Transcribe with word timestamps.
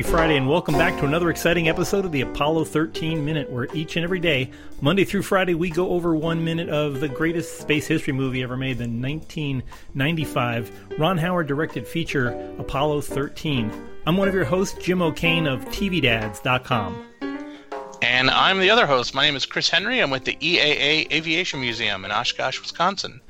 happy 0.00 0.10
Friday, 0.10 0.36
and 0.38 0.48
welcome 0.48 0.74
back 0.74 0.98
to 0.98 1.04
another 1.04 1.28
exciting 1.28 1.68
episode 1.68 2.06
of 2.06 2.12
the 2.12 2.22
Apollo 2.22 2.64
13 2.64 3.22
Minute, 3.22 3.50
where 3.50 3.66
each 3.74 3.96
and 3.96 4.04
every 4.04 4.18
day, 4.18 4.50
Monday 4.80 5.04
through 5.04 5.20
Friday, 5.20 5.52
we 5.52 5.68
go 5.68 5.90
over 5.90 6.16
one 6.16 6.42
minute 6.42 6.70
of 6.70 7.00
the 7.00 7.08
greatest 7.08 7.58
space 7.58 7.86
history 7.86 8.14
movie 8.14 8.42
ever 8.42 8.56
made, 8.56 8.78
the 8.78 8.84
1995 8.84 10.98
Ron 10.98 11.18
Howard 11.18 11.48
directed 11.48 11.86
feature 11.86 12.28
Apollo 12.58 13.02
13. 13.02 13.70
I'm 14.06 14.16
one 14.16 14.26
of 14.26 14.32
your 14.32 14.46
hosts, 14.46 14.82
Jim 14.82 15.02
O'Kane 15.02 15.46
of 15.46 15.66
TVDads.com. 15.66 17.06
And 18.00 18.30
I'm 18.30 18.58
the 18.58 18.70
other 18.70 18.86
host. 18.86 19.14
My 19.14 19.26
name 19.26 19.36
is 19.36 19.44
Chris 19.44 19.68
Henry. 19.68 20.00
I'm 20.00 20.10
with 20.10 20.24
the 20.24 20.36
EAA 20.36 21.12
Aviation 21.12 21.60
Museum 21.60 22.06
in 22.06 22.10
Oshkosh, 22.10 22.58
Wisconsin 22.58 23.20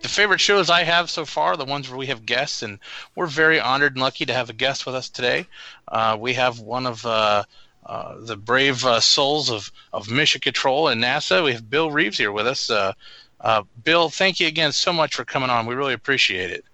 the 0.00 0.08
favorite 0.08 0.40
shows 0.40 0.70
I 0.70 0.84
have 0.84 1.10
so 1.10 1.24
far 1.24 1.52
are 1.52 1.56
the 1.56 1.64
ones 1.64 1.88
where 1.88 1.98
we 1.98 2.06
have 2.06 2.26
guests, 2.26 2.62
and 2.62 2.78
we're 3.14 3.26
very 3.26 3.60
honored 3.60 3.94
and 3.94 4.02
lucky 4.02 4.26
to 4.26 4.32
have 4.32 4.50
a 4.50 4.52
guest 4.52 4.86
with 4.86 4.94
us 4.94 5.08
today. 5.08 5.46
Uh, 5.86 6.16
we 6.18 6.34
have 6.34 6.60
one 6.60 6.86
of 6.86 7.04
uh, 7.04 7.44
uh, 7.86 8.16
the 8.20 8.36
brave 8.36 8.84
uh, 8.84 9.00
souls 9.00 9.50
of, 9.50 9.72
of 9.92 10.10
Mission 10.10 10.40
Control 10.40 10.88
and 10.88 11.02
NASA. 11.02 11.44
We 11.44 11.52
have 11.52 11.68
Bill 11.68 11.90
Reeves 11.90 12.18
here 12.18 12.32
with 12.32 12.46
us. 12.46 12.70
Uh, 12.70 12.92
uh, 13.40 13.62
Bill, 13.82 14.08
thank 14.08 14.40
you 14.40 14.46
again 14.46 14.72
so 14.72 14.92
much 14.92 15.14
for 15.14 15.24
coming 15.24 15.50
on. 15.50 15.66
We 15.66 15.74
really 15.74 15.94
appreciate 15.94 16.50
it. 16.50 16.64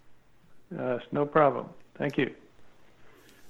it's 0.70 1.12
no 1.12 1.24
problem. 1.24 1.68
Thank 1.96 2.18
you. 2.18 2.34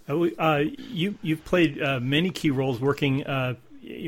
you 0.08 1.18
you've 1.22 1.44
played 1.44 1.78
many 2.02 2.30
key 2.30 2.50
roles 2.50 2.80
working 2.80 3.24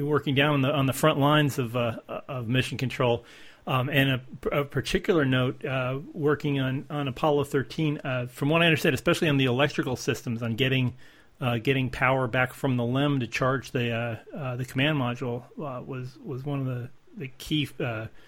working 0.01 0.35
down 0.35 0.55
on 0.55 0.63
the 0.63 0.73
on 0.73 0.87
the 0.87 0.93
front 0.93 1.19
lines 1.19 1.59
of 1.59 1.77
of 1.77 2.49
Mission 2.49 2.79
Control. 2.79 3.25
Um, 3.69 3.89
and 3.89 4.11
a, 4.11 4.61
a, 4.61 4.65
particular 4.65 5.25
note, 5.25 5.65
uh, 5.65 5.99
working 6.13 6.61
on, 6.61 6.87
on 6.89 7.09
Apollo 7.09 7.45
13, 7.45 8.01
uh, 8.05 8.27
from 8.27 8.49
what 8.49 8.63
I 8.63 8.67
understand, 8.67 8.95
especially 8.95 9.29
on 9.29 9.39
the 9.39 9.47
electrical 9.47 9.97
systems, 9.97 10.41
on 10.41 10.55
getting 10.55 10.95
uh, 11.41 11.59
getting 11.59 11.91
power 11.91 12.27
back 12.27 12.55
from 12.55 12.77
the 12.77 12.85
LEM 12.85 13.21
to 13.21 13.27
charge 13.27 13.73
the 13.73 13.91
uh, 13.91 14.17
uh, 14.37 14.57
the 14.57 14.65
command 14.65 14.99
module 14.99 15.43
uh, 15.59 15.83
was 15.83 16.17
was 16.25 16.45
one 16.45 16.61
of 16.61 16.67
the 16.67 16.89
the 17.19 17.29
key 17.39 17.69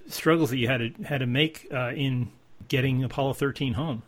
struggles 0.06 0.50
that 0.50 0.58
you 0.58 0.68
had 0.68 0.78
to 0.78 1.04
had 1.04 1.18
to 1.18 1.26
make 1.26 1.66
in 1.70 2.30
getting 2.68 3.04
Apollo 3.04 3.34
13 3.34 3.74
home. 3.74 4.02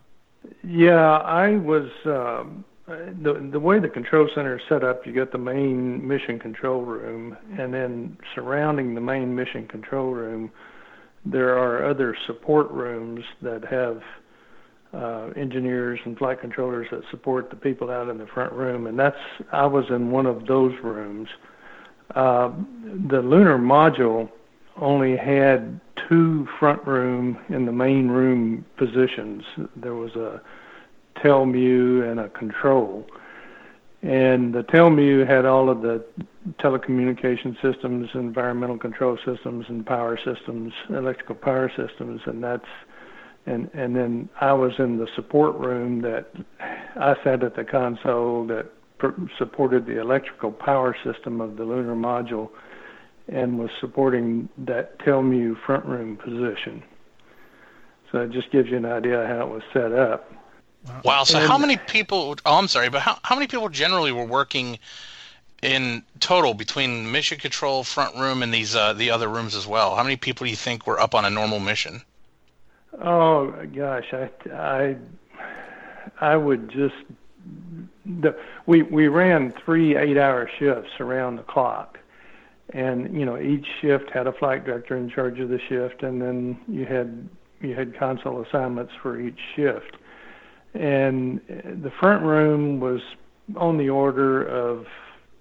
Yeah, 0.64 1.18
I 1.18 1.56
was. 1.56 1.90
Um, 2.04 2.64
the 2.86 3.48
the 3.52 3.60
way 3.60 3.78
the 3.78 3.88
control 3.88 4.28
center 4.34 4.56
is 4.56 4.62
set 4.68 4.82
up, 4.82 5.06
you 5.06 5.12
got 5.12 5.30
the 5.30 5.38
main 5.38 6.06
mission 6.06 6.38
control 6.38 6.82
room, 6.82 7.36
and 7.56 7.72
then 7.72 8.18
surrounding 8.34 8.94
the 8.94 9.00
main 9.00 9.36
mission 9.36 9.68
control 9.68 10.10
room 10.10 10.50
there 11.24 11.58
are 11.58 11.88
other 11.88 12.16
support 12.26 12.70
rooms 12.70 13.24
that 13.42 13.64
have 13.64 14.02
uh, 14.92 15.30
engineers 15.36 16.00
and 16.04 16.18
flight 16.18 16.40
controllers 16.40 16.86
that 16.90 17.02
support 17.10 17.50
the 17.50 17.56
people 17.56 17.90
out 17.90 18.08
in 18.08 18.18
the 18.18 18.26
front 18.26 18.52
room, 18.52 18.86
and 18.86 18.98
that's 18.98 19.16
I 19.52 19.66
was 19.66 19.84
in 19.90 20.10
one 20.10 20.26
of 20.26 20.46
those 20.46 20.72
rooms. 20.82 21.28
Uh, 22.14 22.50
the 23.08 23.20
lunar 23.20 23.58
module 23.58 24.28
only 24.76 25.16
had 25.16 25.80
two 26.08 26.48
front 26.58 26.84
room 26.86 27.38
in 27.50 27.66
the 27.66 27.72
main 27.72 28.08
room 28.08 28.64
positions. 28.76 29.44
There 29.76 29.94
was 29.94 30.12
a 30.16 30.40
TELMU 31.22 32.10
and 32.10 32.20
a 32.20 32.28
control. 32.30 33.06
And 34.02 34.54
the 34.54 34.62
TELMU 34.62 35.26
had 35.28 35.44
all 35.44 35.68
of 35.68 35.82
the 35.82 36.02
telecommunication 36.58 37.54
systems, 37.60 38.08
environmental 38.14 38.78
control 38.78 39.18
systems, 39.26 39.66
and 39.68 39.84
power 39.84 40.18
systems, 40.24 40.72
electrical 40.88 41.34
power 41.34 41.70
systems, 41.76 42.22
and 42.26 42.42
that's 42.42 42.64
and 43.46 43.70
and 43.74 43.94
then 43.96 44.28
I 44.40 44.52
was 44.52 44.72
in 44.78 44.96
the 44.98 45.06
support 45.16 45.56
room 45.58 46.02
that 46.02 46.30
I 46.96 47.14
sat 47.24 47.42
at 47.42 47.56
the 47.56 47.64
console 47.64 48.46
that 48.46 48.70
supported 49.38 49.86
the 49.86 50.00
electrical 50.00 50.52
power 50.52 50.96
system 51.04 51.40
of 51.40 51.56
the 51.56 51.64
lunar 51.64 51.94
module 51.94 52.50
and 53.28 53.58
was 53.58 53.70
supporting 53.80 54.48
that 54.58 54.98
TELMU 55.00 55.56
front 55.64 55.84
room 55.86 56.16
position. 56.16 56.82
So 58.10 58.18
it 58.18 58.32
just 58.32 58.50
gives 58.50 58.68
you 58.68 58.76
an 58.76 58.86
idea 58.86 59.26
how 59.26 59.46
it 59.46 59.48
was 59.48 59.62
set 59.72 59.92
up. 59.92 60.30
Wow. 60.86 61.00
wow. 61.04 61.24
So 61.24 61.38
and, 61.38 61.46
how 61.46 61.58
many 61.58 61.76
people? 61.76 62.36
Oh, 62.46 62.58
I'm 62.58 62.68
sorry, 62.68 62.88
but 62.88 63.02
how 63.02 63.18
how 63.22 63.34
many 63.34 63.46
people 63.46 63.68
generally 63.68 64.12
were 64.12 64.24
working 64.24 64.78
in 65.62 66.02
total 66.20 66.54
between 66.54 67.10
mission 67.12 67.38
control, 67.38 67.84
front 67.84 68.16
room, 68.16 68.42
and 68.42 68.52
these 68.52 68.74
uh, 68.74 68.92
the 68.92 69.10
other 69.10 69.28
rooms 69.28 69.54
as 69.54 69.66
well? 69.66 69.94
How 69.94 70.02
many 70.02 70.16
people 70.16 70.44
do 70.46 70.50
you 70.50 70.56
think 70.56 70.86
were 70.86 71.00
up 71.00 71.14
on 71.14 71.24
a 71.24 71.30
normal 71.30 71.60
mission? 71.60 72.02
Oh 73.00 73.52
gosh, 73.74 74.12
I 74.12 74.30
I 74.52 74.96
I 76.20 76.36
would 76.36 76.70
just 76.70 76.94
the, 78.06 78.36
we 78.66 78.82
we 78.82 79.08
ran 79.08 79.52
three 79.52 79.96
eight-hour 79.96 80.50
shifts 80.58 80.92
around 80.98 81.36
the 81.36 81.42
clock, 81.42 81.98
and 82.70 83.14
you 83.16 83.24
know 83.24 83.38
each 83.38 83.66
shift 83.80 84.10
had 84.10 84.26
a 84.26 84.32
flight 84.32 84.64
director 84.64 84.96
in 84.96 85.10
charge 85.10 85.40
of 85.40 85.50
the 85.50 85.60
shift, 85.68 86.02
and 86.02 86.20
then 86.20 86.58
you 86.68 86.86
had 86.86 87.28
you 87.60 87.74
had 87.74 87.96
console 87.98 88.42
assignments 88.42 88.92
for 89.02 89.20
each 89.20 89.38
shift 89.54 89.96
and 90.74 91.40
the 91.48 91.90
front 91.98 92.24
room 92.24 92.80
was 92.80 93.00
on 93.56 93.78
the 93.78 93.88
order 93.88 94.46
of 94.46 94.86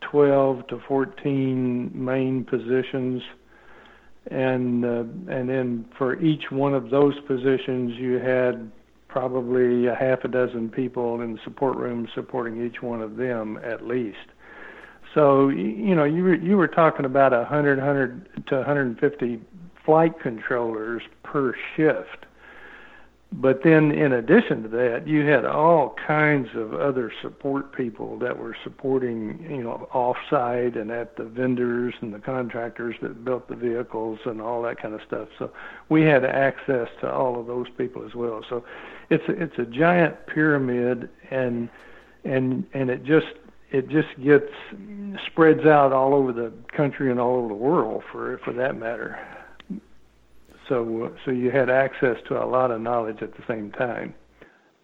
12 0.02 0.68
to 0.68 0.80
14 0.88 1.92
main 1.94 2.44
positions. 2.44 3.22
And 4.32 4.86
uh, 4.86 5.04
and 5.32 5.50
then 5.50 5.86
for 5.98 6.20
each 6.20 6.52
one 6.52 6.74
of 6.74 6.90
those 6.90 7.16
positions 7.22 7.94
you 7.98 8.20
had 8.20 8.72
probably 9.08 9.88
a 9.88 9.96
half 9.96 10.24
a 10.24 10.28
dozen 10.28 10.70
people 10.70 11.22
in 11.22 11.34
the 11.34 11.40
support 11.44 11.78
room 11.78 12.08
supporting 12.14 12.64
each 12.64 12.82
one 12.82 13.02
of 13.02 13.18
them 13.18 13.60
at 13.64 13.86
least. 13.86 14.18
So 15.16 15.50
you 15.50 15.96
know 15.96 16.04
you 16.04 16.24
were 16.24 16.36
you 16.36 16.58
were 16.58 16.68
talking 16.68 17.06
about 17.06 17.32
100 17.32 17.80
100 17.80 18.46
to 18.48 18.56
150 18.58 19.42
flight 19.86 20.20
controllers 20.20 21.02
per 21.24 21.56
shift 21.76 22.26
but 23.32 23.62
then, 23.64 23.92
in 23.92 24.14
addition 24.14 24.64
to 24.64 24.70
that, 24.70 25.08
you 25.08 25.28
had 25.28 25.46
all 25.46 25.96
kinds 26.08 26.50
of 26.56 26.74
other 26.74 27.12
support 27.22 27.72
people 27.72 28.18
that 28.20 28.36
were 28.36 28.56
supporting, 28.64 29.46
you 29.48 29.62
know, 29.62 29.88
offsite 29.94 30.76
and 30.80 30.90
at 30.90 31.16
the 31.16 31.26
vendors 31.26 31.94
and 32.02 32.12
the 32.12 32.18
contractors 32.18 32.96
that 33.04 33.24
built 33.24 33.48
the 33.48 33.56
vehicles 33.56 34.18
and 34.26 34.42
all 34.42 34.64
that 34.64 34.82
kind 34.82 34.96
of 34.96 35.02
stuff. 35.06 35.28
So 35.38 35.52
we 35.90 36.02
had 36.02 36.26
access 36.26 36.88
to 37.02 37.12
all 37.12 37.40
of 37.40 37.46
those 37.46 37.68
people 37.78 38.04
as 38.04 38.16
well. 38.16 38.44
So 38.50 38.64
it's 39.12 39.24
a, 39.30 39.44
it's 39.44 39.60
a 39.60 39.66
giant 39.66 40.16
pyramid, 40.26 41.08
and 41.30 41.70
and 42.24 42.66
and 42.74 42.90
it 42.90 43.04
just 43.04 43.28
it 43.70 43.90
just 43.90 44.10
gets 44.24 44.52
spreads 45.28 45.68
out 45.68 45.94
all 45.94 46.16
over 46.16 46.34
the 46.34 46.52
country 46.76 47.12
and 47.12 47.20
all 47.20 47.36
over 47.36 47.48
the 47.50 47.54
world 47.54 48.02
for 48.12 48.40
for 48.40 48.54
that 48.54 48.76
matter. 48.76 49.20
So, 50.70 51.12
so 51.26 51.32
you 51.32 51.52
had 51.52 51.70
access 51.70 52.18
to 52.28 52.42
a 52.42 52.46
lot 52.46 52.72
of 52.72 52.80
knowledge 52.80 53.22
at 53.22 53.36
the 53.36 53.44
same 53.48 53.72
time. 53.72 54.14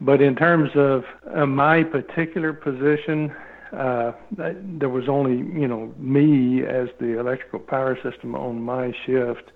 But 0.01 0.21
in 0.21 0.35
terms 0.35 0.71
of 0.75 1.05
uh, 1.33 1.45
my 1.45 1.83
particular 1.83 2.51
position, 2.51 3.33
uh, 3.71 4.11
there 4.31 4.89
was 4.89 5.07
only 5.07 5.37
you 5.37 5.67
know 5.67 5.93
me 5.97 6.65
as 6.65 6.89
the 6.99 7.19
electrical 7.19 7.59
power 7.59 7.97
system 8.03 8.35
on 8.35 8.61
my 8.61 8.93
shift 9.05 9.51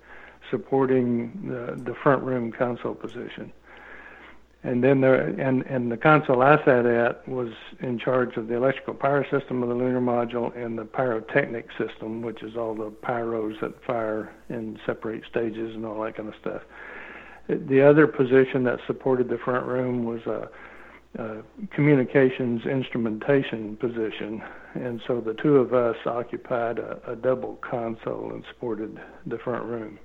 supporting 0.50 1.30
the, 1.46 1.80
the 1.84 1.94
front 2.02 2.22
room 2.22 2.50
console 2.52 2.94
position 2.94 3.52
and 4.62 4.84
then 4.84 5.00
there 5.00 5.14
and 5.14 5.62
and 5.62 5.90
the 5.90 5.96
console 5.96 6.42
I 6.42 6.62
sat 6.64 6.84
at 6.84 7.26
was 7.26 7.48
in 7.80 7.98
charge 7.98 8.36
of 8.36 8.48
the 8.48 8.56
electrical 8.56 8.94
power 8.94 9.26
system 9.30 9.62
of 9.62 9.70
the 9.70 9.74
lunar 9.74 10.00
module 10.00 10.54
and 10.56 10.78
the 10.78 10.84
pyrotechnic 10.84 11.68
system, 11.78 12.20
which 12.20 12.42
is 12.42 12.56
all 12.56 12.74
the 12.74 12.90
pyros 12.90 13.58
that 13.62 13.82
fire 13.84 14.32
in 14.50 14.78
separate 14.84 15.24
stages 15.30 15.74
and 15.74 15.86
all 15.86 16.02
that 16.04 16.16
kind 16.16 16.28
of 16.28 16.34
stuff. 16.40 16.62
The 17.48 17.80
other 17.80 18.06
position 18.06 18.62
that 18.64 18.78
supported 18.86 19.28
the 19.28 19.38
front 19.38 19.66
room 19.66 20.04
was 20.04 20.20
a, 20.26 20.48
a 21.20 21.42
communications 21.74 22.66
instrumentation 22.66 23.76
position, 23.76 24.42
and 24.74 25.00
so 25.06 25.22
the 25.22 25.34
two 25.34 25.56
of 25.56 25.72
us 25.72 25.96
occupied 26.04 26.78
a, 26.78 27.00
a 27.08 27.16
double 27.16 27.58
console 27.62 28.30
and 28.30 28.44
supported 28.52 29.00
the 29.26 29.38
front 29.38 29.64
room 29.64 29.98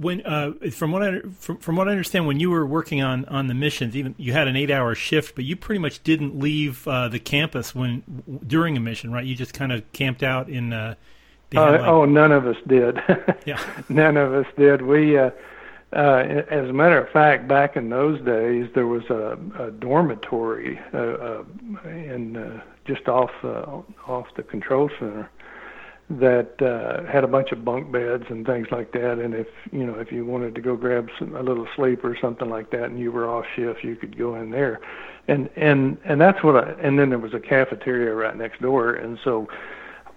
when 0.00 0.24
uh, 0.24 0.52
from 0.72 0.92
what 0.92 1.02
I 1.02 1.20
from, 1.38 1.58
from 1.58 1.76
what 1.76 1.86
I 1.86 1.90
understand, 1.90 2.26
when 2.26 2.40
you 2.40 2.50
were 2.50 2.64
working 2.64 3.02
on 3.02 3.26
on 3.26 3.48
the 3.48 3.54
missions, 3.54 3.94
even 3.94 4.14
you 4.16 4.32
had 4.32 4.48
an 4.48 4.56
eight 4.56 4.70
hour 4.70 4.94
shift, 4.94 5.34
but 5.34 5.44
you 5.44 5.56
pretty 5.56 5.78
much 5.78 6.02
didn't 6.02 6.38
leave 6.38 6.88
uh, 6.88 7.08
the 7.08 7.18
campus 7.18 7.74
when 7.74 8.02
during 8.46 8.76
a 8.78 8.80
mission, 8.80 9.12
right? 9.12 9.24
You 9.24 9.34
just 9.34 9.52
kind 9.52 9.72
of 9.72 9.90
camped 9.92 10.22
out 10.22 10.48
in. 10.48 10.72
Uh, 10.72 10.94
uh, 11.54 11.72
like... 11.72 11.80
oh, 11.82 12.04
none 12.06 12.32
of 12.32 12.46
us 12.46 12.56
did. 12.66 12.98
yeah, 13.44 13.62
none 13.88 14.16
of 14.16 14.32
us 14.32 14.46
did. 14.56 14.82
We, 14.82 15.18
uh, 15.18 15.30
uh, 15.92 16.44
as 16.48 16.68
a 16.68 16.72
matter 16.72 16.98
of 16.98 17.10
fact, 17.10 17.48
back 17.48 17.76
in 17.76 17.90
those 17.90 18.20
days, 18.22 18.70
there 18.74 18.86
was 18.86 19.02
a, 19.10 19.36
a 19.58 19.70
dormitory 19.72 20.80
uh, 20.94 20.98
uh, 20.98 21.44
in 21.84 22.36
uh, 22.36 22.62
just 22.86 23.08
off 23.08 23.32
uh, 23.42 23.82
off 24.06 24.28
the 24.36 24.44
control 24.44 24.88
center 24.98 25.28
that 26.10 26.60
uh, 26.60 27.10
had 27.10 27.22
a 27.22 27.28
bunch 27.28 27.52
of 27.52 27.64
bunk 27.64 27.92
beds 27.92 28.24
and 28.30 28.44
things 28.44 28.66
like 28.72 28.92
that. 28.92 29.18
And 29.18 29.32
if 29.32 29.46
you 29.70 29.86
know 29.86 29.94
if 29.94 30.10
you 30.10 30.26
wanted 30.26 30.54
to 30.56 30.60
go 30.60 30.76
grab 30.76 31.08
some, 31.18 31.36
a 31.36 31.42
little 31.42 31.68
sleep 31.76 32.04
or 32.04 32.16
something 32.20 32.48
like 32.48 32.70
that, 32.72 32.84
and 32.84 32.98
you 32.98 33.12
were 33.12 33.28
off 33.28 33.44
shift, 33.54 33.84
you 33.84 33.94
could 33.94 34.18
go 34.18 34.34
in 34.34 34.50
there. 34.50 34.80
And 35.28 35.48
and 35.56 35.98
and 36.04 36.20
that's 36.20 36.42
what 36.42 36.56
I. 36.56 36.72
And 36.82 36.98
then 36.98 37.10
there 37.10 37.18
was 37.18 37.32
a 37.32 37.40
cafeteria 37.40 38.12
right 38.12 38.36
next 38.36 38.60
door, 38.60 38.94
and 38.94 39.18
so 39.22 39.46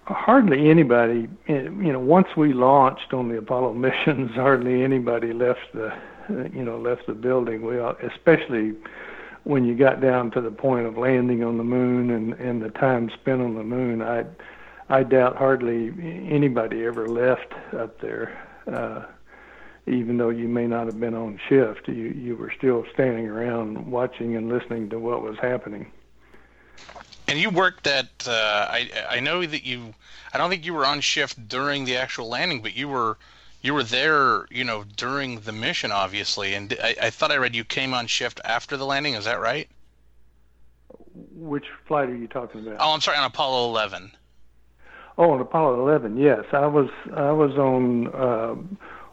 hardly 0.06 0.70
anybody. 0.70 1.28
You 1.48 1.70
know, 1.70 2.00
once 2.00 2.28
we 2.36 2.54
launched 2.54 3.14
on 3.14 3.30
the 3.30 3.38
Apollo 3.38 3.74
missions, 3.76 4.32
hardly 4.34 4.84
anybody 4.84 5.32
left 5.32 5.74
the 5.74 5.94
you 6.28 6.64
know 6.64 6.80
left 6.80 7.06
the 7.06 7.14
building. 7.14 7.62
We 7.64 7.78
especially 7.78 8.74
when 9.44 9.64
you 9.64 9.76
got 9.76 10.02
down 10.02 10.32
to 10.32 10.42
the 10.42 10.52
point 10.52 10.88
of 10.88 10.98
landing 10.98 11.44
on 11.44 11.58
the 11.60 11.64
moon 11.64 12.10
and 12.10 12.34
and 12.34 12.64
the 12.64 12.70
time 12.70 13.12
spent 13.22 13.42
on 13.42 13.54
the 13.54 13.64
moon, 13.64 14.02
I 14.02 14.24
I 14.90 15.04
doubt 15.04 15.38
hardly 15.38 15.88
anybody 16.30 16.86
ever 16.86 17.08
left 17.08 17.54
up 17.74 18.00
there. 18.02 18.38
Uh, 18.68 19.04
even 19.86 20.18
though 20.18 20.30
you 20.30 20.48
may 20.48 20.66
not 20.66 20.86
have 20.86 21.00
been 21.00 21.14
on 21.14 21.40
shift, 21.50 21.88
you 21.88 22.10
you 22.10 22.36
were 22.36 22.52
still 22.58 22.86
standing 22.94 23.28
around 23.28 23.92
watching 23.92 24.36
and 24.36 24.50
listening 24.50 24.90
to 24.90 25.00
what 25.00 25.22
was 25.22 25.38
happening. 25.40 25.92
And 27.28 27.40
you 27.40 27.50
worked 27.50 27.88
at 27.88 28.28
uh, 28.28 28.68
I 28.70 28.90
I 29.10 29.20
know 29.20 29.46
that 29.46 29.66
you 29.66 29.94
I 30.34 30.38
don't 30.38 30.50
think 30.50 30.66
you 30.66 30.74
were 30.74 30.86
on 30.86 31.02
shift 31.02 31.48
during 31.48 31.86
the 31.86 31.98
actual 31.98 32.30
landing, 32.30 32.62
but 32.62 32.76
you 32.76 32.88
were 32.88 33.18
you 33.62 33.74
were 33.74 33.84
there, 33.84 34.46
you 34.52 34.64
know, 34.64 34.84
during 34.96 35.40
the 35.42 35.52
mission, 35.54 35.92
obviously. 35.92 36.54
And 36.54 36.78
I, 36.84 36.96
I 37.04 37.10
thought 37.10 37.32
I 37.32 37.38
read 37.38 37.56
you 37.56 37.64
came 37.64 37.94
on 37.94 38.08
shift 38.08 38.40
after 38.44 38.78
the 38.78 38.86
landing. 38.86 39.16
Is 39.16 39.26
that 39.26 39.40
right? 39.40 39.70
Which 41.34 41.66
flight 41.88 42.10
are 42.10 42.16
you 42.16 42.28
talking 42.28 42.66
about? 42.66 42.78
Oh, 42.80 42.94
I'm 42.94 43.02
sorry, 43.02 43.18
on 43.18 43.26
Apollo 43.26 43.70
11. 43.70 44.12
Oh, 45.18 45.32
on 45.32 45.40
Apollo 45.40 45.80
11, 45.82 46.18
yes, 46.18 46.44
I 46.52 46.66
was 46.66 46.90
I 47.16 47.32
was 47.32 47.52
on 47.52 48.08
uh, 48.16 48.56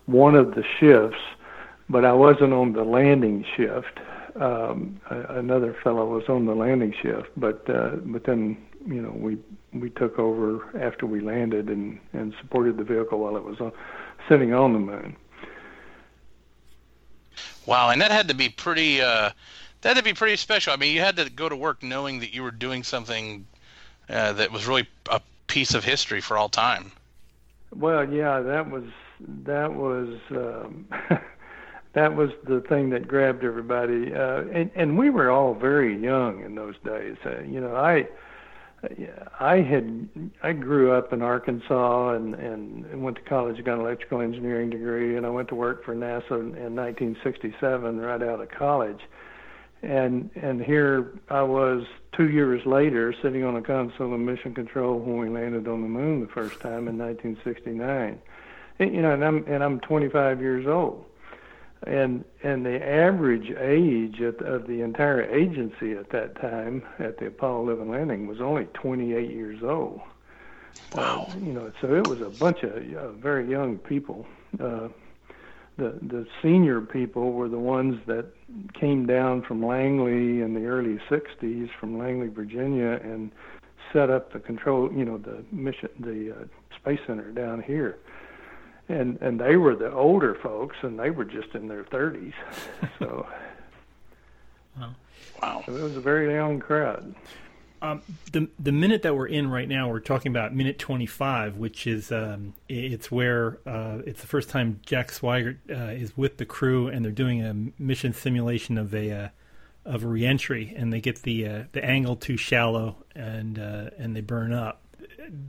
one 0.06 0.35
of 0.35 0.55
the 0.55 0.64
shifts, 0.79 1.20
but 1.91 2.05
I 2.05 2.12
wasn't 2.12 2.52
on 2.52 2.73
the 2.73 2.85
landing 2.85 3.44
shift. 3.56 3.99
Um, 4.37 5.00
another 5.11 5.76
fellow 5.82 6.06
was 6.06 6.29
on 6.29 6.47
the 6.47 6.55
landing 6.55 6.94
shift, 7.02 7.29
but 7.37 7.69
uh, 7.69 7.97
but 7.97 8.25
then 8.25 8.56
you 8.87 9.02
know 9.02 9.11
we 9.14 9.37
we 9.75 9.91
took 9.91 10.19
over 10.19 10.64
after 10.81 11.05
we 11.05 11.20
landed 11.20 11.69
and 11.69 11.99
and 12.14 12.32
supported 12.41 12.79
the 12.79 12.85
vehicle 12.85 13.19
while 13.19 13.37
it 13.37 13.44
was 13.44 13.61
on, 13.61 13.73
sitting 14.29 14.55
on 14.55 14.73
the 14.73 14.79
moon. 14.79 15.17
Wow, 17.67 17.91
and 17.91 18.00
that 18.00 18.11
had 18.11 18.29
to 18.29 18.35
be 18.35 18.49
pretty. 18.49 19.02
Uh, 19.02 19.31
that 19.82 19.97
had 19.97 19.97
to 19.99 20.02
be 20.02 20.14
pretty 20.14 20.37
special. 20.37 20.73
I 20.73 20.76
mean, 20.76 20.94
you 20.94 21.00
had 21.00 21.17
to 21.17 21.29
go 21.29 21.49
to 21.49 21.56
work 21.56 21.82
knowing 21.82 22.20
that 22.20 22.32
you 22.32 22.43
were 22.43 22.50
doing 22.50 22.85
something 22.85 23.47
uh, 24.08 24.32
that 24.35 24.50
was 24.50 24.67
really 24.67 24.88
a 25.11 25.20
piece 25.50 25.75
of 25.75 25.85
history 25.85 26.20
for 26.20 26.38
all 26.38 26.49
time. 26.49 26.93
Well, 27.75 28.08
yeah, 28.08 28.41
that 28.41 28.70
was 28.70 28.85
that 29.44 29.75
was 29.75 30.19
um, 30.31 30.87
that 31.93 32.14
was 32.14 32.31
the 32.44 32.61
thing 32.61 32.91
that 32.91 33.08
grabbed 33.08 33.44
everybody, 33.44 34.14
uh, 34.14 34.44
and 34.52 34.70
and 34.75 34.97
we 34.97 35.11
were 35.11 35.31
all 35.31 35.55
very 35.55 35.97
young 36.00 36.44
in 36.44 36.55
those 36.55 36.76
days. 36.85 37.17
Uh, 37.25 37.43
you 37.43 37.61
know, 37.61 37.76
I 37.76 38.08
I 39.38 39.56
had 39.56 40.08
I 40.43 40.52
grew 40.52 40.93
up 40.93 41.12
in 41.12 41.20
Arkansas 41.20 42.14
and 42.14 42.35
and 42.35 43.02
went 43.02 43.17
to 43.17 43.23
college, 43.23 43.62
got 43.64 43.75
an 43.75 43.81
electrical 43.81 44.20
engineering 44.20 44.70
degree, 44.70 45.17
and 45.17 45.26
I 45.26 45.31
went 45.31 45.49
to 45.49 45.55
work 45.55 45.85
for 45.85 45.94
NASA 45.94 46.31
in 46.31 46.76
1967 46.76 47.99
right 47.99 48.23
out 48.23 48.41
of 48.41 48.49
college. 48.50 49.00
And 49.82 50.31
and 50.35 50.62
here 50.62 51.19
I 51.29 51.43
was 51.43 51.85
two 52.12 52.29
years 52.29 52.65
later, 52.67 53.15
sitting 53.23 53.44
on 53.44 53.56
a 53.56 53.62
console 53.62 54.12
of 54.12 54.21
mission 54.21 54.55
control 54.55 54.99
when 54.99 55.19
we 55.19 55.29
landed 55.29 55.67
on 55.69 55.82
the 55.82 55.88
moon 55.88 56.21
the 56.21 56.29
first 56.29 56.61
time 56.61 56.87
in 56.88 56.99
1969. 56.99 58.21
And, 58.79 58.94
you 58.94 59.03
know, 59.03 59.12
and 59.12 59.25
I'm 59.25 59.44
and 59.47 59.65
I'm 59.65 59.81
25 59.81 60.41
years 60.41 60.67
old 60.67 61.05
and 61.87 62.25
and 62.43 62.65
the 62.65 62.85
average 62.85 63.50
age 63.59 64.21
of, 64.21 64.37
of 64.41 64.67
the 64.67 64.82
entire 64.82 65.23
agency 65.23 65.93
at 65.93 66.11
that 66.11 66.41
time 66.41 66.83
at 66.99 67.19
the 67.19 67.26
Apollo 67.26 67.62
11 67.71 67.88
landing 67.88 68.26
was 68.26 68.41
only 68.41 68.65
28 68.75 69.31
years 69.31 69.62
old. 69.62 70.00
Wow. 70.94 71.29
Uh, 71.29 71.38
you 71.38 71.53
know, 71.53 71.73
so 71.81 71.94
it 71.94 72.06
was 72.06 72.21
a 72.21 72.31
bunch 72.31 72.62
of 72.62 72.73
uh, 72.73 73.12
very 73.12 73.49
young 73.49 73.79
people. 73.79 74.26
Uh, 74.59 74.88
the 75.81 75.99
the 76.06 76.27
senior 76.43 76.81
people 76.81 77.32
were 77.32 77.49
the 77.49 77.59
ones 77.59 78.00
that 78.06 78.27
came 78.79 79.06
down 79.06 79.43
from 79.43 79.65
Langley 79.65 80.43
in 80.43 80.55
the 80.55 80.67
early 80.67 80.99
60s 81.11 81.69
from 81.79 81.99
Langley, 81.99 82.29
Virginia, 82.29 83.00
and 83.03 83.31
set 83.93 84.11
up 84.11 84.32
the 84.32 84.38
control. 84.38 84.93
You 84.93 85.05
know, 85.05 85.19
the 85.19 85.44
mission, 85.50 85.88
the 85.99 86.32
uh, 86.32 86.44
space 86.77 87.00
center 87.06 87.32
down 87.32 87.62
here 87.62 87.99
and 88.91 89.19
and 89.21 89.41
they 89.41 89.56
were 89.56 89.77
the 89.77 89.93
older 89.93 90.35
folks, 90.35 90.77
and 90.82 90.99
they 90.99 91.11
were 91.11 91.25
just 91.25 91.55
in 91.55 91.69
their 91.69 91.85
thirties. 91.85 92.35
So, 92.99 93.26
wow, 94.79 94.94
wow, 95.43 95.62
so 95.65 95.75
it 95.75 95.83
was 95.83 95.97
a 95.97 96.00
very 96.00 96.35
young 96.35 96.61
crowd. 96.61 97.15
Um, 97.82 98.03
the 98.32 98.49
the 98.59 98.73
minute 98.73 99.03
that 99.03 99.17
we're 99.17 99.27
in 99.27 99.50
right 99.50 99.69
now, 99.69 99.88
we're 99.88 100.00
talking 100.00 100.31
about 100.31 100.55
minute 100.55 100.79
25, 100.79 101.56
which 101.56 101.87
is 101.87 102.12
um, 102.12 102.55
it's 102.69 103.11
where 103.11 103.59
uh, 103.67 103.99
it's 104.05 104.21
the 104.21 104.27
first 104.27 104.50
time 104.50 104.81
Jack 104.85 105.11
Swigert 105.11 105.59
uh, 105.71 105.93
is 105.93 106.17
with 106.17 106.37
the 106.37 106.44
crew, 106.44 106.88
and 106.88 107.05
they're 107.05 107.12
doing 107.12 107.43
a 107.43 107.55
mission 107.82 108.12
simulation 108.12 108.77
of 108.77 108.94
a 108.94 109.11
uh, 109.11 109.29
of 109.87 110.05
a 110.05 110.06
reentry, 110.06 110.75
and 110.77 110.93
they 110.93 111.00
get 111.00 111.23
the 111.23 111.47
uh, 111.47 111.62
the 111.73 111.82
angle 111.82 112.17
too 112.17 112.37
shallow, 112.37 112.97
and 113.15 113.59
uh, 113.59 113.91
and 113.97 114.15
they 114.15 114.21
burn 114.21 114.53
up. 114.53 114.83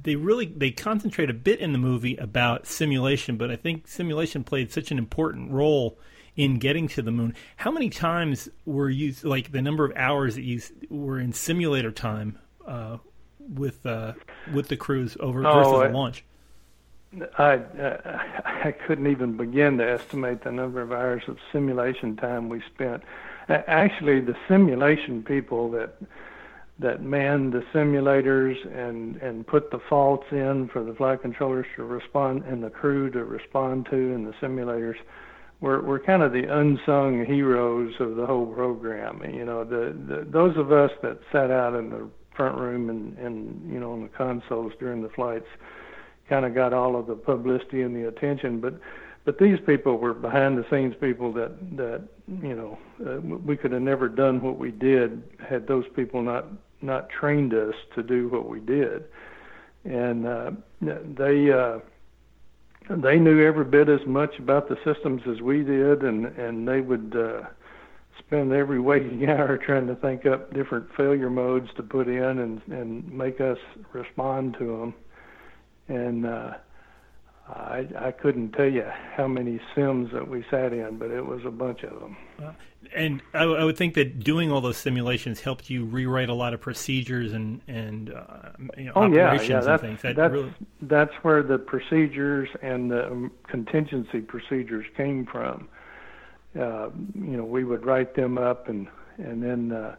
They 0.04 0.16
really 0.16 0.46
they 0.46 0.72
concentrate 0.72 1.30
a 1.30 1.34
bit 1.34 1.60
in 1.60 1.74
the 1.74 1.78
movie 1.78 2.16
about 2.16 2.66
simulation, 2.66 3.36
but 3.36 3.52
I 3.52 3.58
think 3.58 3.88
simulation 3.88 4.46
played 4.46 4.72
such 4.72 4.92
an 4.92 4.98
important 4.98 5.52
role 5.52 6.00
in 6.36 6.60
getting 6.60 6.88
to 6.90 7.02
the 7.02 7.12
moon. 7.12 7.36
How 7.58 7.72
many 7.72 7.90
times 7.90 8.50
were 8.66 8.90
you 8.90 9.14
like 9.24 9.52
the 9.52 9.62
number 9.62 9.86
of 9.86 9.96
hours 9.96 10.36
that 10.36 10.44
you 10.44 10.62
were 10.90 11.20
in 11.20 11.34
simulator 11.34 11.92
time 11.92 12.40
uh, 12.66 12.98
with 13.40 13.86
uh, 13.86 14.14
with 14.54 14.68
the 14.68 14.78
crews 14.78 15.18
over 15.20 15.46
oh, 15.46 15.54
versus 15.54 15.72
the 15.72 15.98
launch? 15.98 16.24
I 17.38 17.56
uh, 17.56 18.20
I 18.46 18.72
couldn't 18.72 19.08
even 19.08 19.38
begin 19.38 19.78
to 19.80 19.90
estimate 19.90 20.44
the 20.44 20.52
number 20.52 20.82
of 20.82 20.92
hours 20.92 21.24
of 21.28 21.38
simulation 21.52 22.16
time 22.16 22.50
we 22.50 22.62
spent. 22.74 23.04
Actually, 23.50 24.22
the 24.22 24.36
simulation 24.48 25.24
people 25.24 25.72
that 25.72 25.96
that 26.80 27.04
manned 27.04 27.54
the 27.54 27.64
simulators 27.74 28.56
and 28.76 29.18
and 29.18 29.46
put 29.46 29.72
the 29.72 29.80
faults 29.90 30.26
in 30.32 30.70
for 30.72 30.84
the 30.84 30.94
flight 30.94 31.22
controllers 31.22 31.66
to 31.76 31.84
respond 31.84 32.44
and 32.46 32.64
the 32.64 32.70
crew 32.70 33.10
to 33.12 33.24
respond 33.26 33.88
to 33.90 33.96
in 33.96 34.24
the 34.24 34.32
simulators 34.34 34.96
were 35.62 35.82
were 35.82 36.00
kind 36.00 36.24
of 36.24 36.34
the 36.34 36.44
unsung 36.52 37.24
heroes 37.26 37.94
of 38.00 38.16
the 38.16 38.26
whole 38.26 38.48
program. 38.48 39.22
You 39.24 39.46
know, 39.46 39.64
the, 39.64 39.96
the 40.08 40.28
those 40.30 40.58
of 40.58 40.72
us 40.72 40.92
that 41.04 41.20
sat 41.32 41.52
out 41.52 41.76
in 41.76 41.90
the 41.90 42.10
front 42.36 42.60
room 42.60 42.90
and 42.90 43.18
and 43.18 43.72
you 43.72 43.80
know 43.80 43.94
on 43.94 44.02
the 44.02 44.10
consoles 44.10 44.74
during 44.80 45.02
the 45.02 45.10
flights 45.10 45.48
kind 46.28 46.46
of 46.46 46.54
got 46.54 46.74
all 46.74 46.96
of 46.98 47.08
the 47.08 47.16
publicity 47.16 47.82
and 47.82 47.96
the 47.96 48.08
attention, 48.08 48.60
but 48.60 48.80
but 49.24 49.38
these 49.38 49.60
people 49.66 49.98
were 49.98 50.14
behind 50.14 50.58
the 50.58 50.66
scenes 50.72 50.96
people 51.00 51.32
that 51.34 51.52
that 51.78 52.02
you 52.42 52.56
know 52.56 52.78
uh, 53.06 53.20
we 53.22 53.56
could 53.56 53.72
have 53.72 53.82
never 53.82 54.10
done 54.10 54.42
what 54.42 54.58
we 54.58 54.72
did 54.72 55.22
had 55.48 55.68
those 55.68 55.86
people 55.96 56.22
not 56.22 56.46
not 56.82 57.10
trained 57.10 57.54
us 57.54 57.76
to 57.96 58.02
do 58.02 58.30
what 58.30 58.50
we 58.50 58.60
did, 58.60 59.04
and 59.86 60.26
uh, 60.26 60.52
they 60.82 61.52
uh, 61.52 61.78
they 62.98 63.18
knew 63.18 63.46
every 63.46 63.66
bit 63.66 63.90
as 63.90 64.06
much 64.06 64.38
about 64.40 64.70
the 64.70 64.78
systems 64.84 65.22
as 65.28 65.42
we 65.42 65.64
did, 65.64 66.04
and 66.04 66.26
and 66.26 66.68
they 66.68 66.82
would 66.82 67.16
uh, 67.16 67.48
spend 68.20 68.52
every 68.52 68.80
waking 68.92 69.30
hour 69.30 69.58
trying 69.58 69.88
to 69.88 69.96
think 69.96 70.26
up 70.26 70.54
different 70.54 70.88
failure 70.96 71.30
modes 71.30 71.70
to 71.78 71.84
put 71.84 72.08
in 72.08 72.40
and 72.40 72.62
and 72.68 73.12
make 73.12 73.42
us 73.42 73.58
respond 73.94 74.56
to 74.60 74.66
them, 74.78 74.94
and. 75.88 76.26
Uh, 76.26 76.54
I, 77.48 77.88
I 77.98 78.12
couldn't 78.12 78.52
tell 78.52 78.70
you 78.70 78.86
how 79.16 79.28
many 79.28 79.60
sims 79.76 80.12
that 80.14 80.28
we 80.28 80.46
sat 80.50 80.72
in, 80.74 80.98
but 80.98 81.12
it 81.12 81.26
was 81.26 81.42
a 81.46 81.52
bunch 81.52 81.84
of 81.84 82.00
them. 82.00 82.18
And 82.96 83.22
I, 83.34 83.44
I 83.44 83.64
would 83.64 83.78
think 83.78 83.96
that 83.96 84.20
doing 84.20 84.52
all 84.52 84.62
those 84.62 84.78
simulations 84.78 85.42
helped 85.42 85.70
you 85.70 85.86
rewrite 85.86 86.30
a 86.30 86.34
lot 86.34 86.54
of 86.54 86.62
procedures 86.62 87.34
and 87.34 87.62
and 87.68 88.14
uh, 88.14 88.52
you 88.78 88.86
know, 88.86 88.94
oh, 88.96 89.04
operations 89.04 89.50
yeah, 89.50 89.56
yeah. 89.56 89.62
That's, 89.62 89.84
and 89.84 90.00
things. 90.00 90.02
That 90.02 90.16
that's, 90.16 90.32
really... 90.32 90.54
that's 90.84 91.14
where 91.22 91.44
the 91.44 91.58
procedures 91.58 92.50
and 92.62 92.90
the 92.90 93.08
um, 93.08 93.32
contingency 93.48 94.22
procedures 94.22 94.86
came 94.96 95.26
from. 95.26 95.68
Uh, 96.56 96.90
you 97.16 97.38
know, 97.38 97.46
we 97.46 97.64
would 97.64 97.86
write 97.86 98.16
them 98.16 98.38
up 98.38 98.70
and 98.70 98.88
and 99.18 99.44
then. 99.44 99.72
Uh, 99.72 99.96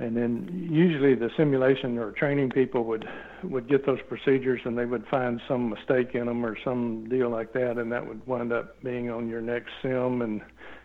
and 0.00 0.16
then 0.16 0.68
usually 0.70 1.14
the 1.14 1.28
simulation 1.36 1.98
or 1.98 2.10
training 2.12 2.50
people 2.50 2.84
would 2.84 3.06
would 3.44 3.68
get 3.68 3.84
those 3.86 3.98
procedures 4.08 4.60
and 4.64 4.76
they 4.76 4.86
would 4.86 5.06
find 5.08 5.40
some 5.46 5.68
mistake 5.68 6.14
in 6.14 6.26
them 6.26 6.44
or 6.44 6.56
some 6.64 7.06
deal 7.08 7.30
like 7.30 7.52
that 7.52 7.76
and 7.76 7.92
that 7.92 8.04
would 8.04 8.26
wind 8.26 8.52
up 8.52 8.82
being 8.82 9.10
on 9.10 9.28
your 9.28 9.42
next 9.42 9.70
sim 9.82 10.22
and 10.22 10.40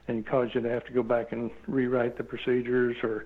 and 0.07 0.27
cause 0.27 0.49
you 0.53 0.61
to 0.61 0.69
have 0.69 0.85
to 0.85 0.91
go 0.91 1.01
back 1.01 1.31
and 1.31 1.49
rewrite 1.67 2.17
the 2.17 2.23
procedures 2.23 2.97
or 3.03 3.25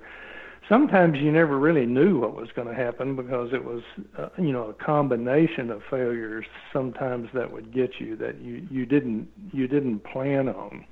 sometimes 0.69 1.17
you 1.17 1.31
never 1.31 1.57
really 1.57 1.87
knew 1.87 2.19
what 2.19 2.35
was 2.35 2.49
going 2.55 2.67
to 2.67 2.75
happen 2.75 3.15
because 3.15 3.49
it 3.51 3.63
was 3.63 3.81
uh, 4.17 4.29
you 4.37 4.51
know 4.51 4.65
a 4.65 4.73
combination 4.73 5.71
of 5.71 5.81
failures 5.89 6.45
sometimes 6.71 7.27
that 7.33 7.51
would 7.51 7.73
get 7.73 7.91
you 7.99 8.15
that 8.15 8.39
you 8.39 8.65
you 8.69 8.85
didn't 8.85 9.27
you 9.51 9.67
didn't 9.67 9.99
plan 10.03 10.47
on 10.47 10.85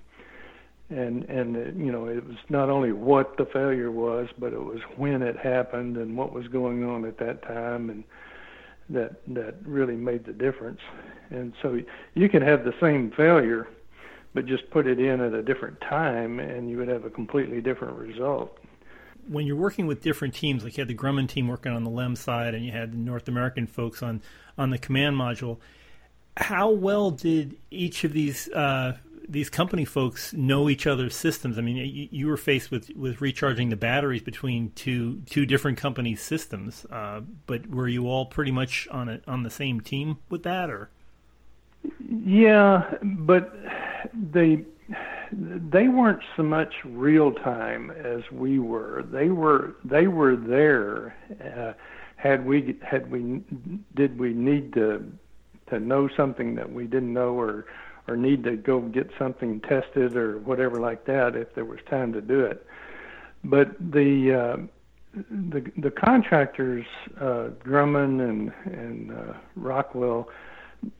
and 0.89 1.25
and 1.25 1.55
you 1.77 1.91
know 1.91 2.07
it 2.07 2.25
was 2.25 2.37
not 2.49 2.69
only 2.69 2.91
what 2.91 3.35
the 3.37 3.45
failure 3.45 3.91
was 3.91 4.29
but 4.37 4.53
it 4.53 4.63
was 4.63 4.79
when 4.95 5.21
it 5.21 5.37
happened 5.37 5.97
and 5.97 6.15
what 6.15 6.31
was 6.31 6.47
going 6.47 6.83
on 6.85 7.03
at 7.05 7.17
that 7.17 7.41
time 7.41 7.89
and 7.89 8.03
that 8.89 9.15
that 9.27 9.55
really 9.65 9.95
made 9.95 10.25
the 10.25 10.33
difference. 10.33 10.79
And 11.29 11.53
so 11.61 11.79
you 12.13 12.29
can 12.29 12.41
have 12.41 12.63
the 12.63 12.73
same 12.79 13.11
failure 13.11 13.67
but 14.33 14.45
just 14.45 14.69
put 14.69 14.85
it 14.85 14.99
in 14.99 15.19
at 15.19 15.33
a 15.33 15.41
different 15.41 15.81
time 15.81 16.39
and 16.39 16.69
you 16.69 16.77
would 16.77 16.87
have 16.87 17.05
a 17.05 17.09
completely 17.09 17.59
different 17.59 17.97
result. 17.97 18.57
When 19.27 19.45
you're 19.45 19.57
working 19.57 19.87
with 19.87 20.01
different 20.01 20.35
teams, 20.35 20.63
like 20.63 20.77
you 20.77 20.81
had 20.81 20.87
the 20.87 20.95
Grumman 20.95 21.27
team 21.27 21.47
working 21.47 21.73
on 21.73 21.83
the 21.83 21.89
LEM 21.89 22.15
side, 22.15 22.53
and 22.53 22.65
you 22.65 22.71
had 22.71 22.93
the 22.93 22.97
North 22.97 23.27
American 23.27 23.67
folks 23.67 24.01
on 24.01 24.21
on 24.57 24.69
the 24.69 24.77
command 24.77 25.17
module, 25.17 25.57
how 26.37 26.69
well 26.69 27.11
did 27.11 27.57
each 27.69 28.03
of 28.05 28.13
these 28.13 28.47
uh, 28.49 28.95
these 29.27 29.49
company 29.49 29.85
folks 29.85 30.33
know 30.33 30.69
each 30.69 30.87
other's 30.87 31.15
systems? 31.15 31.57
I 31.57 31.61
mean, 31.61 31.77
you, 31.77 32.07
you, 32.11 32.27
were 32.27 32.37
faced 32.37 32.71
with, 32.71 32.89
with 32.95 33.21
recharging 33.21 33.69
the 33.69 33.75
batteries 33.75 34.21
between 34.21 34.71
two 34.71 35.21
two 35.25 35.45
different 35.45 35.77
companies' 35.77 36.21
systems, 36.21 36.85
uh, 36.91 37.21
but 37.45 37.67
were 37.67 37.87
you 37.87 38.07
all 38.07 38.25
pretty 38.25 38.51
much 38.51 38.87
on 38.89 39.09
a, 39.09 39.21
on 39.27 39.43
the 39.43 39.49
same 39.49 39.81
team 39.81 40.17
with 40.29 40.43
that, 40.43 40.69
or? 40.69 40.89
Yeah, 42.09 42.93
but 43.03 43.53
they 44.13 44.65
they 45.31 45.87
weren't 45.87 46.21
so 46.35 46.43
much 46.43 46.73
real 46.85 47.33
time 47.33 47.91
as 47.91 48.21
we 48.31 48.59
were. 48.59 49.03
They 49.11 49.29
were 49.29 49.75
they 49.83 50.07
were 50.07 50.35
there. 50.35 51.15
Uh, 51.43 51.73
had 52.15 52.45
we 52.45 52.77
had 52.81 53.11
we 53.11 53.43
did 53.95 54.19
we 54.19 54.33
need 54.33 54.73
to 54.73 55.03
to 55.69 55.79
know 55.79 56.09
something 56.15 56.55
that 56.55 56.71
we 56.71 56.85
didn't 56.85 57.13
know 57.13 57.39
or 57.39 57.65
or 58.07 58.15
need 58.15 58.43
to 58.43 58.55
go 58.55 58.81
get 58.81 59.09
something 59.17 59.59
tested 59.61 60.15
or 60.15 60.39
whatever 60.39 60.79
like 60.79 61.05
that 61.05 61.35
if 61.35 61.53
there 61.55 61.65
was 61.65 61.79
time 61.89 62.13
to 62.13 62.21
do 62.21 62.41
it. 62.41 62.65
But 63.43 63.75
the 63.79 64.33
uh, 64.33 65.21
the 65.29 65.71
the 65.77 65.91
contractors, 65.91 66.85
uh, 67.19 67.49
Grumman 67.63 68.27
and 68.27 68.51
and 68.65 69.11
uh, 69.11 69.33
Rockwell, 69.55 70.29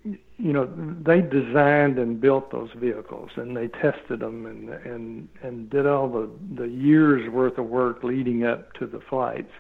you 0.04 0.54
know, 0.54 0.70
they 1.04 1.22
designed 1.22 1.98
and 2.00 2.20
built 2.20 2.52
those 2.52 2.70
vehicles, 2.78 3.32
and 3.36 3.56
they 3.56 3.68
tested 3.68 4.20
them, 4.20 4.46
and 4.46 4.70
and 4.70 5.30
and 5.44 5.70
did 5.70 5.86
all 5.86 6.10
the 6.10 6.30
the 6.56 6.68
years 6.68 7.30
worth 7.30 7.58
of 7.58 7.66
work 7.66 8.04
leading 8.04 8.46
up 8.46 8.74
to 8.74 8.86
the 8.86 9.00
flights. 9.10 9.52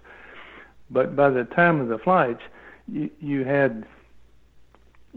But 0.89 1.15
by 1.15 1.29
the 1.29 1.43
time 1.43 1.81
of 1.81 1.89
the 1.89 1.97
flights, 1.97 2.41
you, 2.87 3.09
you 3.19 3.43
had 3.43 3.85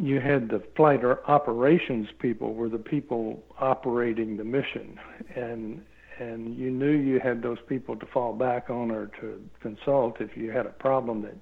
you 0.01 0.21
had 0.21 0.49
the 0.49 0.63
flight 0.77 1.05
or 1.05 1.29
operations 1.31 2.09
people 2.19 2.55
were 2.55 2.69
the 2.69 2.79
people 2.79 3.43
operating 3.59 4.37
the 4.37 4.45
mission, 4.45 4.99
and 5.37 5.83
and 6.19 6.57
you 6.57 6.71
knew 6.71 6.91
you 6.91 7.19
had 7.19 7.43
those 7.43 7.59
people 7.69 7.97
to 7.97 8.07
fall 8.07 8.35
back 8.35 8.69
on 8.69 8.91
or 8.91 9.07
to 9.21 9.41
consult 9.61 10.21
if 10.21 10.37
you 10.37 10.51
had 10.51 10.67
a 10.67 10.71
problem 10.71 11.23
that 11.23 11.37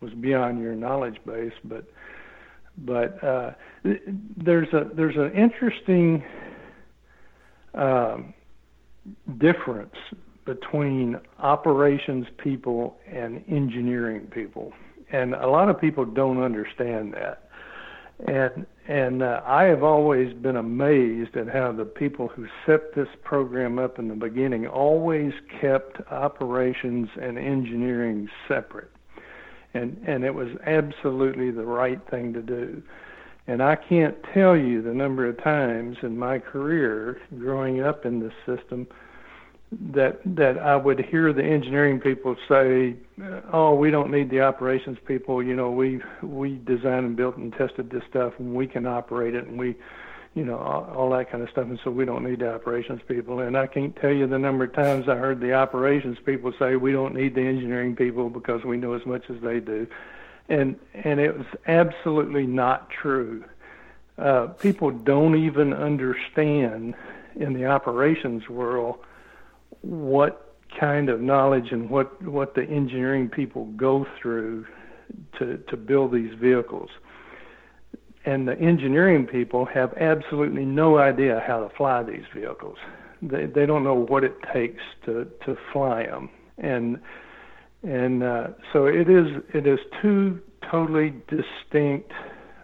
was 0.00 0.12
beyond 0.14 0.60
your 0.60 0.74
knowledge 0.74 1.18
base, 1.26 1.52
but 1.64 1.84
but 2.78 3.22
uh, 3.24 3.52
there's 4.36 4.72
a 4.72 4.90
there's 4.94 5.16
an 5.16 5.32
interesting 5.32 6.22
um, 7.74 8.32
difference 9.38 9.94
between 10.44 11.16
operations 11.40 12.26
people 12.38 12.96
and 13.06 13.44
engineering 13.48 14.26
people, 14.32 14.72
and 15.12 15.34
a 15.34 15.46
lot 15.46 15.68
of 15.68 15.80
people 15.80 16.04
don't 16.04 16.42
understand 16.42 17.12
that. 17.12 17.47
And 18.26 18.66
and 18.88 19.22
uh, 19.22 19.42
I 19.44 19.64
have 19.64 19.82
always 19.82 20.32
been 20.32 20.56
amazed 20.56 21.36
at 21.36 21.48
how 21.48 21.72
the 21.72 21.84
people 21.84 22.28
who 22.28 22.46
set 22.66 22.94
this 22.94 23.08
program 23.22 23.78
up 23.78 23.98
in 23.98 24.08
the 24.08 24.14
beginning 24.14 24.66
always 24.66 25.32
kept 25.60 26.00
operations 26.10 27.08
and 27.20 27.38
engineering 27.38 28.28
separate 28.48 28.90
and 29.74 30.02
and 30.06 30.24
it 30.24 30.34
was 30.34 30.48
absolutely 30.66 31.50
the 31.50 31.64
right 31.64 32.00
thing 32.10 32.32
to 32.32 32.42
do. 32.42 32.82
And 33.46 33.62
I 33.62 33.76
can't 33.76 34.16
tell 34.34 34.56
you 34.56 34.82
the 34.82 34.92
number 34.92 35.26
of 35.26 35.42
times 35.42 35.96
in 36.02 36.18
my 36.18 36.38
career 36.38 37.20
growing 37.38 37.80
up 37.80 38.04
in 38.04 38.20
this 38.20 38.32
system 38.44 38.86
that 39.70 40.20
that 40.24 40.58
I 40.58 40.76
would 40.76 41.04
hear 41.04 41.32
the 41.32 41.44
engineering 41.44 42.00
people 42.00 42.36
say, 42.48 42.94
"Oh, 43.52 43.74
we 43.74 43.90
don't 43.90 44.10
need 44.10 44.30
the 44.30 44.40
operations 44.40 44.98
people. 45.06 45.42
You 45.42 45.54
know, 45.54 45.70
we 45.70 46.00
we 46.22 46.56
designed 46.64 47.06
and 47.06 47.16
built 47.16 47.36
and 47.36 47.52
tested 47.52 47.90
this 47.90 48.02
stuff, 48.08 48.34
and 48.38 48.54
we 48.54 48.66
can 48.66 48.86
operate 48.86 49.34
it, 49.34 49.46
and 49.46 49.58
we 49.58 49.76
you 50.34 50.44
know, 50.44 50.56
all, 50.56 50.84
all 50.94 51.10
that 51.10 51.30
kind 51.30 51.42
of 51.42 51.50
stuff. 51.50 51.66
And 51.66 51.80
so 51.82 51.90
we 51.90 52.04
don't 52.04 52.24
need 52.24 52.38
the 52.38 52.54
operations 52.54 53.00
people. 53.08 53.40
And 53.40 53.56
I 53.56 53.66
can't 53.66 53.96
tell 53.96 54.12
you 54.12 54.26
the 54.26 54.38
number 54.38 54.64
of 54.64 54.72
times 54.72 55.08
I 55.08 55.16
heard 55.16 55.40
the 55.40 55.54
operations 55.54 56.18
people 56.24 56.52
say 56.58 56.76
we 56.76 56.92
don't 56.92 57.14
need 57.14 57.34
the 57.34 57.40
engineering 57.40 57.96
people 57.96 58.30
because 58.30 58.64
we 58.64 58.76
know 58.76 58.92
as 58.92 59.04
much 59.04 59.24
as 59.30 59.40
they 59.42 59.58
do. 59.58 59.86
And 60.48 60.78
and 60.94 61.20
it 61.20 61.36
was 61.36 61.46
absolutely 61.66 62.46
not 62.46 62.88
true. 62.88 63.44
Uh, 64.16 64.46
people 64.46 64.90
don't 64.90 65.36
even 65.36 65.72
understand 65.72 66.94
in 67.36 67.52
the 67.52 67.66
operations 67.66 68.48
world 68.48 68.98
what 69.82 70.56
kind 70.78 71.08
of 71.08 71.20
knowledge 71.20 71.72
and 71.72 71.88
what 71.88 72.22
what 72.22 72.54
the 72.54 72.62
engineering 72.62 73.28
people 73.28 73.66
go 73.76 74.06
through 74.20 74.66
to 75.38 75.58
to 75.68 75.76
build 75.76 76.12
these 76.12 76.32
vehicles 76.40 76.90
and 78.28 78.46
the 78.46 78.58
engineering 78.58 79.26
people 79.26 79.64
have 79.64 79.94
absolutely 79.94 80.64
no 80.64 80.98
idea 80.98 81.42
how 81.46 81.66
to 81.66 81.74
fly 81.76 82.02
these 82.02 82.24
vehicles. 82.34 82.76
They 83.22 83.46
they 83.46 83.64
don't 83.64 83.84
know 83.84 83.94
what 83.94 84.22
it 84.22 84.34
takes 84.52 84.82
to 85.06 85.26
to 85.46 85.56
fly 85.72 86.04
them, 86.06 86.28
and 86.58 86.98
and 87.82 88.22
uh, 88.22 88.48
so 88.72 88.86
it 88.86 89.08
is 89.08 89.26
it 89.54 89.66
is 89.66 89.78
two 90.02 90.40
totally 90.70 91.14
distinct 91.28 92.12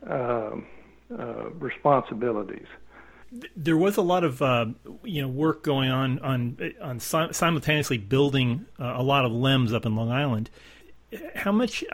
um, 0.09 0.67
uh, 1.19 1.51
responsibilities. 1.59 2.67
There 3.57 3.77
was 3.77 3.97
a 3.97 4.03
lot 4.03 4.25
of 4.25 4.41
uh, 4.43 4.67
you 5.03 5.23
know 5.23 5.29
work 5.29 5.63
going 5.63 5.91
on 5.91 6.19
on 6.21 6.59
on 6.81 7.01
simultaneously 7.01 7.99
building 7.99 8.67
uh, 8.79 8.95
a 8.97 9.03
lot 9.03 9.25
of 9.25 9.33
LEMs 9.33 9.73
up 9.73 9.87
in 9.87 9.97
Long 9.97 10.11
Island. 10.11 10.51
How 11.35 11.53
much? 11.53 11.85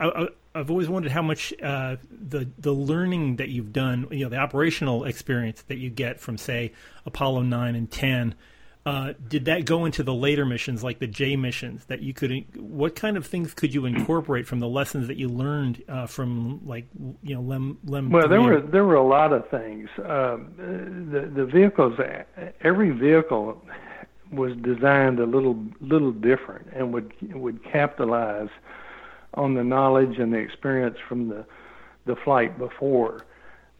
I've 0.53 0.69
always 0.69 0.89
wondered 0.89 1.11
how 1.13 1.21
much 1.21 1.53
uh, 1.61 1.95
the 2.09 2.49
the 2.57 2.73
learning 2.73 3.37
that 3.37 3.49
you've 3.49 3.71
done, 3.71 4.07
you 4.11 4.25
know, 4.25 4.29
the 4.29 4.37
operational 4.37 5.05
experience 5.05 5.61
that 5.63 5.77
you 5.77 5.89
get 5.89 6.19
from, 6.19 6.37
say, 6.37 6.73
Apollo 7.05 7.43
nine 7.43 7.75
and 7.75 7.89
ten, 7.89 8.35
uh, 8.85 9.13
did 9.27 9.45
that 9.45 9.65
go 9.65 9.85
into 9.85 10.01
the 10.01 10.13
later 10.13 10.45
missions, 10.45 10.83
like 10.83 10.99
the 10.99 11.07
J 11.07 11.35
missions? 11.35 11.85
That 11.85 12.01
you 12.01 12.13
could, 12.13 12.45
what 12.55 12.95
kind 12.95 13.15
of 13.15 13.27
things 13.27 13.53
could 13.53 13.73
you 13.73 13.85
incorporate 13.85 14.47
from 14.47 14.59
the 14.59 14.67
lessons 14.67 15.07
that 15.07 15.17
you 15.17 15.29
learned 15.29 15.83
uh, 15.87 16.07
from, 16.07 16.61
like, 16.65 16.85
you 17.21 17.35
know, 17.35 17.41
Lem 17.41 17.77
Lem? 17.85 18.09
Well, 18.09 18.27
there 18.27 18.41
were 18.41 18.59
there 18.59 18.85
were 18.85 18.95
a 18.95 19.07
lot 19.07 19.33
of 19.33 19.47
things. 19.49 19.87
Um, 19.99 20.53
the 20.57 21.29
the 21.33 21.45
vehicles, 21.45 21.99
every 22.61 22.89
vehicle 22.89 23.63
was 24.31 24.55
designed 24.57 25.19
a 25.19 25.25
little 25.25 25.63
little 25.79 26.11
different 26.11 26.67
and 26.73 26.93
would 26.93 27.13
would 27.33 27.63
capitalize 27.63 28.49
on 29.35 29.53
the 29.53 29.63
knowledge 29.63 30.17
and 30.17 30.33
the 30.33 30.37
experience 30.37 30.97
from 31.07 31.29
the 31.29 31.45
the 32.05 32.15
flight 32.15 32.57
before. 32.57 33.25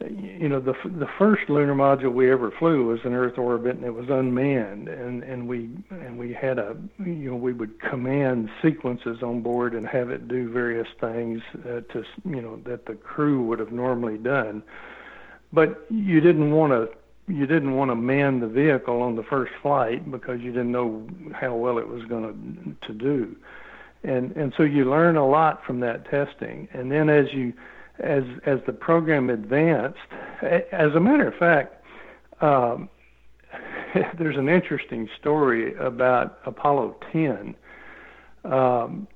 You 0.10 0.50
know, 0.50 0.60
the 0.60 0.74
the 0.86 1.08
first 1.18 1.50
lunar 1.50 1.76
module 1.76 2.12
we 2.14 2.32
ever 2.32 2.52
flew 2.52 2.86
was 2.88 3.00
in 3.04 3.14
Earth 3.14 3.38
orbit, 3.38 3.76
and 3.76 3.86
it 3.86 3.94
was 3.94 4.10
unmanned, 4.10 4.88
and 4.88 5.24
and 5.24 5.48
we 5.48 5.70
and 5.90 6.18
we 6.18 6.34
had 6.34 6.60
a 6.60 6.76
you 7.00 7.30
know 7.32 7.36
we 7.36 7.54
would 7.54 7.80
command 7.80 8.50
sequences 8.62 9.22
on 9.22 9.42
board 9.42 9.74
and 9.74 9.88
have 9.88 10.10
it 10.10 10.28
do 10.28 10.50
various 10.50 10.88
things 11.00 11.42
uh, 11.66 11.82
to 11.94 12.04
you 12.26 12.42
know 12.42 12.60
that 12.66 12.86
the 12.86 12.96
crew 12.96 13.44
would 13.44 13.60
have 13.60 13.72
normally 13.72 14.18
done, 14.18 14.64
but 15.54 15.86
you 15.90 16.20
didn't 16.20 16.52
want 16.52 16.72
to 16.72 16.90
you 17.32 17.46
didn't 17.46 17.76
want 17.76 17.92
to 17.92 17.96
man 17.96 18.40
the 18.40 18.48
vehicle 18.48 19.02
on 19.02 19.16
the 19.16 19.24
first 19.24 19.54
flight 19.62 20.10
because 20.10 20.42
you 20.42 20.52
didn't 20.52 20.72
know 20.72 21.08
how 21.34 21.56
well 21.56 21.78
it 21.78 21.88
was 21.88 22.04
going 22.06 22.78
to 22.82 22.88
to 22.88 22.94
do. 22.94 23.36
And 24.04 24.36
and 24.36 24.54
so 24.58 24.64
you 24.64 24.90
learn 24.90 25.16
a 25.16 25.28
lot 25.28 25.64
from 25.66 25.80
that 25.82 26.10
testing. 26.10 26.68
And 26.74 26.92
then 26.92 27.10
as 27.10 27.32
you 27.34 27.54
as 28.02 28.24
as 28.46 28.60
the 28.66 28.74
program 28.74 29.30
advanced 29.30 30.00
as 30.72 30.94
a 30.96 31.00
matter 31.00 31.28
of 31.28 31.36
fact 31.36 31.84
um, 32.42 32.90
there's 34.18 34.38
an 34.38 34.50
interesting 34.50 35.10
story 35.20 35.76
about 35.76 36.40
Apollo 36.46 36.96
10 37.12 37.56
um, 38.46 39.08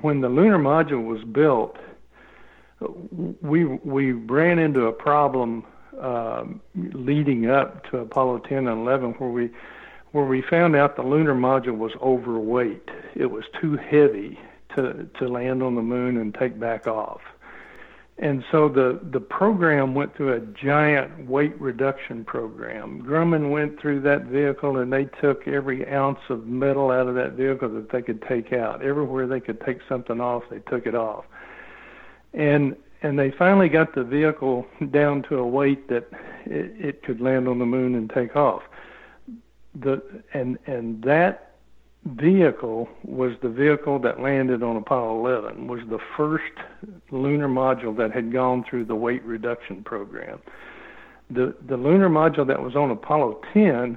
when 0.00 0.20
the 0.20 0.28
lunar 0.28 0.58
module 0.58 1.04
was 1.04 1.22
built 1.24 1.76
we 3.40 3.64
we 3.64 4.12
ran 4.12 4.58
into 4.58 4.86
a 4.86 4.92
problem 4.92 5.64
um, 6.00 6.60
leading 6.74 7.48
up 7.48 7.88
to 7.90 7.98
Apollo 7.98 8.38
10 8.40 8.66
and 8.66 8.80
11 8.80 9.12
where 9.12 9.30
we 9.30 9.50
where 10.12 10.24
we 10.24 10.42
found 10.42 10.76
out 10.76 10.96
the 10.96 11.02
lunar 11.02 11.34
module 11.34 11.76
was 11.76 11.92
overweight. 12.02 12.88
It 13.14 13.30
was 13.30 13.44
too 13.60 13.76
heavy 13.76 14.38
to 14.74 15.08
to 15.18 15.28
land 15.28 15.62
on 15.62 15.74
the 15.74 15.82
moon 15.82 16.16
and 16.16 16.34
take 16.34 16.58
back 16.58 16.86
off. 16.86 17.20
And 18.18 18.44
so 18.52 18.68
the, 18.68 19.00
the 19.10 19.20
program 19.20 19.94
went 19.94 20.14
through 20.16 20.34
a 20.34 20.40
giant 20.40 21.26
weight 21.26 21.58
reduction 21.60 22.24
program. 22.24 23.02
Grumman 23.02 23.50
went 23.50 23.80
through 23.80 24.00
that 24.02 24.24
vehicle 24.24 24.78
and 24.78 24.92
they 24.92 25.06
took 25.20 25.48
every 25.48 25.88
ounce 25.88 26.20
of 26.28 26.46
metal 26.46 26.90
out 26.90 27.08
of 27.08 27.14
that 27.14 27.32
vehicle 27.32 27.70
that 27.70 27.90
they 27.90 28.02
could 28.02 28.22
take 28.28 28.52
out. 28.52 28.82
Everywhere 28.82 29.26
they 29.26 29.40
could 29.40 29.60
take 29.62 29.78
something 29.88 30.20
off, 30.20 30.42
they 30.50 30.58
took 30.70 30.86
it 30.86 30.94
off. 30.94 31.24
And 32.34 32.76
and 33.04 33.18
they 33.18 33.32
finally 33.32 33.68
got 33.68 33.94
the 33.96 34.04
vehicle 34.04 34.64
down 34.92 35.22
to 35.24 35.38
a 35.38 35.46
weight 35.46 35.88
that 35.88 36.08
it, 36.46 36.72
it 36.78 37.02
could 37.02 37.20
land 37.20 37.48
on 37.48 37.58
the 37.58 37.66
moon 37.66 37.96
and 37.96 38.08
take 38.08 38.36
off. 38.36 38.62
The 39.74 40.02
and 40.34 40.58
and 40.66 41.02
that 41.02 41.51
vehicle 42.04 42.88
was 43.04 43.32
the 43.42 43.48
vehicle 43.48 43.98
that 44.00 44.20
landed 44.20 44.62
on 44.62 44.76
Apollo 44.76 45.20
11, 45.20 45.68
was 45.68 45.80
the 45.88 45.98
first 46.16 46.52
lunar 47.10 47.48
module 47.48 47.96
that 47.96 48.12
had 48.12 48.32
gone 48.32 48.64
through 48.68 48.84
the 48.84 48.94
weight 48.94 49.22
reduction 49.24 49.82
program. 49.84 50.40
The, 51.30 51.54
the 51.66 51.76
lunar 51.76 52.08
module 52.08 52.46
that 52.46 52.60
was 52.60 52.74
on 52.74 52.90
Apollo 52.90 53.40
10 53.54 53.96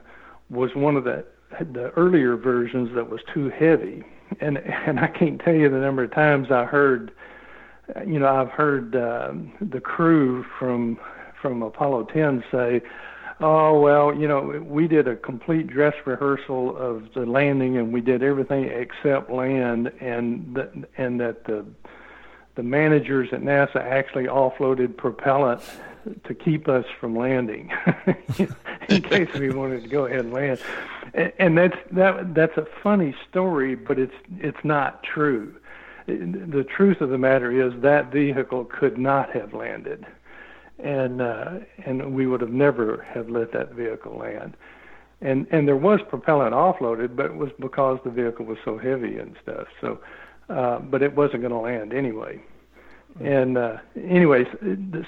was 0.49 0.75
one 0.75 0.95
of 0.95 1.03
the, 1.03 1.25
the 1.59 1.91
earlier 1.97 2.37
versions 2.37 2.93
that 2.95 3.09
was 3.09 3.21
too 3.33 3.49
heavy. 3.49 4.03
And, 4.39 4.57
and 4.59 4.99
I 4.99 5.07
can't 5.07 5.41
tell 5.41 5.55
you 5.55 5.69
the 5.69 5.77
number 5.77 6.03
of 6.03 6.13
times 6.13 6.51
I 6.51 6.65
heard, 6.65 7.11
you 8.05 8.19
know, 8.19 8.27
I've 8.27 8.51
heard 8.51 8.95
uh, 8.95 9.33
the 9.61 9.81
crew 9.81 10.45
from, 10.59 10.99
from 11.41 11.63
Apollo 11.63 12.05
10 12.13 12.43
say, 12.51 12.81
Oh 13.41 13.79
well, 13.81 14.15
you 14.15 14.27
know, 14.27 14.63
we 14.65 14.87
did 14.87 15.07
a 15.07 15.15
complete 15.15 15.67
dress 15.67 15.93
rehearsal 16.05 16.77
of 16.77 17.13
the 17.13 17.25
landing, 17.25 17.77
and 17.77 17.91
we 17.91 17.99
did 17.99 18.23
everything 18.23 18.65
except 18.65 19.29
land, 19.29 19.91
and 19.99 20.55
that 20.55 20.71
and 20.97 21.19
that 21.19 21.43
the 21.43 21.65
the 22.55 22.63
managers 22.63 23.29
at 23.33 23.41
NASA 23.41 23.75
actually 23.75 24.25
offloaded 24.25 24.95
propellant 24.95 25.61
to 26.23 26.33
keep 26.33 26.69
us 26.69 26.85
from 26.99 27.15
landing, 27.15 27.73
in 28.89 29.01
case 29.01 29.33
we 29.33 29.49
wanted 29.49 29.83
to 29.83 29.89
go 29.89 30.05
ahead 30.05 30.21
and 30.21 30.33
land. 30.33 30.59
And, 31.13 31.33
and 31.37 31.57
that's 31.57 31.77
that 31.91 32.33
that's 32.33 32.55
a 32.55 32.65
funny 32.81 33.13
story, 33.29 33.75
but 33.75 33.99
it's 33.99 34.15
it's 34.39 34.63
not 34.63 35.03
true. 35.03 35.53
The 36.07 36.63
truth 36.63 37.01
of 37.01 37.09
the 37.09 37.17
matter 37.17 37.51
is 37.51 37.81
that 37.81 38.13
vehicle 38.13 38.63
could 38.65 38.97
not 38.97 39.31
have 39.31 39.53
landed 39.53 40.05
and 40.79 41.21
uh, 41.21 41.59
and 41.85 42.13
we 42.13 42.27
would 42.27 42.41
have 42.41 42.51
never 42.51 43.05
have 43.13 43.29
let 43.29 43.51
that 43.53 43.73
vehicle 43.73 44.17
land. 44.17 44.55
And 45.21 45.47
and 45.51 45.67
there 45.67 45.77
was 45.77 45.99
propellant 46.09 46.53
offloaded, 46.53 47.15
but 47.15 47.27
it 47.27 47.35
was 47.35 47.49
because 47.59 47.99
the 48.03 48.11
vehicle 48.11 48.45
was 48.45 48.57
so 48.65 48.77
heavy 48.77 49.17
and 49.17 49.35
stuff. 49.41 49.67
So, 49.81 49.99
uh, 50.49 50.79
but 50.79 51.01
it 51.01 51.15
wasn't 51.15 51.41
going 51.41 51.53
to 51.53 51.59
land 51.59 51.93
anyway. 51.93 52.41
And 53.23 53.57
uh, 53.57 53.77
anyways, 53.95 54.47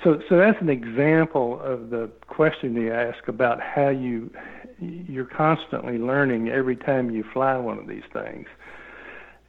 so 0.03 0.21
so 0.29 0.37
that's 0.37 0.61
an 0.61 0.69
example 0.69 1.59
of 1.61 1.89
the 1.89 2.09
question 2.27 2.73
you 2.75 2.93
ask 2.93 3.27
about 3.27 3.59
how 3.61 3.89
you 3.89 4.31
you're 4.79 5.25
constantly 5.25 5.97
learning 5.97 6.49
every 6.49 6.77
time 6.77 7.11
you 7.11 7.25
fly 7.33 7.57
one 7.57 7.77
of 7.77 7.87
these 7.87 8.03
things. 8.13 8.47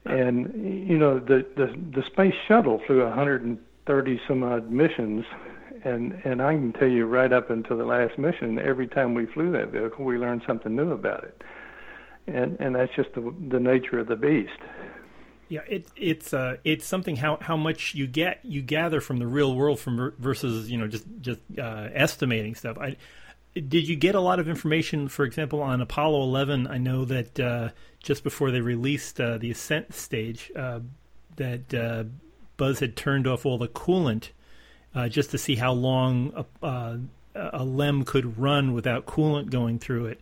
And 0.07 0.89
you 0.89 0.99
know 0.99 1.21
the 1.21 1.47
the 1.57 1.67
the 1.95 2.03
space 2.07 2.35
shuttle 2.49 2.81
flew 2.85 3.05
130 3.05 4.21
some 4.27 4.43
odd 4.43 4.71
missions 4.73 5.25
and 5.85 6.21
and 6.25 6.43
I 6.43 6.55
can 6.55 6.73
tell 6.73 6.89
you 6.89 7.07
right 7.07 7.33
up 7.33 7.51
until 7.51 7.77
the 7.77 7.85
last 7.85 8.19
mission, 8.19 8.59
every 8.59 8.87
time 8.87 9.15
we 9.15 9.27
flew 9.27 9.53
that 9.53 9.71
vehicle, 9.71 10.05
we 10.05 10.19
learned 10.19 10.43
something 10.47 10.75
new 10.75 10.93
about 10.93 11.25
it, 11.25 11.43
and 12.27 12.57
and 12.61 12.75
that's 12.75 12.95
just 12.95 13.13
the 13.15 13.35
the 13.49 13.61
nature 13.61 13.99
of 13.99 14.07
the 14.07 14.17
beast. 14.17 14.59
Yeah, 15.49 15.61
it, 15.67 15.87
it's 15.97 16.35
uh, 16.35 16.57
it's 16.63 16.85
something 16.85 17.17
how, 17.17 17.39
how 17.41 17.57
much 17.57 17.95
you 17.95 18.07
get 18.07 18.41
you 18.43 18.61
gather 18.61 19.01
from 19.01 19.19
the 19.19 19.27
real 19.27 19.55
world 19.55 19.81
from 19.81 20.13
versus 20.19 20.71
you 20.71 20.77
know 20.77 20.87
just 20.87 21.07
just 21.21 21.41
uh, 21.59 21.89
estimating 21.95 22.55
stuff. 22.55 22.77
I 22.79 22.97
did 23.55 23.89
you 23.89 23.97
get 23.97 24.15
a 24.15 24.21
lot 24.21 24.39
of 24.39 24.49
information, 24.49 25.09
for 25.09 25.25
example, 25.25 25.63
on 25.63 25.81
Apollo 25.81 26.23
11? 26.23 26.67
I 26.67 26.79
know 26.79 27.05
that 27.07 27.41
uh, 27.41 27.71
just 28.03 28.23
before 28.23 28.51
they 28.51 28.61
released 28.61 29.21
uh, 29.21 29.39
the 29.39 29.51
ascent 29.51 29.95
stage, 29.95 30.53
uh, 30.55 30.81
that 31.37 31.75
uh, 31.75 32.05
Buzz 32.57 32.81
had 32.81 32.95
turned 32.95 33.27
off 33.27 33.47
all 33.47 33.59
the 33.59 33.69
coolant 33.69 34.31
uh, 34.95 35.09
just 35.09 35.31
to 35.33 35.39
see 35.39 35.57
how 35.57 35.73
long 35.73 36.33
a, 36.35 36.67
uh, 36.67 36.97
a, 37.35 37.65
LEM 37.65 38.05
could 38.05 38.39
run 38.39 38.73
without 38.73 39.07
coolant 39.07 39.51
going 39.51 39.79
through 39.79 40.07
it. 40.07 40.21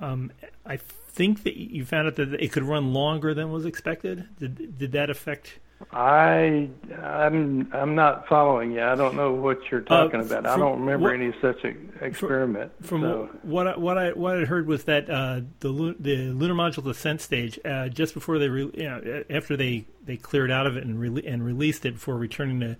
Um, 0.00 0.32
I 0.66 0.76
think 0.76 1.44
that 1.44 1.56
you 1.56 1.84
found 1.84 2.08
out 2.08 2.16
that 2.16 2.34
it 2.34 2.52
could 2.52 2.62
run 2.62 2.92
longer 2.92 3.34
than 3.34 3.50
was 3.50 3.64
expected. 3.64 4.28
Did 4.38 4.78
did 4.78 4.92
that 4.92 5.10
affect? 5.10 5.58
I 5.92 6.68
I'm 7.00 7.72
I'm 7.72 7.94
not 7.94 8.26
following 8.26 8.72
you. 8.72 8.82
I 8.82 8.96
don't 8.96 9.14
know 9.14 9.32
what 9.32 9.58
you're 9.70 9.82
uh, 9.82 10.04
talking 10.04 10.20
uh, 10.20 10.24
about. 10.24 10.46
I 10.46 10.56
don't 10.56 10.80
remember 10.80 11.08
what, 11.08 11.14
any 11.14 11.32
such 11.40 11.64
experiment. 12.00 12.72
From, 12.84 13.02
so. 13.02 13.30
what 13.42 13.68
I, 13.68 13.76
what 13.76 13.96
I 13.96 14.10
what 14.10 14.38
I 14.38 14.44
heard 14.44 14.66
was 14.66 14.84
that 14.84 15.08
uh, 15.08 15.40
the 15.60 15.96
the 15.98 16.16
lunar 16.32 16.54
module 16.54 16.84
descent 16.84 17.20
stage 17.20 17.60
uh, 17.64 17.88
just 17.88 18.14
before 18.14 18.38
they 18.38 18.48
re, 18.48 18.70
you 18.74 18.84
know, 18.84 19.24
after 19.30 19.56
they, 19.56 19.86
they 20.04 20.16
cleared 20.16 20.50
out 20.50 20.66
of 20.66 20.76
it 20.76 20.84
and 20.84 20.98
re, 20.98 21.22
and 21.24 21.44
released 21.44 21.86
it 21.86 21.94
before 21.94 22.16
returning 22.16 22.60
to 22.60 22.76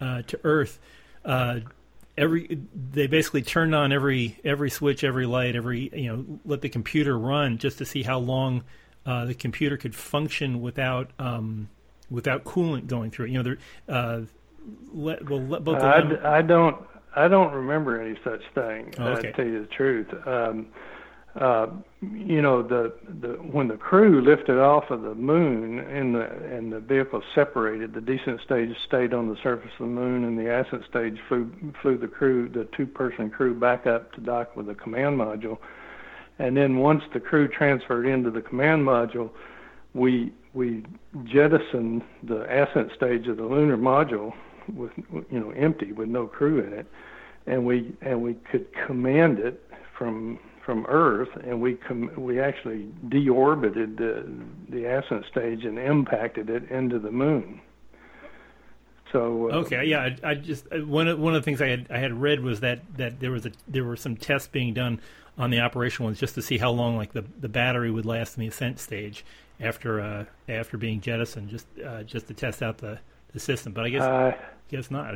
uh, 0.00 0.22
to 0.22 0.40
Earth, 0.44 0.78
uh, 1.24 1.60
every 2.16 2.60
they 2.92 3.06
basically 3.06 3.42
turned 3.42 3.74
on 3.74 3.92
every 3.92 4.38
every 4.44 4.70
switch, 4.70 5.04
every 5.04 5.26
light, 5.26 5.56
every 5.56 5.90
you 5.92 6.08
know 6.10 6.40
let 6.44 6.60
the 6.60 6.68
computer 6.68 7.18
run 7.18 7.58
just 7.58 7.78
to 7.78 7.84
see 7.84 8.02
how 8.02 8.18
long 8.18 8.64
uh, 9.06 9.24
the 9.24 9.34
computer 9.34 9.76
could 9.76 9.94
function 9.94 10.60
without 10.60 11.10
um, 11.18 11.68
without 12.10 12.44
coolant 12.44 12.86
going 12.86 13.10
through 13.10 13.26
it. 13.26 13.30
You 13.30 13.42
know, 13.42 13.42
there. 13.42 13.58
Uh, 13.88 14.20
let, 14.92 15.28
well, 15.28 15.40
let 15.40 15.64
both. 15.64 15.82
I, 15.82 16.38
I 16.38 16.42
don't. 16.42 16.76
I 17.16 17.28
don't 17.28 17.52
remember 17.52 18.00
any 18.00 18.18
such 18.24 18.42
thing. 18.54 18.92
Oh, 18.98 19.12
okay. 19.12 19.30
To 19.30 19.32
tell 19.32 19.46
you 19.46 19.60
the 19.60 19.66
truth. 19.66 20.08
Um, 20.26 20.66
uh, 21.40 21.66
you 22.00 22.40
know, 22.40 22.62
the, 22.62 22.94
the 23.20 23.30
when 23.50 23.66
the 23.66 23.76
crew 23.76 24.22
lifted 24.22 24.58
off 24.58 24.90
of 24.90 25.02
the 25.02 25.14
moon 25.16 25.80
and 25.80 26.14
the 26.14 26.30
and 26.30 26.72
the 26.72 26.78
vehicle 26.78 27.22
separated, 27.34 27.92
the 27.92 28.00
descent 28.00 28.40
stage 28.44 28.70
stayed 28.86 29.12
on 29.12 29.28
the 29.28 29.36
surface 29.42 29.70
of 29.80 29.86
the 29.86 29.92
moon, 29.92 30.24
and 30.24 30.38
the 30.38 30.48
ascent 30.48 30.84
stage 30.88 31.18
flew 31.26 31.50
flew 31.82 31.98
the 31.98 32.06
crew, 32.06 32.48
the 32.48 32.68
two-person 32.76 33.30
crew, 33.30 33.58
back 33.58 33.86
up 33.86 34.12
to 34.12 34.20
dock 34.20 34.54
with 34.54 34.66
the 34.66 34.74
command 34.74 35.18
module. 35.18 35.58
And 36.38 36.56
then 36.56 36.78
once 36.78 37.02
the 37.12 37.20
crew 37.20 37.48
transferred 37.48 38.06
into 38.06 38.30
the 38.30 38.42
command 38.42 38.86
module, 38.86 39.30
we 39.92 40.32
we 40.52 40.84
jettisoned 41.24 42.02
the 42.22 42.42
ascent 42.42 42.92
stage 42.94 43.26
of 43.26 43.38
the 43.38 43.44
lunar 43.44 43.76
module 43.76 44.32
with 44.72 44.92
you 45.30 45.40
know 45.40 45.50
empty 45.50 45.90
with 45.90 46.08
no 46.08 46.28
crew 46.28 46.60
in 46.60 46.72
it, 46.72 46.86
and 47.46 47.66
we 47.66 47.92
and 48.02 48.22
we 48.22 48.34
could 48.34 48.68
command 48.86 49.40
it 49.40 49.60
from 49.98 50.38
from 50.64 50.86
Earth, 50.88 51.28
and 51.42 51.60
we 51.60 51.74
com- 51.74 52.12
we 52.16 52.40
actually 52.40 52.88
deorbited 53.08 53.96
the 53.96 54.26
the 54.68 54.84
ascent 54.84 55.24
stage 55.30 55.64
and 55.64 55.78
impacted 55.78 56.50
it 56.50 56.70
into 56.70 56.98
the 56.98 57.10
moon. 57.10 57.60
So 59.12 59.50
uh, 59.50 59.56
okay, 59.58 59.84
yeah, 59.84 60.00
I, 60.24 60.30
I, 60.30 60.34
just 60.34 60.66
uh, 60.72 60.78
one 60.78 61.06
of, 61.06 61.20
one 61.20 61.34
of 61.34 61.42
the 61.42 61.44
things 61.44 61.62
I 61.62 61.68
had 61.68 61.86
I 61.90 61.98
had 61.98 62.12
read 62.12 62.40
was 62.40 62.60
that 62.60 62.80
that 62.96 63.20
there 63.20 63.30
was 63.30 63.46
a 63.46 63.52
there 63.68 63.84
were 63.84 63.96
some 63.96 64.16
tests 64.16 64.48
being 64.48 64.74
done 64.74 65.00
on 65.36 65.50
the 65.50 65.60
operational 65.60 66.06
ones 66.06 66.18
just 66.18 66.34
to 66.34 66.42
see 66.42 66.58
how 66.58 66.70
long 66.70 66.96
like 66.96 67.12
the 67.12 67.24
the 67.40 67.48
battery 67.48 67.90
would 67.90 68.06
last 68.06 68.36
in 68.36 68.40
the 68.40 68.48
ascent 68.48 68.78
stage 68.80 69.24
after 69.60 70.00
uh, 70.00 70.24
after 70.48 70.76
being 70.76 71.00
jettisoned, 71.00 71.48
just 71.48 71.66
uh, 71.84 72.02
just 72.02 72.26
to 72.28 72.34
test 72.34 72.62
out 72.62 72.78
the, 72.78 72.98
the 73.32 73.38
system. 73.38 73.72
But 73.72 73.84
I 73.84 73.88
guess 73.90 74.02
uh, 74.02 74.32
guess 74.68 74.90
not. 74.90 75.14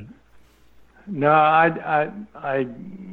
No, 1.09 1.31
I, 1.31 1.67
I, 1.67 2.11
I, 2.35 2.57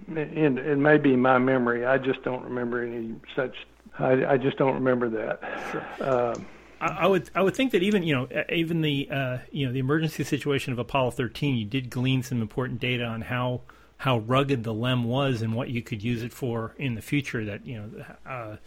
it, 0.10 0.58
it 0.58 0.78
may 0.78 0.98
be 0.98 1.16
my 1.16 1.38
memory. 1.38 1.86
I 1.86 1.98
just 1.98 2.24
don't 2.24 2.44
remember 2.44 2.84
any 2.84 3.16
such. 3.36 3.56
I, 3.98 4.26
I 4.26 4.38
just 4.38 4.58
don't 4.58 4.74
remember 4.74 5.10
that. 5.10 5.40
Sure. 5.72 6.10
Um, 6.10 6.46
I, 6.82 6.88
I 6.88 7.08
would, 7.08 7.30
I 7.34 7.42
would 7.42 7.56
think 7.56 7.72
that 7.72 7.84
even 7.84 8.04
you 8.04 8.16
know, 8.16 8.44
even 8.50 8.82
the 8.82 9.10
uh, 9.10 9.38
you 9.52 9.66
know 9.66 9.72
the 9.72 9.80
emergency 9.80 10.24
situation 10.24 10.74
of 10.74 10.80
Apollo 10.80 11.12
13, 11.12 11.56
you 11.56 11.66
did 11.66 11.90
glean 11.90 12.24
some 12.24 12.42
important 12.42 12.80
data 12.80 13.06
on 13.06 13.22
how 13.22 13.62
how 13.98 14.20
rugged 14.20 14.64
the 14.64 14.74
LEM 14.74 15.06
was 15.06 15.42
and 15.42 15.54
what 15.54 15.70
you 15.70 15.82
could 15.82 16.04
use 16.04 16.22
it 16.22 16.34
for 16.34 16.76
in 16.78 16.96
the 16.96 17.02
future. 17.02 17.46
That 17.46 17.66
you 17.66 17.78
know, 17.78 18.06
uh, 18.30 18.58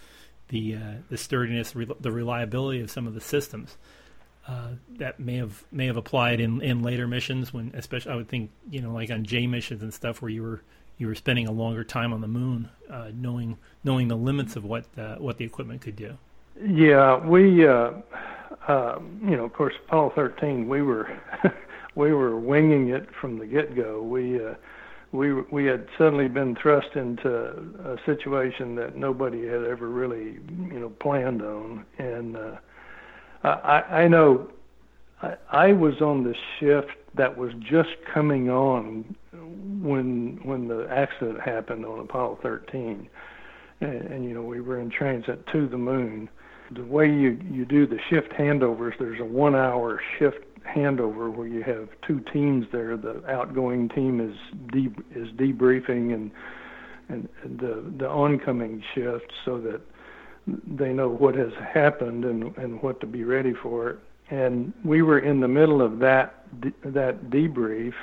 the 0.49 0.77
uh, 0.77 0.93
the 1.11 1.19
sturdiness, 1.19 1.75
the 2.01 2.13
reliability 2.13 2.81
of 2.81 2.91
some 2.91 3.07
of 3.07 3.15
the 3.15 3.21
systems. 3.21 3.77
Uh, 4.49 4.71
that 4.97 5.21
may 5.21 5.37
have 5.37 5.63
may 5.71 5.87
have 5.87 5.99
applied 5.99 6.41
in, 6.41 6.63
in 6.63 6.83
later 6.83 7.07
missions 7.07 7.53
when 7.53 7.71
especially 7.75 8.13
I 8.13 8.17
would 8.17 8.29
think 8.29 8.51
you 8.71 8.81
know 8.81 8.93
like 8.93 9.11
on 9.11 9.25
J 9.25 9.47
missions 9.47 9.83
and 9.83 9.93
stuff 9.93 10.23
where 10.23 10.31
you 10.31 10.43
were 10.43 10.63
you 10.97 11.07
were 11.07 11.15
spending 11.15 11.47
a 11.47 11.53
longer 11.53 11.85
time 11.85 12.15
on 12.15 12.23
the 12.23 12.29
moon 12.29 12.71
uh, 12.91 13.11
knowing 13.15 13.59
knowing 13.85 14.09
the 14.09 14.17
limits 14.17 14.57
of 14.57 14.65
what 14.65 14.87
uh, 14.97 15.17
what 15.17 15.37
the 15.37 15.45
equipment 15.45 15.83
could 15.83 15.97
do. 15.97 16.17
Yeah, 16.65 17.19
we 17.19 17.69
uh, 17.69 17.93
uh, 18.67 18.99
you 19.23 19.37
know 19.37 19.45
of 19.45 19.53
course 19.53 19.75
Apollo 19.87 20.13
13 20.15 20.67
we 20.67 20.81
were 20.81 21.15
we 21.95 22.15
were 22.15 22.41
winging 22.41 22.89
it 22.89 23.07
from 23.21 23.39
the 23.39 23.47
get 23.47 23.77
go. 23.77 24.01
We 24.01 24.41
we 25.13 25.43
we 25.51 25.67
had 25.67 25.87
suddenly 25.99 26.29
been 26.29 26.57
thrust 26.57 26.97
into 26.97 27.29
a 27.85 27.99
situation 28.07 28.75
that 28.77 28.97
nobody 28.97 29.47
had 29.47 29.65
ever 29.65 29.89
really 29.91 30.39
you 30.73 30.81
know 30.81 30.89
planned 30.89 31.43
on, 31.43 31.85
and 31.99 32.35
uh, 32.35 32.57
I 33.45 33.83
I 34.05 34.09
know 34.09 34.51
I, 35.23 35.35
I 35.51 35.73
was 35.73 36.01
on 36.01 36.25
the 36.25 36.35
shift 36.59 36.97
that 37.17 37.37
was 37.37 37.53
just 37.61 37.91
coming 38.13 38.51
on 38.51 39.17
when 39.33 40.41
when 40.43 40.69
the 40.69 40.87
accident 40.91 41.41
happened 41.41 41.85
on 41.85 42.01
Apollo 42.01 42.39
13, 42.43 43.09
and, 43.81 43.93
and 43.93 44.25
you 44.25 44.35
know 44.35 44.43
we 44.43 44.61
were 44.61 44.81
in 44.81 44.91
transit 44.91 45.47
to 45.53 45.69
the 45.69 45.79
moon. 45.79 46.29
The 46.73 46.85
way 46.85 47.07
you 47.07 47.39
you 47.51 47.65
do 47.65 47.87
the 47.87 47.99
shift 48.11 48.33
handovers, 48.33 48.93
there's 48.99 49.21
a 49.21 49.25
one-hour 49.25 50.01
shift 50.19 50.39
handover 50.67 51.35
where 51.35 51.47
you 51.47 51.63
have 51.63 51.89
two 52.07 52.21
teams 52.33 52.67
there. 52.73 52.97
The 52.97 53.25
outgoing 53.27 53.89
team 53.89 54.21
is 54.21 54.37
de- 54.73 55.19
is 55.19 55.29
debriefing 55.37 56.15
and 56.15 56.31
and, 57.09 57.29
and 57.43 57.59
the 57.59 57.93
the 57.99 58.09
oncoming 58.09 58.83
shift 58.95 59.33
so 59.45 59.61
that 59.63 59.81
they 60.67 60.93
know 60.93 61.09
what 61.09 61.35
has 61.35 61.53
happened 61.73 62.25
and 62.25 62.57
and 62.57 62.83
what 62.83 63.01
to 63.01 63.07
be 63.07 63.25
ready 63.25 63.53
for. 63.63 63.99
And 64.31 64.73
we 64.85 65.03
were 65.03 65.21
in 65.21 65.41
the 65.41 65.49
middle 65.49 65.81
of 65.83 65.99
that 66.01 66.45
that 66.85 67.31
debrief 67.31 67.95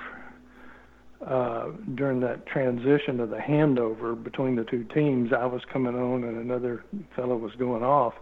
uh, 1.26 1.70
during 1.96 2.20
that 2.22 2.46
transition 2.46 3.20
of 3.20 3.30
the 3.30 3.38
handover 3.38 4.22
between 4.22 4.56
the 4.56 4.64
two 4.64 4.84
teams. 4.86 5.32
I 5.34 5.46
was 5.46 5.62
coming 5.72 5.96
on 5.96 6.24
and 6.24 6.38
another 6.38 6.84
fellow 7.16 7.38
was 7.38 7.54
going 7.56 7.84
off 7.84 8.14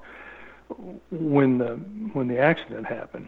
when 1.12 1.58
the 1.58 1.76
when 2.14 2.28
the 2.28 2.40
accident 2.40 2.86
happened 2.86 3.28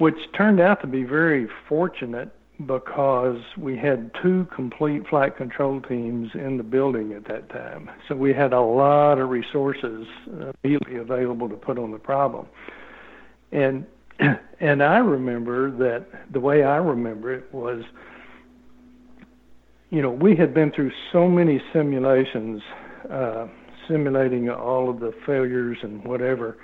which 0.00 0.16
turned 0.34 0.60
out 0.60 0.80
to 0.80 0.86
be 0.86 1.04
very 1.04 1.46
fortunate 1.68 2.34
because 2.66 3.40
we 3.56 3.76
had 3.76 4.10
two 4.22 4.46
complete 4.54 5.06
flight 5.08 5.36
control 5.36 5.80
teams 5.80 6.30
in 6.34 6.56
the 6.56 6.62
building 6.62 7.12
at 7.12 7.26
that 7.26 7.48
time. 7.48 7.90
So 8.08 8.14
we 8.14 8.34
had 8.34 8.52
a 8.52 8.60
lot 8.60 9.18
of 9.18 9.30
resources 9.30 10.06
immediately 10.62 10.96
available 10.96 11.48
to 11.48 11.56
put 11.56 11.78
on 11.78 11.90
the 11.90 11.98
problem. 11.98 12.46
And 13.52 13.86
and 14.60 14.82
I 14.82 14.98
remember 14.98 15.70
that 15.78 16.06
the 16.32 16.40
way 16.40 16.62
I 16.62 16.76
remember 16.76 17.32
it 17.32 17.52
was 17.52 17.82
you 19.90 20.02
know, 20.02 20.10
we 20.10 20.36
had 20.36 20.54
been 20.54 20.70
through 20.70 20.92
so 21.12 21.26
many 21.26 21.60
simulations 21.72 22.62
uh, 23.10 23.48
simulating 23.88 24.48
all 24.48 24.88
of 24.88 25.00
the 25.00 25.12
failures 25.26 25.78
and 25.82 26.04
whatever 26.04 26.58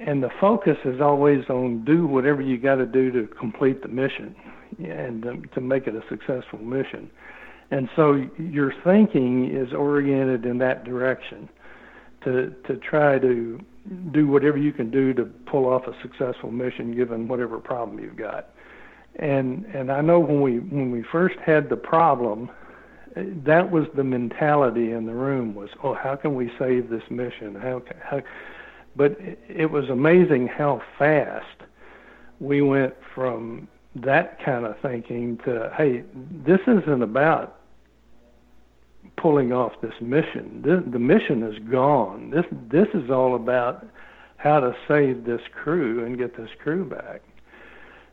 and 0.00 0.22
the 0.22 0.30
focus 0.40 0.76
is 0.84 1.00
always 1.00 1.44
on 1.48 1.84
do 1.84 2.06
whatever 2.06 2.42
you 2.42 2.58
got 2.58 2.76
to 2.76 2.86
do 2.86 3.10
to 3.10 3.26
complete 3.34 3.82
the 3.82 3.88
mission 3.88 4.34
and 4.78 5.48
to, 5.54 5.60
make 5.60 5.86
it 5.86 5.94
a 5.94 6.02
successful 6.08 6.58
mission. 6.58 7.10
And 7.70 7.88
so 7.94 8.26
your 8.38 8.72
thinking 8.84 9.54
is 9.54 9.72
oriented 9.72 10.44
in 10.44 10.58
that 10.58 10.84
direction 10.84 11.48
to 12.24 12.54
to 12.66 12.76
try 12.76 13.18
to 13.18 13.60
do 14.12 14.26
whatever 14.26 14.58
you 14.58 14.72
can 14.72 14.90
do 14.90 15.14
to 15.14 15.24
pull 15.24 15.66
off 15.66 15.86
a 15.86 15.94
successful 16.02 16.50
mission 16.50 16.94
given 16.94 17.28
whatever 17.28 17.58
problem 17.58 17.98
you've 17.98 18.16
got. 18.16 18.50
And 19.16 19.64
and 19.66 19.90
I 19.90 20.00
know 20.00 20.20
when 20.20 20.40
we 20.40 20.58
when 20.58 20.90
we 20.90 21.02
first 21.02 21.36
had 21.44 21.68
the 21.68 21.76
problem 21.76 22.50
that 23.16 23.70
was 23.70 23.86
the 23.96 24.04
mentality 24.04 24.92
in 24.92 25.06
the 25.06 25.14
room 25.14 25.54
was 25.54 25.68
oh 25.82 25.94
how 25.94 26.14
can 26.16 26.34
we 26.34 26.50
save 26.58 26.90
this 26.90 27.02
mission 27.10 27.54
how 27.54 27.82
how 28.02 28.20
but 28.96 29.16
it 29.48 29.70
was 29.70 29.88
amazing 29.88 30.46
how 30.46 30.80
fast 30.98 31.44
we 32.38 32.62
went 32.62 32.94
from 33.14 33.68
that 33.96 34.38
kind 34.44 34.64
of 34.64 34.76
thinking 34.80 35.38
to, 35.44 35.72
hey, 35.76 36.04
this 36.46 36.60
isn't 36.66 37.02
about 37.02 37.60
pulling 39.16 39.52
off 39.52 39.72
this 39.82 39.94
mission. 40.00 40.62
This, 40.64 40.80
the 40.92 40.98
mission 40.98 41.42
is 41.42 41.58
gone. 41.70 42.30
This 42.30 42.44
this 42.70 42.88
is 42.94 43.10
all 43.10 43.34
about 43.34 43.86
how 44.36 44.60
to 44.60 44.74
save 44.88 45.24
this 45.24 45.40
crew 45.52 46.04
and 46.04 46.16
get 46.16 46.36
this 46.36 46.48
crew 46.62 46.84
back. 46.88 47.22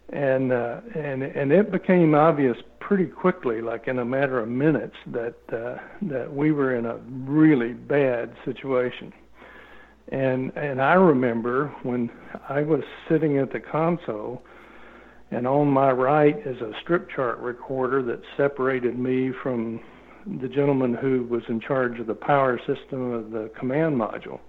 And 0.10 0.52
uh, 0.52 0.82
and 0.96 1.24
and 1.24 1.52
it 1.52 1.72
became 1.72 2.16
obvious 2.16 2.58
pretty 2.80 3.06
quickly, 3.06 3.62
like 3.62 3.88
in 3.88 4.00
a 4.00 4.06
matter 4.06 4.40
of 4.40 4.48
minutes, 4.48 4.96
that 5.08 5.36
uh, 5.52 5.78
that 6.04 6.34
we 6.34 6.52
were 6.52 6.76
in 6.76 6.86
a 6.86 6.98
really 6.98 7.74
bad 7.74 8.34
situation. 8.46 9.14
And 10.10 10.52
and 10.56 10.82
I 10.82 10.94
remember 10.94 11.74
when 11.84 12.10
I 12.50 12.62
was 12.62 12.82
sitting 13.10 13.38
at 13.38 13.52
the 13.52 13.60
console, 13.60 14.42
and 15.32 15.46
on 15.46 15.68
my 15.68 15.92
right 15.92 16.38
is 16.46 16.62
a 16.62 16.72
strip 16.82 17.10
chart 17.10 17.38
recorder 17.40 18.02
that 18.04 18.22
separated 18.38 18.98
me 18.98 19.32
from 19.44 19.82
the 20.42 20.48
gentleman 20.48 20.94
who 20.94 21.24
was 21.24 21.44
in 21.50 21.60
charge 21.60 22.00
of 22.00 22.08
the 22.08 22.16
power 22.16 22.60
system 22.60 23.12
of 23.12 23.32
the 23.32 23.52
command 23.58 23.96
module. 23.96 24.40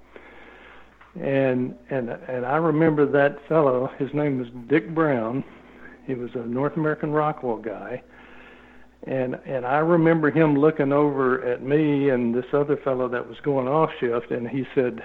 And 1.21 1.75
and 1.91 2.11
and 2.11 2.47
I 2.47 2.57
remember 2.57 3.07
that 3.07 3.39
fellow. 3.49 3.91
His 3.99 4.13
name 4.15 4.39
was 4.39 4.49
Dick 4.69 4.95
Brown. 4.95 5.43
He 6.07 6.15
was 6.15 6.31
a 6.35 6.47
North 6.47 6.77
American 6.77 7.11
Rockwell 7.11 7.59
guy. 7.59 8.03
And 9.07 9.37
and 9.47 9.67
I 9.67 9.79
remember 9.79 10.31
him 10.31 10.57
looking 10.57 10.93
over 10.93 11.45
at 11.45 11.63
me 11.63 12.11
and 12.11 12.35
this 12.35 12.45
other 12.53 12.77
fellow 12.85 13.09
that 13.09 13.27
was 13.27 13.37
going 13.43 13.69
off 13.69 13.91
shift, 14.01 14.31
and 14.31 14.49
he 14.49 14.65
said, 14.75 15.03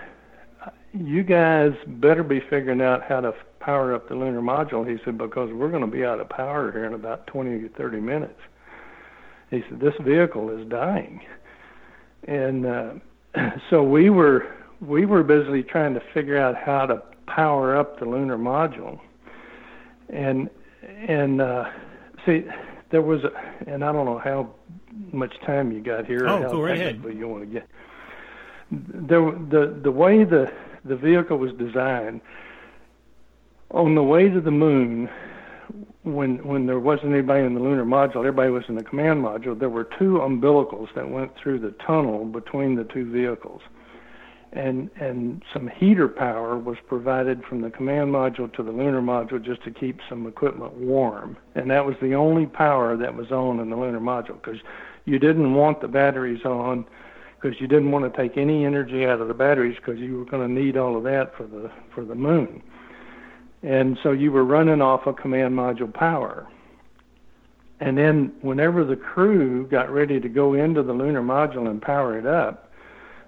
you 0.93 1.23
guys 1.23 1.71
better 1.87 2.23
be 2.23 2.39
figuring 2.49 2.81
out 2.81 3.03
how 3.03 3.19
to 3.19 3.33
power 3.63 3.93
up 3.93 4.09
the 4.09 4.15
lunar 4.15 4.41
module. 4.41 4.89
He 4.89 5.03
said, 5.03 5.17
because 5.17 5.51
we're 5.51 5.69
going 5.69 5.81
to 5.81 5.87
be 5.87 6.03
out 6.03 6.19
of 6.19 6.29
power 6.29 6.71
here 6.71 6.85
in 6.85 6.93
about 6.93 7.27
20 7.27 7.49
or 7.65 7.69
30 7.69 7.99
minutes. 7.99 8.39
He 9.49 9.63
said, 9.69 9.79
this 9.79 9.93
vehicle 10.01 10.49
is 10.49 10.67
dying. 10.67 11.21
And 12.27 12.65
uh, 12.65 12.93
so 13.69 13.83
we 13.83 14.09
were 14.09 14.47
we 14.81 15.05
were 15.05 15.23
busy 15.23 15.63
trying 15.63 15.93
to 15.93 16.01
figure 16.13 16.37
out 16.37 16.55
how 16.55 16.85
to 16.85 17.01
power 17.25 17.77
up 17.77 17.99
the 17.99 18.05
lunar 18.05 18.37
module. 18.37 18.99
And 20.09 20.49
and 21.07 21.41
uh, 21.41 21.69
see, 22.25 22.43
there 22.89 23.01
was, 23.01 23.23
a, 23.23 23.31
and 23.67 23.83
I 23.83 23.91
don't 23.91 24.05
know 24.05 24.19
how 24.19 24.53
much 25.11 25.33
time 25.45 25.71
you 25.71 25.81
got 25.81 26.05
here. 26.05 26.27
Oh, 26.27 26.51
go 26.51 26.61
right 26.61 26.77
ahead. 26.77 27.03
You 27.03 27.27
want 27.27 27.43
to 27.43 27.49
get 27.49 27.67
there, 28.71 29.21
the 29.31 29.79
the 29.81 29.91
way 29.91 30.23
the 30.23 30.51
the 30.85 30.95
vehicle 30.95 31.37
was 31.37 31.53
designed 31.53 32.21
on 33.73 33.95
the 33.95 34.03
way 34.03 34.29
to 34.29 34.39
the 34.39 34.51
moon 34.51 35.09
when 36.03 36.45
when 36.45 36.65
there 36.65 36.79
wasn't 36.79 37.11
anybody 37.11 37.43
in 37.43 37.53
the 37.53 37.59
lunar 37.59 37.85
module 37.85 38.17
everybody 38.17 38.49
was 38.49 38.63
in 38.67 38.75
the 38.75 38.83
command 38.83 39.23
module 39.23 39.57
there 39.57 39.69
were 39.69 39.87
two 39.97 40.19
umbilicals 40.19 40.87
that 40.95 41.09
went 41.09 41.31
through 41.41 41.59
the 41.59 41.71
tunnel 41.85 42.25
between 42.25 42.75
the 42.75 42.83
two 42.85 43.09
vehicles 43.09 43.61
and 44.51 44.89
and 44.99 45.41
some 45.51 45.67
heater 45.67 46.07
power 46.07 46.57
was 46.57 46.77
provided 46.87 47.43
from 47.45 47.61
the 47.61 47.69
command 47.69 48.11
module 48.11 48.53
to 48.53 48.61
the 48.61 48.71
lunar 48.71 49.01
module 49.01 49.43
just 49.43 49.63
to 49.63 49.71
keep 49.71 49.99
some 50.09 50.27
equipment 50.27 50.73
warm 50.73 51.37
and 51.55 51.71
that 51.71 51.85
was 51.85 51.95
the 52.01 52.13
only 52.13 52.45
power 52.45 52.95
that 52.97 53.15
was 53.15 53.31
on 53.31 53.59
in 53.59 53.69
the 53.69 53.75
lunar 53.75 54.01
module 54.01 54.39
because 54.43 54.59
you 55.05 55.17
didn't 55.17 55.53
want 55.53 55.81
the 55.81 55.87
batteries 55.87 56.43
on 56.45 56.85
because 57.41 57.59
you 57.59 57.67
didn't 57.67 57.91
want 57.91 58.05
to 58.05 58.21
take 58.21 58.37
any 58.37 58.65
energy 58.65 59.05
out 59.05 59.19
of 59.19 59.27
the 59.27 59.33
batteries 59.33 59.75
because 59.77 59.99
you 59.99 60.17
were 60.17 60.25
going 60.25 60.47
to 60.47 60.61
need 60.61 60.77
all 60.77 60.95
of 60.95 61.03
that 61.03 61.35
for 61.35 61.43
the 61.43 61.69
for 61.93 62.05
the 62.05 62.15
moon. 62.15 62.61
And 63.63 63.97
so 64.03 64.11
you 64.11 64.31
were 64.31 64.43
running 64.43 64.81
off 64.81 65.07
a 65.07 65.13
command 65.13 65.55
module 65.55 65.93
power. 65.93 66.47
And 67.79 67.97
then 67.97 68.33
whenever 68.41 68.83
the 68.83 68.95
crew 68.95 69.67
got 69.67 69.89
ready 69.89 70.19
to 70.19 70.29
go 70.29 70.53
into 70.53 70.83
the 70.83 70.93
lunar 70.93 71.21
module 71.21 71.69
and 71.69 71.81
power 71.81 72.17
it 72.17 72.25
up, 72.25 72.71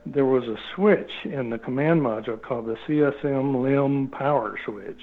there 0.05 0.25
was 0.25 0.43
a 0.43 0.57
switch 0.75 1.11
in 1.23 1.49
the 1.49 1.57
command 1.57 2.01
module 2.01 2.41
called 2.41 2.67
the 2.67 2.77
CSM 2.87 3.63
LEM 3.63 4.09
power 4.09 4.57
switch. 4.65 4.99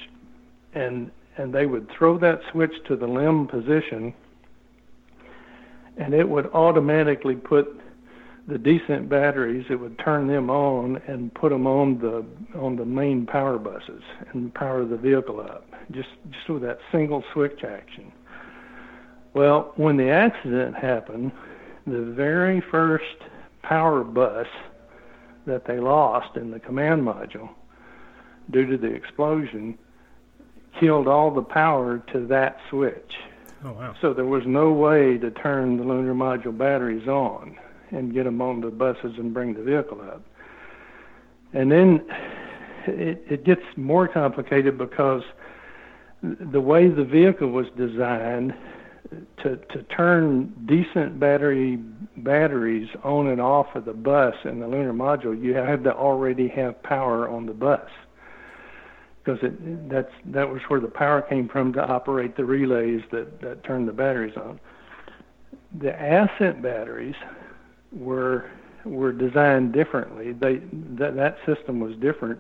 And 0.74 1.10
and 1.38 1.52
they 1.52 1.64
would 1.64 1.88
throw 1.90 2.18
that 2.18 2.40
switch 2.50 2.72
to 2.86 2.94
the 2.94 3.06
LEM 3.06 3.46
position 3.48 4.12
and 5.96 6.14
it 6.14 6.28
would 6.28 6.46
automatically 6.52 7.34
put 7.34 7.80
the 8.48 8.58
descent 8.58 9.08
batteries, 9.08 9.66
it 9.70 9.76
would 9.76 9.98
turn 9.98 10.26
them 10.26 10.50
on 10.50 11.00
and 11.06 11.32
put 11.34 11.50
them 11.50 11.66
on 11.66 11.98
the 11.98 12.24
on 12.58 12.76
the 12.76 12.84
main 12.84 13.24
power 13.24 13.58
buses 13.58 14.02
and 14.32 14.52
power 14.52 14.84
the 14.84 14.96
vehicle 14.96 15.40
up, 15.40 15.66
just 15.92 16.08
just 16.30 16.48
with 16.48 16.62
that 16.62 16.78
single 16.90 17.22
switch 17.32 17.62
action. 17.64 18.12
Well, 19.34 19.72
when 19.76 19.96
the 19.96 20.10
accident 20.10 20.76
happened, 20.76 21.32
the 21.86 22.02
very 22.02 22.60
first 22.60 23.16
power 23.62 24.02
bus 24.04 24.48
that 25.46 25.64
they 25.64 25.78
lost 25.78 26.36
in 26.36 26.50
the 26.50 26.60
command 26.60 27.02
module 27.02 27.48
due 28.50 28.66
to 28.66 28.76
the 28.76 28.92
explosion 28.92 29.78
killed 30.78 31.06
all 31.06 31.30
the 31.30 31.42
power 31.42 32.02
to 32.12 32.26
that 32.26 32.58
switch. 32.68 33.14
Oh, 33.64 33.72
wow. 33.72 33.94
So 34.00 34.12
there 34.12 34.26
was 34.26 34.42
no 34.46 34.72
way 34.72 35.16
to 35.18 35.30
turn 35.30 35.76
the 35.76 35.84
lunar 35.84 36.14
module 36.14 36.56
batteries 36.56 37.06
on 37.06 37.56
and 37.92 38.12
get 38.12 38.24
them 38.24 38.40
on 38.40 38.60
the 38.60 38.70
buses 38.70 39.12
and 39.18 39.32
bring 39.32 39.54
the 39.54 39.62
vehicle 39.62 40.00
up. 40.00 40.22
And 41.52 41.70
then 41.70 42.04
it, 42.86 43.22
it 43.30 43.44
gets 43.44 43.62
more 43.76 44.08
complicated 44.08 44.78
because 44.78 45.22
the 46.22 46.60
way 46.60 46.88
the 46.88 47.04
vehicle 47.04 47.50
was 47.50 47.66
designed, 47.76 48.54
to 49.42 49.56
to 49.56 49.82
turn 49.84 50.54
descent 50.66 51.18
battery 51.20 51.76
batteries 52.18 52.88
on 53.02 53.28
and 53.28 53.40
off 53.40 53.66
of 53.74 53.84
the 53.84 53.92
bus 53.92 54.34
in 54.44 54.60
the 54.60 54.66
lunar 54.66 54.92
module, 54.92 55.40
you 55.40 55.54
had 55.54 55.84
to 55.84 55.92
already 55.92 56.48
have 56.48 56.82
power 56.82 57.28
on 57.28 57.46
the 57.46 57.52
bus 57.52 57.88
because 59.24 59.38
that's 59.90 60.12
that 60.26 60.48
was 60.48 60.60
where 60.68 60.80
the 60.80 60.88
power 60.88 61.22
came 61.22 61.48
from 61.48 61.72
to 61.72 61.80
operate 61.80 62.36
the 62.36 62.44
relays 62.44 63.02
that 63.10 63.40
that 63.40 63.62
turned 63.64 63.88
the 63.88 63.92
batteries 63.92 64.36
on. 64.36 64.58
The 65.78 65.90
ascent 65.90 66.62
batteries 66.62 67.14
were 67.92 68.50
were 68.84 69.12
designed 69.12 69.72
differently. 69.72 70.32
They 70.32 70.60
that 70.98 71.14
that 71.16 71.36
system 71.46 71.80
was 71.80 71.94
different, 71.96 72.38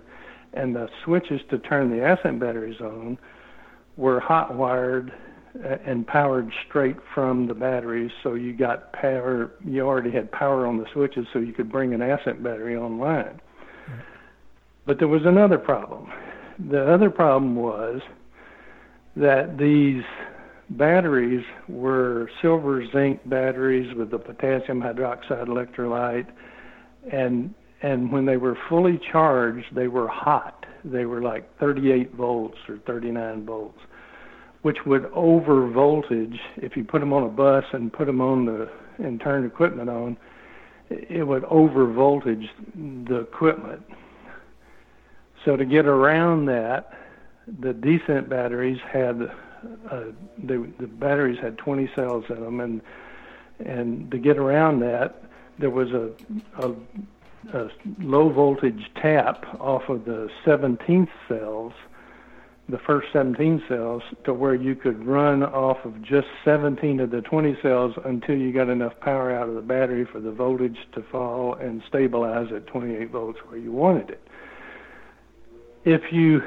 and 0.52 0.74
the 0.74 0.88
switches 1.04 1.40
to 1.50 1.58
turn 1.58 1.90
the 1.90 2.12
ascent 2.12 2.40
batteries 2.40 2.80
on 2.80 3.18
were 3.96 4.20
hot 4.20 4.54
wired 4.54 5.12
uh, 5.64 5.76
and 5.84 6.06
powered 6.06 6.50
straight 6.66 6.96
from 7.14 7.46
the 7.46 7.54
batteries. 7.54 8.10
So 8.22 8.34
you 8.34 8.52
got 8.52 8.92
power. 8.92 9.52
You 9.64 9.82
already 9.82 10.10
had 10.10 10.30
power 10.32 10.66
on 10.66 10.78
the 10.78 10.86
switches, 10.92 11.26
so 11.32 11.38
you 11.38 11.52
could 11.52 11.70
bring 11.70 11.94
an 11.94 12.02
ascent 12.02 12.42
battery 12.42 12.76
online. 12.76 13.40
But 14.84 14.98
there 14.98 15.08
was 15.08 15.22
another 15.24 15.58
problem. 15.58 16.10
The 16.58 16.92
other 16.92 17.08
problem 17.10 17.54
was 17.54 18.00
that 19.16 19.58
these 19.58 20.02
batteries 20.76 21.44
were 21.68 22.30
silver 22.40 22.84
zinc 22.92 23.20
batteries 23.28 23.94
with 23.96 24.10
the 24.10 24.18
potassium 24.18 24.80
hydroxide 24.80 25.46
electrolyte 25.46 26.28
and 27.12 27.54
and 27.82 28.12
when 28.12 28.24
they 28.24 28.36
were 28.36 28.56
fully 28.68 29.00
charged 29.10 29.66
they 29.74 29.88
were 29.88 30.08
hot. 30.08 30.66
They 30.84 31.04
were 31.04 31.22
like 31.22 31.58
38 31.58 32.14
volts 32.14 32.58
or 32.68 32.78
39 32.86 33.44
volts 33.44 33.78
which 34.62 34.78
would 34.86 35.06
over 35.12 35.68
voltage 35.68 36.38
if 36.56 36.76
you 36.76 36.84
put 36.84 37.00
them 37.00 37.12
on 37.12 37.24
a 37.24 37.28
bus 37.28 37.64
and 37.72 37.92
put 37.92 38.06
them 38.06 38.20
on 38.20 38.46
the 38.46 38.70
and 38.98 39.20
turn 39.20 39.44
equipment 39.44 39.90
on 39.90 40.16
it 40.90 41.26
would 41.26 41.44
over 41.44 41.90
voltage 41.90 42.48
the 42.74 43.20
equipment. 43.20 43.82
So 45.44 45.56
to 45.56 45.64
get 45.64 45.86
around 45.86 46.46
that 46.46 46.90
the 47.60 47.72
descent 47.72 48.28
batteries 48.28 48.78
had 48.92 49.20
uh, 49.90 50.04
the 50.42 50.70
the 50.78 50.86
batteries 50.86 51.38
had 51.40 51.58
20 51.58 51.90
cells 51.94 52.24
in 52.28 52.40
them, 52.40 52.60
and 52.60 52.80
and 53.64 54.10
to 54.10 54.18
get 54.18 54.38
around 54.38 54.80
that, 54.80 55.22
there 55.58 55.70
was 55.70 55.90
a, 55.92 56.10
a, 56.58 56.72
a 57.56 57.70
low 58.00 58.28
voltage 58.30 58.90
tap 59.00 59.44
off 59.60 59.88
of 59.88 60.04
the 60.04 60.28
17th 60.44 61.08
cells, 61.28 61.72
the 62.68 62.78
first 62.78 63.08
17 63.12 63.62
cells, 63.68 64.02
to 64.24 64.32
where 64.32 64.54
you 64.54 64.74
could 64.74 65.04
run 65.06 65.42
off 65.42 65.78
of 65.84 66.02
just 66.02 66.26
17 66.44 67.00
of 67.00 67.10
the 67.10 67.20
20 67.20 67.56
cells 67.62 67.94
until 68.04 68.36
you 68.36 68.52
got 68.52 68.68
enough 68.68 68.98
power 69.00 69.32
out 69.32 69.48
of 69.48 69.54
the 69.54 69.60
battery 69.60 70.04
for 70.04 70.20
the 70.20 70.32
voltage 70.32 70.78
to 70.92 71.02
fall 71.02 71.54
and 71.54 71.82
stabilize 71.88 72.52
at 72.52 72.66
28 72.66 73.10
volts 73.10 73.38
where 73.46 73.58
you 73.58 73.72
wanted 73.72 74.10
it. 74.10 74.22
If 75.84 76.12
you 76.12 76.42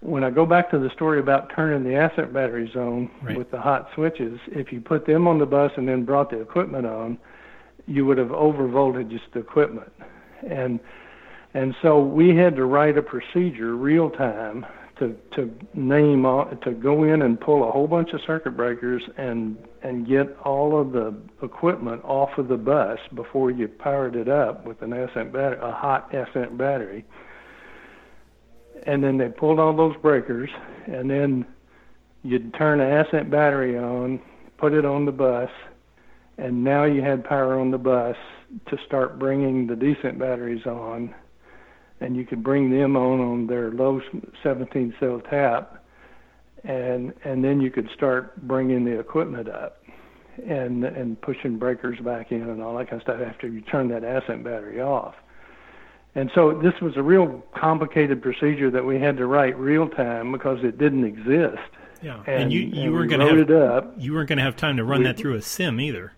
when 0.00 0.22
I 0.22 0.30
go 0.30 0.46
back 0.46 0.70
to 0.70 0.78
the 0.78 0.90
story 0.94 1.18
about 1.18 1.50
turning 1.54 1.82
the 1.82 2.04
ascent 2.04 2.32
batteries 2.32 2.74
on 2.76 3.10
right. 3.22 3.36
with 3.36 3.50
the 3.50 3.60
hot 3.60 3.88
switches, 3.94 4.38
if 4.48 4.72
you 4.72 4.80
put 4.80 5.06
them 5.06 5.26
on 5.26 5.38
the 5.38 5.46
bus 5.46 5.72
and 5.76 5.88
then 5.88 6.04
brought 6.04 6.30
the 6.30 6.40
equipment 6.40 6.86
on, 6.86 7.18
you 7.86 8.06
would 8.06 8.18
have 8.18 8.32
over 8.32 8.68
voltaged 8.68 9.20
the 9.32 9.40
equipment. 9.40 9.92
And 10.48 10.78
and 11.54 11.74
so 11.82 12.00
we 12.00 12.36
had 12.36 12.54
to 12.56 12.66
write 12.66 12.98
a 12.98 13.02
procedure 13.02 13.74
real 13.74 14.10
time 14.10 14.66
to 14.98 15.16
to 15.34 15.50
name 15.74 16.26
all, 16.26 16.46
to 16.62 16.72
go 16.72 17.04
in 17.04 17.22
and 17.22 17.40
pull 17.40 17.66
a 17.68 17.72
whole 17.72 17.88
bunch 17.88 18.10
of 18.12 18.20
circuit 18.26 18.56
breakers 18.56 19.02
and 19.16 19.56
and 19.82 20.06
get 20.06 20.36
all 20.44 20.80
of 20.80 20.92
the 20.92 21.14
equipment 21.42 22.04
off 22.04 22.30
of 22.38 22.48
the 22.48 22.56
bus 22.56 22.98
before 23.14 23.50
you 23.50 23.66
powered 23.66 24.14
it 24.14 24.28
up 24.28 24.64
with 24.64 24.80
an 24.82 24.92
ascent 24.92 25.32
battery, 25.32 25.58
a 25.60 25.72
hot 25.72 26.14
ascent 26.14 26.56
battery 26.56 27.04
and 28.86 29.02
then 29.02 29.18
they 29.18 29.28
pulled 29.28 29.58
all 29.58 29.76
those 29.76 29.96
breakers, 30.02 30.50
and 30.86 31.10
then 31.10 31.46
you'd 32.22 32.52
turn 32.54 32.80
an 32.80 32.92
ascent 32.92 33.30
battery 33.30 33.78
on, 33.78 34.20
put 34.56 34.72
it 34.72 34.84
on 34.84 35.04
the 35.04 35.12
bus, 35.12 35.50
and 36.36 36.62
now 36.62 36.84
you 36.84 37.02
had 37.02 37.24
power 37.24 37.58
on 37.58 37.70
the 37.70 37.78
bus 37.78 38.16
to 38.66 38.78
start 38.86 39.18
bringing 39.18 39.66
the 39.66 39.76
descent 39.76 40.18
batteries 40.18 40.64
on, 40.66 41.14
and 42.00 42.16
you 42.16 42.24
could 42.24 42.42
bring 42.42 42.70
them 42.70 42.96
on 42.96 43.20
on 43.20 43.46
their 43.46 43.70
low 43.70 44.00
17 44.42 44.94
cell 45.00 45.20
tap, 45.28 45.84
and 46.64 47.12
and 47.24 47.44
then 47.44 47.60
you 47.60 47.70
could 47.70 47.88
start 47.94 48.36
bringing 48.46 48.84
the 48.84 48.98
equipment 48.98 49.48
up, 49.48 49.82
and 50.48 50.84
and 50.84 51.20
pushing 51.20 51.58
breakers 51.58 51.98
back 52.00 52.30
in 52.30 52.42
and 52.42 52.62
all 52.62 52.76
that 52.78 52.88
kind 52.88 53.02
of 53.02 53.02
stuff 53.02 53.20
after 53.26 53.48
you 53.48 53.60
turn 53.62 53.88
that 53.88 54.04
ascent 54.04 54.44
battery 54.44 54.80
off. 54.80 55.14
And 56.14 56.30
so 56.34 56.58
this 56.60 56.74
was 56.80 56.96
a 56.96 57.02
real 57.02 57.44
complicated 57.54 58.22
procedure 58.22 58.70
that 58.70 58.84
we 58.84 58.98
had 58.98 59.16
to 59.18 59.26
write 59.26 59.58
real 59.58 59.88
time 59.88 60.32
because 60.32 60.58
it 60.64 60.78
didn't 60.78 61.04
exist. 61.04 61.62
Yeah, 62.02 62.22
and, 62.26 62.44
and 62.44 62.52
you 62.52 62.60
you 62.60 62.82
and 62.84 62.92
weren't 62.92 63.10
going 63.10 63.20
to 63.20 63.26
have 63.26 63.38
it 63.38 63.50
up. 63.50 63.94
you 63.98 64.14
weren't 64.14 64.28
going 64.28 64.38
to 64.38 64.44
have 64.44 64.56
time 64.56 64.76
to 64.76 64.84
run 64.84 65.00
we, 65.00 65.06
that 65.06 65.16
through 65.16 65.34
a 65.34 65.42
sim 65.42 65.80
either. 65.80 66.12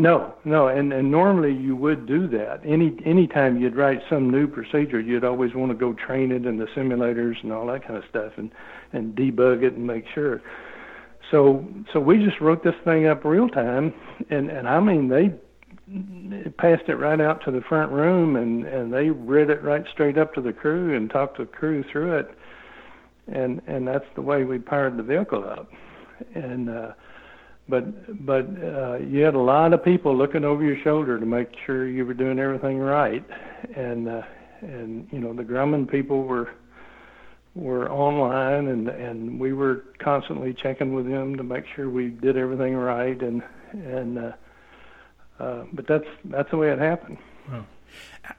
No, 0.00 0.34
no, 0.44 0.68
and 0.68 0.92
and 0.92 1.10
normally 1.10 1.52
you 1.52 1.74
would 1.74 2.06
do 2.06 2.28
that. 2.28 2.60
Any 2.64 2.96
any 3.04 3.26
time 3.26 3.60
you'd 3.60 3.74
write 3.74 4.00
some 4.08 4.30
new 4.30 4.46
procedure, 4.46 5.00
you'd 5.00 5.24
always 5.24 5.54
want 5.54 5.72
to 5.72 5.76
go 5.76 5.92
train 5.92 6.30
it 6.30 6.46
in 6.46 6.58
the 6.58 6.66
simulators 6.66 7.42
and 7.42 7.52
all 7.52 7.66
that 7.66 7.84
kind 7.84 7.96
of 7.96 8.04
stuff, 8.08 8.32
and 8.36 8.52
and 8.92 9.16
debug 9.16 9.64
it 9.64 9.72
and 9.72 9.86
make 9.86 10.04
sure. 10.14 10.40
So 11.30 11.66
so 11.92 11.98
we 11.98 12.24
just 12.24 12.40
wrote 12.40 12.62
this 12.62 12.76
thing 12.84 13.06
up 13.06 13.24
real 13.24 13.48
time, 13.48 13.92
and 14.30 14.50
and 14.50 14.68
I 14.68 14.78
mean 14.78 15.08
they 15.08 15.34
passed 16.58 16.88
it 16.88 16.96
right 16.96 17.20
out 17.20 17.42
to 17.44 17.50
the 17.50 17.62
front 17.62 17.90
room 17.92 18.36
and 18.36 18.66
and 18.66 18.92
they 18.92 19.10
read 19.10 19.48
it 19.48 19.62
right 19.62 19.84
straight 19.92 20.18
up 20.18 20.34
to 20.34 20.40
the 20.40 20.52
crew 20.52 20.96
and 20.96 21.08
talked 21.10 21.38
the 21.38 21.46
crew 21.46 21.84
through 21.90 22.18
it. 22.18 22.30
And 23.28 23.62
and 23.66 23.86
that's 23.86 24.04
the 24.14 24.22
way 24.22 24.44
we 24.44 24.58
powered 24.58 24.96
the 24.96 25.02
vehicle 25.02 25.44
up. 25.44 25.70
And 26.34 26.68
uh 26.68 26.92
but 27.68 28.26
but 28.26 28.46
uh 28.62 28.98
you 28.98 29.22
had 29.22 29.34
a 29.34 29.40
lot 29.40 29.72
of 29.72 29.82
people 29.82 30.16
looking 30.16 30.44
over 30.44 30.62
your 30.62 30.78
shoulder 30.82 31.18
to 31.18 31.26
make 31.26 31.48
sure 31.64 31.88
you 31.88 32.04
were 32.04 32.14
doing 32.14 32.38
everything 32.38 32.78
right. 32.78 33.24
And 33.74 34.08
uh 34.08 34.22
and 34.60 35.08
you 35.10 35.20
know 35.20 35.32
the 35.32 35.44
Grumman 35.44 35.90
people 35.90 36.24
were 36.24 36.50
were 37.54 37.90
online 37.90 38.68
and 38.68 38.88
and 38.88 39.40
we 39.40 39.54
were 39.54 39.84
constantly 40.00 40.52
checking 40.52 40.92
with 40.92 41.08
them 41.08 41.36
to 41.36 41.42
make 41.42 41.64
sure 41.74 41.88
we 41.88 42.08
did 42.08 42.36
everything 42.36 42.76
right. 42.76 43.20
And 43.22 43.42
and 43.72 44.18
uh 44.18 44.32
uh, 45.40 45.64
but 45.72 45.86
that's 45.86 46.06
that's 46.24 46.50
the 46.50 46.56
way 46.56 46.70
it 46.70 46.78
happened. 46.78 47.18
Wow. 47.50 47.64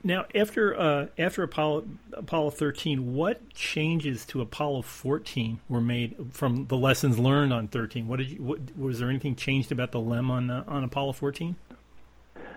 Now, 0.03 0.25
after 0.35 0.79
uh, 0.79 1.07
after 1.17 1.43
Apollo 1.43 1.85
Apollo 2.13 2.51
13, 2.51 3.15
what 3.15 3.49
changes 3.53 4.25
to 4.27 4.41
Apollo 4.41 4.83
14 4.83 5.59
were 5.67 5.81
made 5.81 6.15
from 6.31 6.67
the 6.67 6.77
lessons 6.77 7.17
learned 7.17 7.53
on 7.53 7.67
13? 7.67 8.07
What 8.07 8.17
did 8.17 8.31
you, 8.31 8.43
what, 8.43 8.59
was 8.77 8.99
there 8.99 9.09
anything 9.09 9.35
changed 9.35 9.71
about 9.71 9.91
the 9.91 9.99
LEM 9.99 10.29
on 10.29 10.49
uh, 10.49 10.63
on 10.67 10.83
Apollo 10.83 11.13
14? 11.13 11.55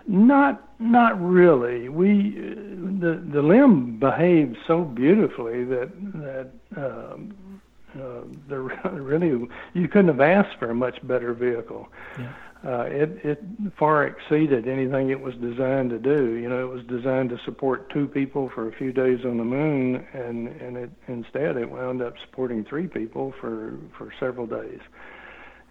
Not 0.05 0.79
not 0.79 1.19
really. 1.21 1.89
We 1.89 2.37
uh, 2.37 2.55
the 2.99 3.23
the 3.31 3.41
LEM 3.41 3.99
behaved 3.99 4.57
so 4.67 4.83
beautifully 4.83 5.63
that 5.63 5.89
that 6.13 6.51
um, 6.75 7.61
uh, 7.95 8.21
there 8.47 8.61
really 8.91 9.47
you 9.73 9.87
couldn't 9.87 10.07
have 10.07 10.21
asked 10.21 10.59
for 10.59 10.69
a 10.69 10.75
much 10.75 11.05
better 11.07 11.33
vehicle. 11.33 11.87
Yeah 12.19 12.33
uh, 12.65 12.83
it, 12.83 13.19
it 13.25 13.43
far 13.77 14.07
exceeded 14.07 14.67
anything 14.67 15.09
it 15.09 15.19
was 15.19 15.33
designed 15.35 15.89
to 15.89 15.99
do. 15.99 16.35
You 16.35 16.47
know, 16.47 16.63
it 16.63 16.73
was 16.73 16.83
designed 16.85 17.29
to 17.31 17.37
support 17.43 17.89
two 17.91 18.07
people 18.07 18.49
for 18.55 18.69
a 18.69 18.71
few 18.71 18.93
days 18.93 19.19
on 19.25 19.37
the 19.37 19.43
moon, 19.43 20.05
and 20.13 20.47
and 20.47 20.77
it 20.77 20.89
instead 21.07 21.57
it 21.57 21.69
wound 21.69 22.01
up 22.01 22.13
supporting 22.25 22.63
three 22.63 22.87
people 22.87 23.33
for 23.41 23.77
for 23.97 24.13
several 24.17 24.47
days, 24.47 24.79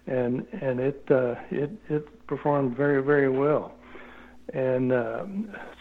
and 0.05 0.45
and 0.61 0.79
it 0.79 1.03
uh, 1.09 1.35
it 1.49 1.71
it 1.89 2.27
performed 2.27 2.77
very 2.77 3.01
very 3.01 3.29
well. 3.29 3.73
And 4.53 4.91
uh, 4.91 5.25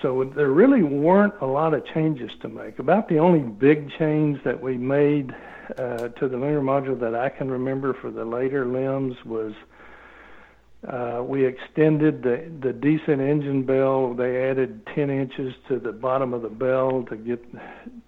so 0.00 0.24
there 0.34 0.50
really 0.50 0.82
weren't 0.82 1.34
a 1.42 1.46
lot 1.46 1.74
of 1.74 1.84
changes 1.92 2.30
to 2.40 2.48
make. 2.48 2.78
About 2.78 3.08
the 3.08 3.18
only 3.18 3.40
big 3.40 3.90
change 3.98 4.38
that 4.44 4.62
we 4.62 4.78
made 4.78 5.34
uh, 5.76 6.08
to 6.08 6.28
the 6.28 6.36
lunar 6.36 6.60
module 6.62 6.98
that 7.00 7.14
I 7.14 7.28
can 7.28 7.50
remember 7.50 7.92
for 8.00 8.10
the 8.10 8.24
later 8.24 8.64
LEMs 8.64 9.16
was 9.26 9.52
uh, 10.88 11.22
we 11.24 11.46
extended 11.46 12.22
the, 12.24 12.50
the 12.60 12.72
descent 12.72 13.20
engine 13.20 13.64
bell. 13.64 14.14
They 14.14 14.48
added 14.50 14.84
10 14.94 15.10
inches 15.10 15.54
to 15.68 15.78
the 15.78 15.92
bottom 15.92 16.34
of 16.34 16.42
the 16.42 16.48
bell 16.48 17.04
to 17.08 17.16
get 17.16 17.40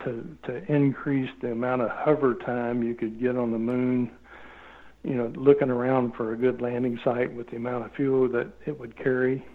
to 0.05 0.25
to 0.45 0.73
increase 0.73 1.31
the 1.41 1.53
amount 1.53 1.83
of 1.83 1.91
hover 1.91 2.35
time 2.35 2.83
you 2.83 2.95
could 2.95 3.21
get 3.21 3.37
on 3.37 3.53
the 3.53 3.59
moon. 3.59 4.11
You 5.05 5.15
know, 5.15 5.33
looking 5.37 5.71
around 5.71 6.15
for 6.17 6.33
a 6.33 6.37
good 6.37 6.61
landing 6.61 6.99
site 7.05 7.33
with 7.33 7.49
the 7.51 7.57
amount 7.57 7.85
of 7.85 7.93
fuel 7.93 8.29
that 8.31 8.49
it 8.67 8.81
would 8.81 8.97
carry, 8.97 9.47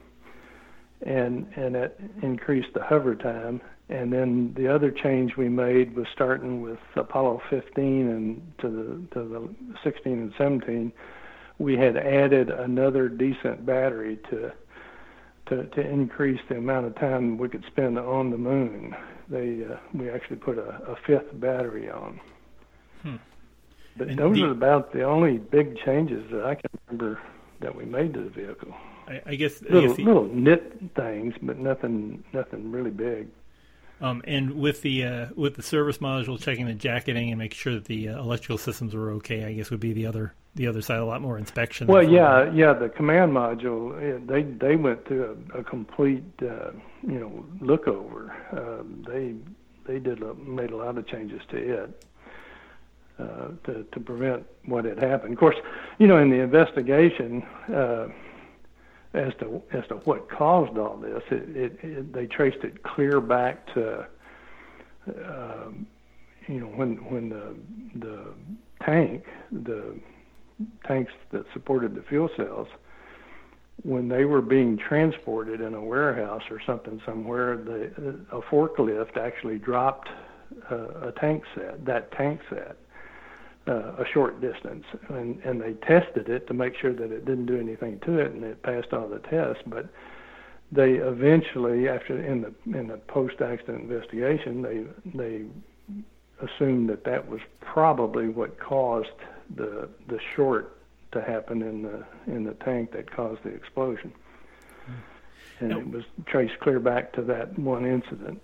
and 1.06 1.46
and 1.58 1.76
it 1.76 2.00
increased 2.22 2.70
the 2.74 2.84
hover 2.84 3.16
time. 3.16 3.60
And 3.90 4.14
then 4.14 4.54
the 4.56 4.74
other 4.74 4.92
change 4.92 5.36
we 5.36 5.50
made 5.50 5.94
was 5.96 6.06
starting 6.14 6.62
with 6.62 6.78
Apollo 6.96 7.42
15 7.50 8.08
and 8.08 8.54
to 8.62 8.70
the 8.70 9.20
to 9.20 9.28
the 9.28 9.56
16 9.84 10.14
and 10.14 10.34
17 10.38 10.94
we 11.60 11.78
had 11.78 11.98
added 11.98 12.50
another 12.50 13.10
descent 13.10 13.66
battery 13.66 14.18
to 14.30 14.52
to 15.48 15.66
to 15.66 15.82
increase 15.82 16.40
the 16.48 16.58
amount 16.58 16.86
of 16.88 16.96
time 16.96 17.38
we 17.38 17.50
could 17.50 17.66
spend 17.68 18.00
on 18.00 18.32
the 18.32 18.38
moon. 18.38 18.96
They 19.28 19.66
uh, 19.66 19.78
we 19.94 20.10
actually 20.10 20.38
put 20.38 20.58
a, 20.58 20.82
a 20.92 20.96
fifth 21.06 21.40
battery 21.40 21.90
on. 21.90 22.20
Hmm. 23.04 23.16
But 23.98 24.10
and 24.10 24.18
those 24.20 24.38
the, 24.38 24.46
are 24.46 24.52
about 24.52 24.94
the 24.94 25.04
only 25.04 25.38
big 25.38 25.78
changes 25.80 26.30
that 26.32 26.46
I 26.46 26.56
can 26.56 26.70
remember 26.88 27.20
that 27.60 27.76
we 27.76 27.86
made 27.86 28.14
to 28.14 28.22
the 28.22 28.30
vehicle. 28.30 28.74
I, 29.08 29.22
I 29.26 29.36
guess 29.36 29.62
little, 29.62 29.78
I 29.78 29.88
guess 29.88 29.98
the, 29.98 30.04
little 30.04 30.26
nit 30.26 30.80
things, 30.96 31.34
but 31.42 31.58
nothing 31.58 32.24
nothing 32.32 32.72
really 32.72 32.92
big. 32.92 33.28
Um, 34.02 34.22
and 34.26 34.54
with 34.54 34.82
the 34.82 35.04
uh, 35.04 35.26
with 35.36 35.56
the 35.56 35.64
service 35.64 35.98
module, 35.98 36.40
checking 36.40 36.68
the 36.68 36.74
jacketing 36.74 37.32
and 37.32 37.38
making 37.38 37.58
sure 37.58 37.74
that 37.74 37.86
the 37.86 38.10
uh, 38.10 38.20
electrical 38.20 38.58
systems 38.58 38.94
were 38.94 39.12
okay, 39.14 39.44
I 39.44 39.54
guess 39.54 39.72
would 39.72 39.82
be 39.82 39.92
the 39.92 40.06
other 40.06 40.34
the 40.56 40.68
other 40.68 40.82
side. 40.82 41.00
A 41.00 41.06
lot 41.06 41.22
more 41.22 41.38
inspection. 41.38 41.88
Well, 41.88 42.04
yeah, 42.04 42.52
yeah. 42.52 42.74
The 42.74 42.90
command 42.90 43.32
module, 43.32 44.28
they 44.28 44.44
they 44.44 44.76
went 44.76 45.06
through 45.08 45.38
a, 45.54 45.60
a 45.60 45.64
complete 45.64 46.24
uh, 46.42 46.72
you 47.02 47.20
know 47.20 47.46
look 47.62 47.88
over. 47.88 48.36
Um, 48.52 49.06
they 49.08 49.36
they 49.92 50.00
did 50.00 50.22
a, 50.22 50.34
made 50.36 50.72
a 50.72 50.78
lot 50.78 50.98
of 50.98 51.08
changes 51.08 51.42
to 51.50 51.58
it. 51.58 52.06
Uh, 53.20 53.50
to 53.66 53.86
to 53.92 54.00
prevent 54.00 54.46
what 54.66 54.86
had 54.86 54.98
happened. 54.98 55.34
Of 55.34 55.40
course, 55.40 55.58
you 55.98 56.08
know, 56.08 56.20
in 56.20 56.30
the 56.30 56.38
investigation, 56.40 57.44
uh, 57.68 58.08
as 59.14 59.34
to 59.40 59.62
as 59.74 59.86
to 59.88 59.96
what 60.06 60.30
caused 60.30 60.78
all 60.78 60.96
this. 60.96 61.22
It, 61.30 61.56
it, 61.56 61.80
it 61.84 62.14
they 62.14 62.28
traced 62.28 62.64
it 62.64 62.82
clear 62.84 63.20
back 63.20 63.74
to 63.74 64.08
uh, 65.08 65.66
you 66.48 66.60
know 66.62 66.68
when 66.68 66.96
when 67.12 67.30
the 67.30 67.56
the 67.96 68.26
tank 68.86 69.26
the 69.52 70.00
tanks 70.86 71.12
that 71.32 71.46
supported 71.54 71.96
the 71.96 72.02
fuel 72.04 72.30
cells 72.36 72.68
when 73.84 74.10
they 74.10 74.26
were 74.26 74.42
being 74.42 74.78
transported 74.78 75.62
in 75.62 75.74
a 75.74 75.82
warehouse 75.82 76.44
or 76.52 76.62
something 76.66 77.02
somewhere 77.06 77.56
the 77.58 78.20
a 78.32 78.42
forklift 78.42 79.16
actually 79.18 79.58
dropped 79.58 80.10
uh, 80.70 81.08
a 81.08 81.14
tank 81.20 81.44
set 81.56 81.86
that 81.86 82.12
tank 82.12 82.42
set 82.50 82.76
uh, 83.70 83.94
a 84.00 84.06
short 84.14 84.42
distance, 84.42 84.84
and 85.10 85.40
and 85.44 85.62
they 85.62 85.74
tested 85.74 86.30
it 86.30 86.48
to 86.48 86.54
make 86.54 86.76
sure 86.76 86.94
that 86.94 87.12
it 87.12 87.26
didn't 87.26 87.46
do 87.46 87.60
anything 87.60 88.00
to 88.06 88.18
it, 88.18 88.32
and 88.32 88.44
it 88.44 88.62
passed 88.64 88.94
all 88.94 89.08
the 89.08 89.20
tests. 89.20 89.62
But 89.68 89.90
they 90.72 90.94
eventually, 90.94 91.88
after 91.88 92.20
in 92.20 92.42
the 92.42 92.78
in 92.78 92.88
the 92.88 92.98
post-accident 92.98 93.82
investigation, 93.82 94.62
they 94.62 94.86
they 95.18 95.46
assumed 96.42 96.90
that 96.90 97.04
that 97.04 97.28
was 97.28 97.42
probably 97.62 98.30
what 98.30 98.60
caused 98.60 99.08
the 99.56 99.90
the 100.08 100.20
short 100.36 100.78
to 101.12 101.22
happen 101.22 101.62
in 101.62 101.82
the 101.82 102.06
in 102.28 102.44
the 102.44 102.54
tank 102.56 102.92
that 102.92 103.12
caused 103.12 103.44
the 103.44 103.50
explosion, 103.50 104.14
hmm. 104.86 105.64
and 105.66 105.72
it 105.72 105.90
was 105.90 106.04
traced 106.26 106.60
clear 106.60 106.80
back 106.80 107.14
to 107.14 107.22
that 107.24 107.58
one 107.58 107.86
incident. 107.86 108.44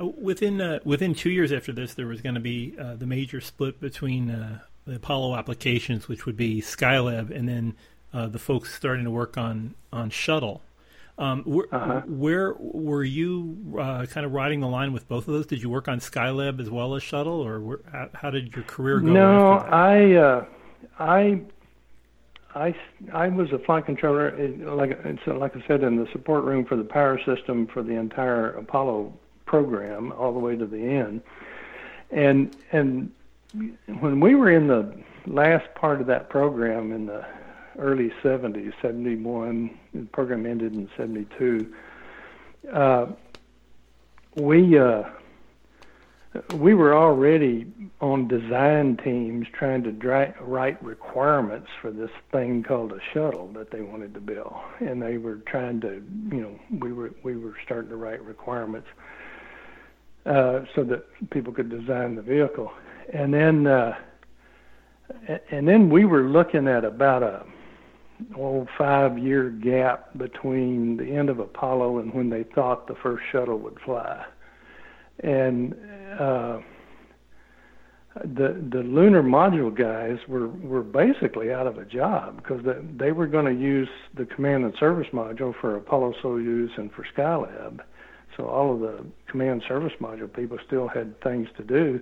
Uh, 0.00 0.06
within 0.06 0.60
uh, 0.60 0.78
within 0.84 1.14
two 1.14 1.30
years 1.30 1.52
after 1.52 1.72
this, 1.72 1.94
there 1.94 2.06
was 2.06 2.20
going 2.20 2.34
to 2.34 2.40
be 2.40 2.74
uh, 2.78 2.94
the 2.94 3.06
major 3.06 3.40
split 3.40 3.80
between 3.80 4.30
uh, 4.30 4.58
the 4.86 4.96
Apollo 4.96 5.36
applications, 5.36 6.08
which 6.08 6.26
would 6.26 6.36
be 6.36 6.60
Skylab, 6.60 7.30
and 7.30 7.48
then 7.48 7.74
uh, 8.12 8.26
the 8.26 8.38
folks 8.38 8.74
starting 8.74 9.04
to 9.04 9.10
work 9.10 9.38
on 9.38 9.74
on 9.92 10.10
shuttle. 10.10 10.62
Um, 11.18 11.44
wh- 11.44 11.72
uh-huh. 11.74 12.02
Where 12.06 12.54
were 12.58 13.04
you 13.04 13.76
uh, 13.78 14.06
kind 14.06 14.24
of 14.24 14.32
riding 14.32 14.60
the 14.60 14.68
line 14.68 14.92
with 14.92 15.08
both 15.08 15.28
of 15.28 15.34
those? 15.34 15.46
Did 15.46 15.62
you 15.62 15.68
work 15.68 15.86
on 15.88 16.00
Skylab 16.00 16.60
as 16.60 16.70
well 16.70 16.94
as 16.94 17.02
shuttle, 17.02 17.46
or 17.46 17.60
where, 17.60 17.80
how, 17.90 18.08
how, 18.14 18.30
did 18.30 18.54
your 18.54 18.64
career 18.64 18.98
go? 18.98 19.12
No, 19.12 19.52
I 19.58 20.46
I 20.98 21.42
I, 22.54 22.74
I 23.12 23.28
was 23.28 23.52
a 23.52 23.58
flight 23.58 23.86
controller, 23.86 24.36
like 24.58 24.98
like 25.26 25.56
I 25.56 25.66
said, 25.66 25.82
in 25.82 25.96
the 25.96 26.10
support 26.12 26.44
room 26.44 26.64
for 26.64 26.76
the 26.76 26.84
power 26.84 27.18
system 27.24 27.66
for 27.66 27.82
the 27.82 27.94
entire 27.94 28.50
Apollo 28.50 29.12
program 29.46 30.12
all 30.12 30.32
the 30.32 30.38
way 30.38 30.56
to 30.56 30.66
the 30.66 30.82
end. 30.82 31.22
And 32.10 32.56
and 32.72 33.10
when 34.00 34.20
we 34.20 34.34
were 34.34 34.50
in 34.50 34.66
the 34.66 34.94
last 35.26 35.72
part 35.74 36.00
of 36.00 36.06
that 36.08 36.28
program 36.28 36.92
in 36.92 37.06
the 37.06 37.24
early 37.78 38.12
70s, 38.22 38.72
71, 38.80 39.78
the 39.94 40.02
program 40.06 40.46
ended 40.46 40.74
in 40.74 40.88
72. 40.96 41.72
Uh, 42.72 43.06
we 44.36 44.78
uh, 44.78 45.02
we 46.54 46.72
were 46.72 46.96
already 46.96 47.66
on 48.00 48.26
design 48.26 48.96
teams 48.96 49.46
trying 49.52 49.82
to 49.82 49.92
dra- 49.92 50.34
write 50.40 50.82
requirements 50.82 51.68
for 51.80 51.90
this 51.90 52.10
thing 52.30 52.62
called 52.62 52.92
a 52.92 53.00
shuttle 53.12 53.48
that 53.52 53.70
they 53.70 53.82
wanted 53.82 54.14
to 54.14 54.20
build, 54.20 54.54
and 54.80 55.02
they 55.02 55.18
were 55.18 55.36
trying 55.46 55.80
to, 55.82 56.02
you 56.30 56.40
know, 56.40 56.58
we 56.78 56.92
were 56.92 57.12
we 57.22 57.36
were 57.36 57.54
starting 57.64 57.90
to 57.90 57.96
write 57.96 58.22
requirements 58.24 58.88
uh, 60.24 60.60
so 60.74 60.84
that 60.84 61.04
people 61.30 61.52
could 61.52 61.68
design 61.68 62.14
the 62.14 62.22
vehicle. 62.22 62.72
And 63.12 63.34
then, 63.34 63.66
uh, 63.66 63.98
and 65.50 65.68
then 65.68 65.90
we 65.90 66.04
were 66.04 66.22
looking 66.22 66.66
at 66.66 66.84
about 66.84 67.22
a 67.22 67.44
old 68.36 68.68
five-year 68.76 69.50
gap 69.50 70.16
between 70.16 70.96
the 70.96 71.04
end 71.04 71.28
of 71.28 71.38
Apollo 71.38 71.98
and 71.98 72.12
when 72.14 72.30
they 72.30 72.44
thought 72.54 72.86
the 72.86 72.94
first 73.02 73.22
shuttle 73.30 73.58
would 73.58 73.78
fly. 73.84 74.24
And 75.20 75.74
uh, 76.18 76.58
the 78.16 78.62
the 78.70 78.82
lunar 78.82 79.22
module 79.22 79.74
guys 79.74 80.18
were 80.28 80.48
were 80.48 80.82
basically 80.82 81.52
out 81.52 81.66
of 81.66 81.78
a 81.78 81.84
job 81.84 82.36
because 82.36 82.62
they, 82.64 83.06
they 83.06 83.12
were 83.12 83.26
going 83.26 83.46
to 83.46 83.60
use 83.60 83.88
the 84.14 84.26
command 84.26 84.64
and 84.64 84.74
service 84.78 85.06
module 85.12 85.54
for 85.60 85.76
Apollo 85.76 86.14
Soyuz 86.22 86.68
and 86.76 86.90
for 86.92 87.06
Skylab 87.16 87.80
so 88.36 88.46
all 88.46 88.74
of 88.74 88.80
the 88.80 89.04
command 89.28 89.62
service 89.68 89.92
module 90.00 90.32
people 90.32 90.58
still 90.66 90.88
had 90.88 91.20
things 91.22 91.48
to 91.56 91.62
do, 91.62 92.00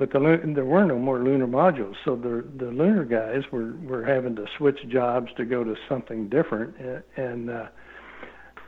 but 0.00 0.10
the 0.12 0.40
there 0.54 0.64
were 0.64 0.86
no 0.86 0.98
more 0.98 1.22
lunar 1.22 1.46
modules. 1.46 1.94
So 2.06 2.16
the 2.16 2.42
the 2.56 2.72
lunar 2.72 3.04
guys 3.04 3.42
were 3.52 3.74
were 3.82 4.02
having 4.02 4.34
to 4.36 4.46
switch 4.56 4.78
jobs 4.88 5.30
to 5.36 5.44
go 5.44 5.62
to 5.62 5.76
something 5.90 6.30
different. 6.30 6.74
And 7.16 7.50
uh, 7.50 7.66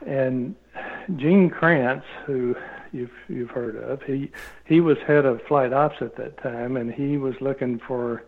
and 0.06 0.54
Gene 1.16 1.48
Kranz, 1.48 2.04
who 2.26 2.54
you've 2.92 3.16
you've 3.28 3.48
heard 3.48 3.76
of, 3.76 4.02
he 4.02 4.30
he 4.66 4.80
was 4.80 4.98
head 5.06 5.24
of 5.24 5.40
flight 5.48 5.72
ops 5.72 5.96
at 6.02 6.16
that 6.16 6.36
time, 6.42 6.76
and 6.76 6.92
he 6.92 7.16
was 7.16 7.34
looking 7.40 7.78
for 7.78 8.24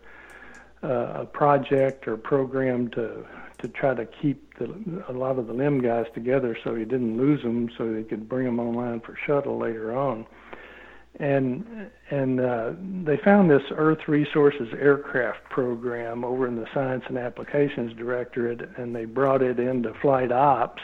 uh, 0.83 1.21
a 1.21 1.25
project 1.27 2.07
or 2.07 2.17
program 2.17 2.89
to 2.91 3.23
to 3.59 3.67
try 3.67 3.93
to 3.93 4.07
keep 4.07 4.57
the, 4.57 5.03
a 5.09 5.13
lot 5.13 5.37
of 5.37 5.45
the 5.45 5.53
LEM 5.53 5.79
guys 5.79 6.07
together 6.15 6.57
so 6.63 6.73
he 6.73 6.85
didn't 6.85 7.17
lose 7.17 7.43
them, 7.43 7.69
so 7.77 7.95
he 7.95 8.03
could 8.03 8.27
bring 8.27 8.45
them 8.45 8.59
online 8.59 8.99
for 8.99 9.15
shuttle 9.27 9.59
later 9.59 9.95
on. 9.95 10.25
And 11.19 11.89
and 12.09 12.41
uh, 12.41 12.73
they 13.05 13.17
found 13.17 13.49
this 13.49 13.63
Earth 13.71 14.07
Resources 14.07 14.67
Aircraft 14.73 15.45
program 15.49 16.25
over 16.25 16.45
in 16.45 16.57
the 16.57 16.67
Science 16.73 17.03
and 17.07 17.17
Applications 17.17 17.93
Directorate, 17.93 18.69
and 18.77 18.93
they 18.93 19.05
brought 19.05 19.41
it 19.41 19.57
into 19.57 19.93
Flight 20.01 20.31
Ops, 20.31 20.81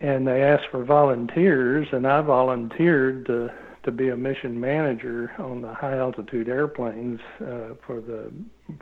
and 0.00 0.26
they 0.26 0.42
asked 0.42 0.66
for 0.72 0.84
volunteers, 0.84 1.86
and 1.92 2.06
I 2.06 2.20
volunteered 2.22 3.26
to 3.26 3.52
to 3.82 3.90
be 3.90 4.08
a 4.08 4.16
mission 4.16 4.60
manager 4.60 5.32
on 5.38 5.62
the 5.62 5.72
high 5.72 5.96
altitude 5.96 6.48
airplanes 6.48 7.20
uh, 7.40 7.74
for 7.86 8.00
the 8.00 8.32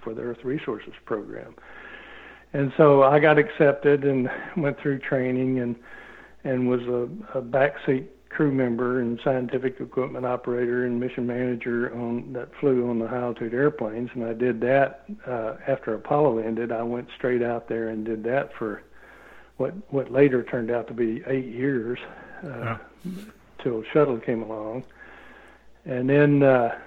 for 0.03 0.15
the 0.15 0.23
Earth 0.23 0.45
Resources 0.45 0.95
program. 1.05 1.55
And 2.53 2.73
so 2.77 3.03
I 3.03 3.19
got 3.19 3.39
accepted 3.39 4.05
and 4.05 4.31
went 4.57 4.81
through 4.81 5.01
training 5.01 5.61
and 5.61 5.77
and 6.45 6.69
was 6.69 6.81
a, 6.83 7.39
a 7.39 7.43
backseat 7.43 8.07
crew 8.39 8.53
member 8.53 9.01
and 9.01 9.19
scientific 9.25 9.81
equipment 9.81 10.25
operator 10.25 10.87
and 10.87 11.01
mission 11.01 11.27
manager 11.27 11.93
on 11.93 12.33
that 12.33 12.49
flew 12.61 12.89
on 12.89 13.01
the 13.01 13.09
high 13.09 13.17
altitude 13.17 13.53
airplanes. 13.53 14.09
And 14.15 14.25
I 14.25 14.33
did 14.33 14.61
that 14.61 15.07
uh, 15.27 15.55
after 15.67 15.95
Apollo 15.95 16.39
ended 16.39 16.71
I 16.71 16.85
went 16.85 17.09
straight 17.17 17.43
out 17.43 17.69
there 17.69 17.89
and 17.89 18.05
did 18.05 18.23
that 18.23 18.51
for 18.57 18.85
what 19.57 19.75
what 19.93 20.13
later 20.13 20.45
turned 20.45 20.71
out 20.71 20.87
to 20.87 20.95
be 20.95 21.21
eight 21.27 21.47
years 21.47 21.99
uh, 22.45 22.49
yeah. 22.49 22.79
till 23.61 23.83
shuttle 23.93 24.21
came 24.21 24.45
along. 24.45 24.85
And 25.85 26.09
then 26.09 26.45
uh, 26.45 26.79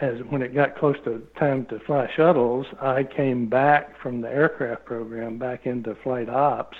as 0.00 0.20
when 0.28 0.42
it 0.42 0.54
got 0.54 0.78
close 0.78 0.96
to 1.06 1.26
time 1.36 1.66
to 1.70 1.80
fly 1.80 2.08
shuttles, 2.14 2.66
I 2.80 3.02
came 3.02 3.48
back 3.48 4.00
from 4.00 4.20
the 4.20 4.28
aircraft 4.28 4.84
program 4.84 5.38
back 5.38 5.66
into 5.66 5.96
flight 6.04 6.28
ops, 6.28 6.78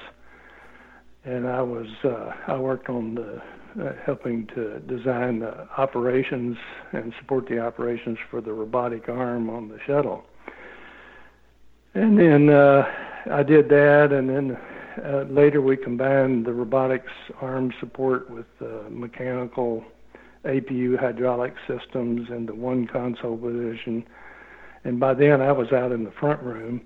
and 1.24 1.48
I 1.48 1.62
was 1.62 1.88
uh, 2.04 2.32
I 2.46 2.56
worked 2.56 2.88
on 2.88 3.16
the 3.16 3.42
uh, 3.80 3.92
helping 4.04 4.46
to 4.48 4.80
design 4.80 5.40
the 5.40 5.68
operations 5.76 6.56
and 6.92 7.12
support 7.18 7.48
the 7.48 7.58
operations 7.58 8.18
for 8.30 8.40
the 8.40 8.52
robotic 8.52 9.08
arm 9.08 9.50
on 9.50 9.68
the 9.68 9.78
shuttle. 9.86 10.24
And 11.94 12.18
then 12.18 12.50
uh, 12.50 12.84
I 13.30 13.42
did 13.42 13.68
that, 13.68 14.08
and 14.12 14.28
then 14.28 14.58
uh, 15.04 15.24
later 15.30 15.60
we 15.60 15.76
combined 15.76 16.44
the 16.44 16.52
robotics 16.52 17.12
arm 17.40 17.72
support 17.80 18.30
with 18.30 18.46
uh, 18.60 18.88
mechanical 18.90 19.84
APU 20.44 20.98
hydraulic 20.98 21.54
systems 21.66 22.28
and 22.30 22.48
the 22.48 22.54
one 22.54 22.86
console 22.86 23.36
position. 23.36 24.04
And 24.84 25.00
by 25.00 25.14
then 25.14 25.40
I 25.40 25.52
was 25.52 25.72
out 25.72 25.92
in 25.92 26.04
the 26.04 26.12
front 26.12 26.42
room. 26.42 26.82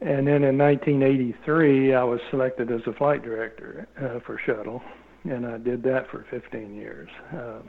And 0.00 0.26
then 0.26 0.44
in 0.44 0.58
1983, 0.58 1.94
I 1.94 2.04
was 2.04 2.20
selected 2.30 2.70
as 2.70 2.80
a 2.86 2.92
flight 2.92 3.22
director 3.22 3.88
uh, 3.98 4.20
for 4.26 4.38
shuttle, 4.44 4.82
and 5.30 5.46
I 5.46 5.58
did 5.58 5.82
that 5.84 6.10
for 6.10 6.24
15 6.30 6.74
years. 6.74 7.08
Uh, 7.32 7.60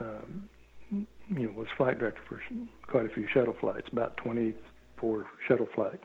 um, 0.00 0.48
you 0.90 1.46
know, 1.46 1.52
was 1.52 1.68
flight 1.76 1.98
director 1.98 2.20
for 2.28 2.40
quite 2.86 3.06
a 3.06 3.08
few 3.10 3.26
shuttle 3.32 3.56
flights, 3.60 3.88
about 3.92 4.16
24 4.16 5.26
shuttle 5.46 5.68
flights. 5.74 6.04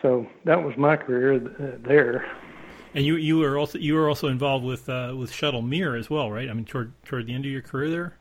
So 0.00 0.26
that 0.44 0.62
was 0.62 0.74
my 0.76 0.96
career 0.96 1.38
th- 1.38 1.80
there. 1.82 2.26
And 2.94 3.04
you 3.04 3.16
you 3.16 3.38
were 3.38 3.58
also 3.58 3.78
you 3.78 3.94
were 3.94 4.08
also 4.08 4.28
involved 4.28 4.64
with 4.64 4.88
uh, 4.88 5.14
with 5.18 5.32
Shuttle 5.32 5.62
Mir 5.62 5.96
as 5.96 6.08
well, 6.08 6.30
right? 6.30 6.48
I 6.48 6.52
mean, 6.52 6.64
toward 6.64 6.92
toward 7.04 7.26
the 7.26 7.34
end 7.34 7.44
of 7.44 7.50
your 7.50 7.62
career 7.62 7.90
there. 7.90 8.16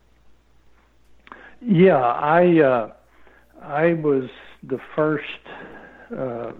Yeah, 1.61 1.97
I 1.97 2.59
uh, 2.59 2.93
I 3.61 3.93
was 3.93 4.29
the 4.63 4.79
first 4.95 5.23
uh, 6.17 6.53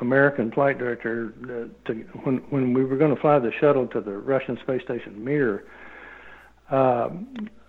American 0.00 0.50
flight 0.52 0.78
director 0.78 1.32
to 1.86 1.92
when 2.24 2.36
when 2.50 2.74
we 2.74 2.84
were 2.84 2.96
going 2.96 3.14
to 3.14 3.20
fly 3.20 3.38
the 3.38 3.50
shuttle 3.60 3.86
to 3.88 4.00
the 4.00 4.16
Russian 4.16 4.58
space 4.62 4.82
station 4.82 5.24
Mir. 5.24 5.64
Uh, 6.70 7.08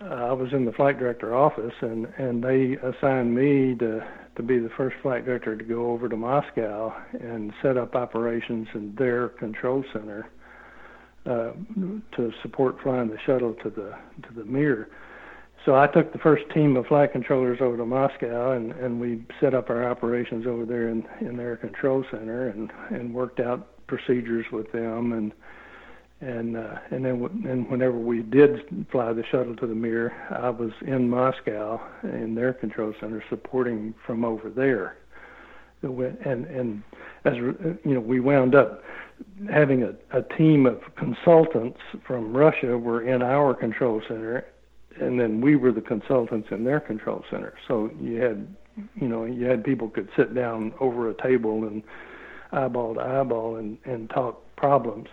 I 0.02 0.32
was 0.32 0.52
in 0.52 0.66
the 0.66 0.72
flight 0.72 0.98
director 0.98 1.34
office, 1.34 1.72
and 1.80 2.06
and 2.18 2.42
they 2.44 2.76
assigned 2.76 3.34
me 3.34 3.74
to 3.76 4.06
to 4.36 4.42
be 4.42 4.58
the 4.58 4.70
first 4.76 4.96
flight 5.02 5.24
director 5.24 5.56
to 5.56 5.64
go 5.64 5.90
over 5.90 6.08
to 6.08 6.16
Moscow 6.16 6.94
and 7.12 7.52
set 7.62 7.76
up 7.76 7.94
operations 7.94 8.68
in 8.74 8.94
their 8.96 9.28
control 9.28 9.84
center 9.92 10.30
uh, 11.26 11.52
to 12.16 12.32
support 12.42 12.76
flying 12.82 13.08
the 13.08 13.18
shuttle 13.26 13.54
to 13.62 13.70
the 13.70 13.94
to 14.28 14.34
the 14.34 14.44
Mir. 14.44 14.88
So 15.64 15.74
I 15.74 15.86
took 15.86 16.12
the 16.12 16.18
first 16.18 16.44
team 16.54 16.76
of 16.76 16.86
flight 16.86 17.12
controllers 17.12 17.58
over 17.60 17.76
to 17.76 17.84
Moscow, 17.84 18.52
and 18.52 18.72
and 18.72 19.00
we 19.00 19.24
set 19.40 19.54
up 19.54 19.68
our 19.68 19.88
operations 19.88 20.46
over 20.46 20.64
there 20.64 20.88
in 20.88 21.06
in 21.20 21.36
their 21.36 21.56
control 21.56 22.04
center, 22.10 22.48
and 22.48 22.70
and 22.90 23.14
worked 23.14 23.40
out 23.40 23.86
procedures 23.86 24.46
with 24.52 24.70
them 24.72 25.12
and 25.12 25.32
and 26.20 26.56
uh, 26.56 26.78
and 26.90 27.04
then 27.04 27.20
w- 27.20 27.50
and 27.50 27.68
whenever 27.70 27.98
we 27.98 28.22
did 28.22 28.86
fly 28.90 29.12
the 29.12 29.24
shuttle 29.30 29.56
to 29.56 29.66
the 29.66 29.74
Mir, 29.74 30.12
I 30.30 30.50
was 30.50 30.70
in 30.86 31.08
Moscow 31.08 31.80
in 32.02 32.34
their 32.34 32.52
control 32.52 32.94
center 33.00 33.22
supporting 33.28 33.94
from 34.06 34.24
over 34.24 34.50
there. 34.50 34.96
And 35.82 36.44
and 36.46 36.82
as 37.24 37.36
you 37.36 37.78
know, 37.84 38.00
we 38.00 38.20
wound 38.20 38.54
up 38.54 38.82
having 39.50 39.82
a, 39.82 39.94
a 40.16 40.22
team 40.36 40.66
of 40.66 40.80
consultants 40.96 41.80
from 42.06 42.36
Russia 42.36 42.76
were 42.76 43.02
in 43.02 43.22
our 43.22 43.54
control 43.54 44.02
center, 44.06 44.44
and 45.00 45.18
then 45.20 45.40
we 45.40 45.56
were 45.56 45.72
the 45.72 45.80
consultants 45.80 46.48
in 46.50 46.64
their 46.64 46.80
control 46.80 47.24
center. 47.30 47.54
So 47.66 47.90
you 48.00 48.20
had 48.20 48.54
you 48.94 49.08
know 49.08 49.24
you 49.24 49.46
had 49.46 49.64
people 49.64 49.88
could 49.88 50.08
sit 50.16 50.34
down 50.34 50.72
over 50.80 51.10
a 51.10 51.14
table 51.14 51.64
and 51.64 51.82
eyeball 52.52 52.94
to 52.94 53.00
eyeball 53.00 53.56
and 53.56 53.78
and 53.84 54.08
talk 54.10 54.44
problems 54.56 55.08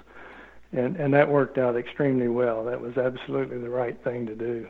and 0.71 0.95
and 0.97 1.13
that 1.13 1.29
worked 1.29 1.57
out 1.57 1.75
extremely 1.75 2.27
well. 2.27 2.65
That 2.65 2.81
was 2.81 2.97
absolutely 2.97 3.57
the 3.59 3.69
right 3.69 4.01
thing 4.03 4.25
to 4.25 4.35
do. 4.35 4.67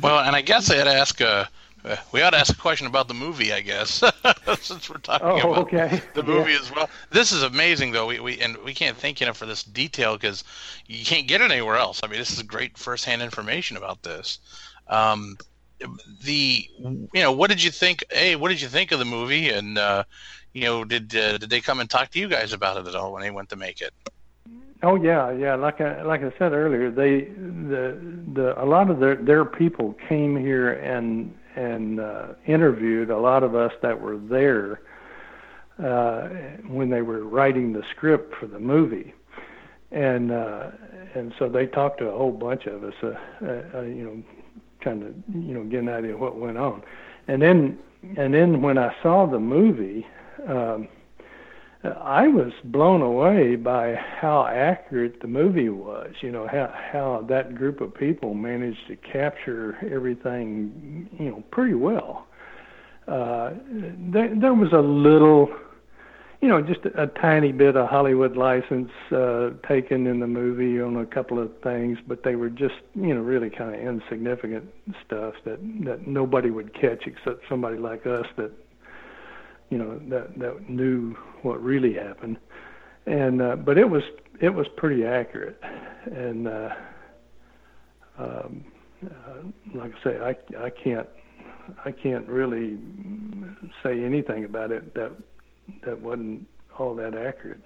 Well, 0.00 0.20
and 0.20 0.34
I 0.34 0.40
guess 0.40 0.70
I 0.70 0.76
had 0.76 0.84
to 0.84 0.92
ask. 0.92 1.20
Uh, 1.20 1.44
uh, 1.86 1.96
we 2.12 2.22
ought 2.22 2.30
to 2.30 2.38
ask 2.38 2.52
a 2.52 2.60
question 2.60 2.86
about 2.86 3.08
the 3.08 3.14
movie, 3.14 3.52
I 3.52 3.60
guess, 3.60 4.02
since 4.60 4.90
we're 4.90 4.98
talking 4.98 5.26
oh, 5.26 5.52
about 5.52 5.58
okay. 5.58 6.02
the 6.14 6.22
movie 6.22 6.52
yeah. 6.52 6.58
as 6.60 6.70
well. 6.70 6.90
This 7.10 7.32
is 7.32 7.42
amazing, 7.42 7.92
though. 7.92 8.06
We, 8.06 8.20
we 8.20 8.40
and 8.40 8.56
we 8.58 8.74
can't 8.74 8.96
thank 8.96 9.20
you 9.20 9.26
enough 9.26 9.36
for 9.36 9.46
this 9.46 9.62
detail 9.62 10.14
because 10.14 10.44
you 10.86 11.04
can't 11.04 11.26
get 11.26 11.40
it 11.40 11.50
anywhere 11.50 11.76
else. 11.76 12.00
I 12.02 12.08
mean, 12.08 12.18
this 12.18 12.30
is 12.30 12.42
great 12.42 12.76
firsthand 12.76 13.22
information 13.22 13.76
about 13.76 14.02
this. 14.02 14.38
Um, 14.88 15.36
the 16.22 16.68
you 16.78 17.08
know, 17.14 17.32
what 17.32 17.50
did 17.50 17.62
you 17.62 17.70
think? 17.70 18.04
Hey, 18.10 18.36
what 18.36 18.48
did 18.48 18.60
you 18.62 18.68
think 18.68 18.92
of 18.92 18.98
the 18.98 19.04
movie? 19.04 19.50
And 19.50 19.78
uh, 19.78 20.04
you 20.52 20.62
know, 20.62 20.84
did 20.84 21.14
uh, 21.14 21.38
did 21.38 21.50
they 21.50 21.60
come 21.60 21.80
and 21.80 21.90
talk 21.90 22.10
to 22.12 22.18
you 22.18 22.28
guys 22.28 22.52
about 22.52 22.78
it 22.78 22.88
at 22.88 22.94
all 22.94 23.12
when 23.12 23.22
they 23.22 23.30
went 23.30 23.50
to 23.50 23.56
make 23.56 23.80
it? 23.80 23.92
Oh 24.82 24.94
yeah, 24.96 25.30
yeah. 25.32 25.54
Like 25.54 25.80
I 25.80 26.02
like 26.02 26.22
I 26.22 26.32
said 26.38 26.52
earlier, 26.52 26.90
they 26.90 27.22
the 27.24 27.98
the 28.32 28.62
a 28.62 28.64
lot 28.64 28.90
of 28.90 29.00
their 29.00 29.16
their 29.16 29.44
people 29.44 29.94
came 30.08 30.36
here 30.36 30.72
and 30.72 31.34
and 31.56 32.00
uh, 32.00 32.26
interviewed 32.46 33.10
a 33.10 33.18
lot 33.18 33.42
of 33.42 33.54
us 33.54 33.72
that 33.82 34.00
were 34.00 34.18
there 34.18 34.80
uh, 35.82 36.28
when 36.68 36.90
they 36.90 37.02
were 37.02 37.24
writing 37.24 37.72
the 37.72 37.82
script 37.90 38.34
for 38.38 38.46
the 38.46 38.58
movie, 38.58 39.12
and 39.90 40.30
uh, 40.30 40.70
and 41.14 41.34
so 41.38 41.48
they 41.48 41.66
talked 41.66 41.98
to 41.98 42.06
a 42.06 42.16
whole 42.16 42.32
bunch 42.32 42.66
of 42.66 42.84
us, 42.84 42.94
uh, 43.02 43.08
uh, 43.44 43.82
you 43.82 44.04
know, 44.04 44.22
trying 44.80 45.00
to 45.00 45.14
you 45.38 45.54
know 45.54 45.64
get 45.64 45.80
an 45.80 45.88
idea 45.88 46.14
of 46.14 46.20
what 46.20 46.36
went 46.36 46.56
on, 46.56 46.82
and 47.28 47.42
then 47.42 47.78
and 48.16 48.32
then 48.32 48.62
when 48.62 48.78
I 48.78 48.94
saw 49.02 49.26
the 49.26 49.40
movie 49.40 50.06
um, 50.48 50.88
I 51.92 52.28
was 52.28 52.52
blown 52.64 53.02
away 53.02 53.56
by 53.56 53.94
how 53.94 54.46
accurate 54.46 55.20
the 55.20 55.28
movie 55.28 55.68
was. 55.68 56.12
You 56.20 56.32
know 56.32 56.46
how 56.46 56.72
how 56.92 57.26
that 57.28 57.54
group 57.54 57.80
of 57.80 57.94
people 57.94 58.34
managed 58.34 58.86
to 58.88 58.96
capture 58.96 59.76
everything, 59.90 61.08
you 61.18 61.30
know, 61.30 61.44
pretty 61.50 61.74
well. 61.74 62.26
Uh, 63.06 63.52
there, 64.10 64.34
there 64.34 64.54
was 64.54 64.72
a 64.72 64.80
little, 64.80 65.48
you 66.40 66.48
know, 66.48 66.60
just 66.60 66.84
a, 66.84 67.02
a 67.04 67.06
tiny 67.06 67.52
bit 67.52 67.76
of 67.76 67.88
Hollywood 67.88 68.36
license 68.36 68.90
uh, 69.12 69.50
taken 69.68 70.06
in 70.06 70.18
the 70.18 70.26
movie 70.26 70.80
on 70.80 70.96
a 70.96 71.06
couple 71.06 71.38
of 71.38 71.50
things, 71.62 71.98
but 72.06 72.24
they 72.24 72.34
were 72.34 72.50
just, 72.50 72.74
you 72.94 73.14
know, 73.14 73.20
really 73.20 73.50
kind 73.50 73.74
of 73.74 73.80
insignificant 73.80 74.64
stuff 75.04 75.34
that 75.44 75.58
that 75.84 76.06
nobody 76.06 76.50
would 76.50 76.74
catch 76.74 77.06
except 77.06 77.42
somebody 77.48 77.76
like 77.76 78.06
us 78.06 78.26
that 78.36 78.50
you 79.70 79.78
know 79.78 79.98
that 80.08 80.38
that 80.38 80.68
knew 80.68 81.14
what 81.42 81.62
really 81.62 81.94
happened 81.94 82.38
and 83.06 83.40
uh, 83.42 83.56
but 83.56 83.78
it 83.78 83.88
was 83.88 84.02
it 84.40 84.50
was 84.50 84.66
pretty 84.76 85.04
accurate 85.04 85.60
and 86.12 86.48
uh, 86.48 86.68
um, 88.18 88.64
uh, 89.04 89.78
like 89.78 89.92
I 90.00 90.04
say 90.04 90.18
I 90.18 90.64
I 90.64 90.70
can't 90.70 91.08
I 91.84 91.90
can't 91.90 92.26
really 92.28 92.78
say 93.82 94.02
anything 94.04 94.44
about 94.44 94.70
it 94.70 94.94
that 94.94 95.12
that 95.84 96.00
wasn't 96.00 96.46
all 96.78 96.94
that 96.96 97.14
accurate. 97.14 97.60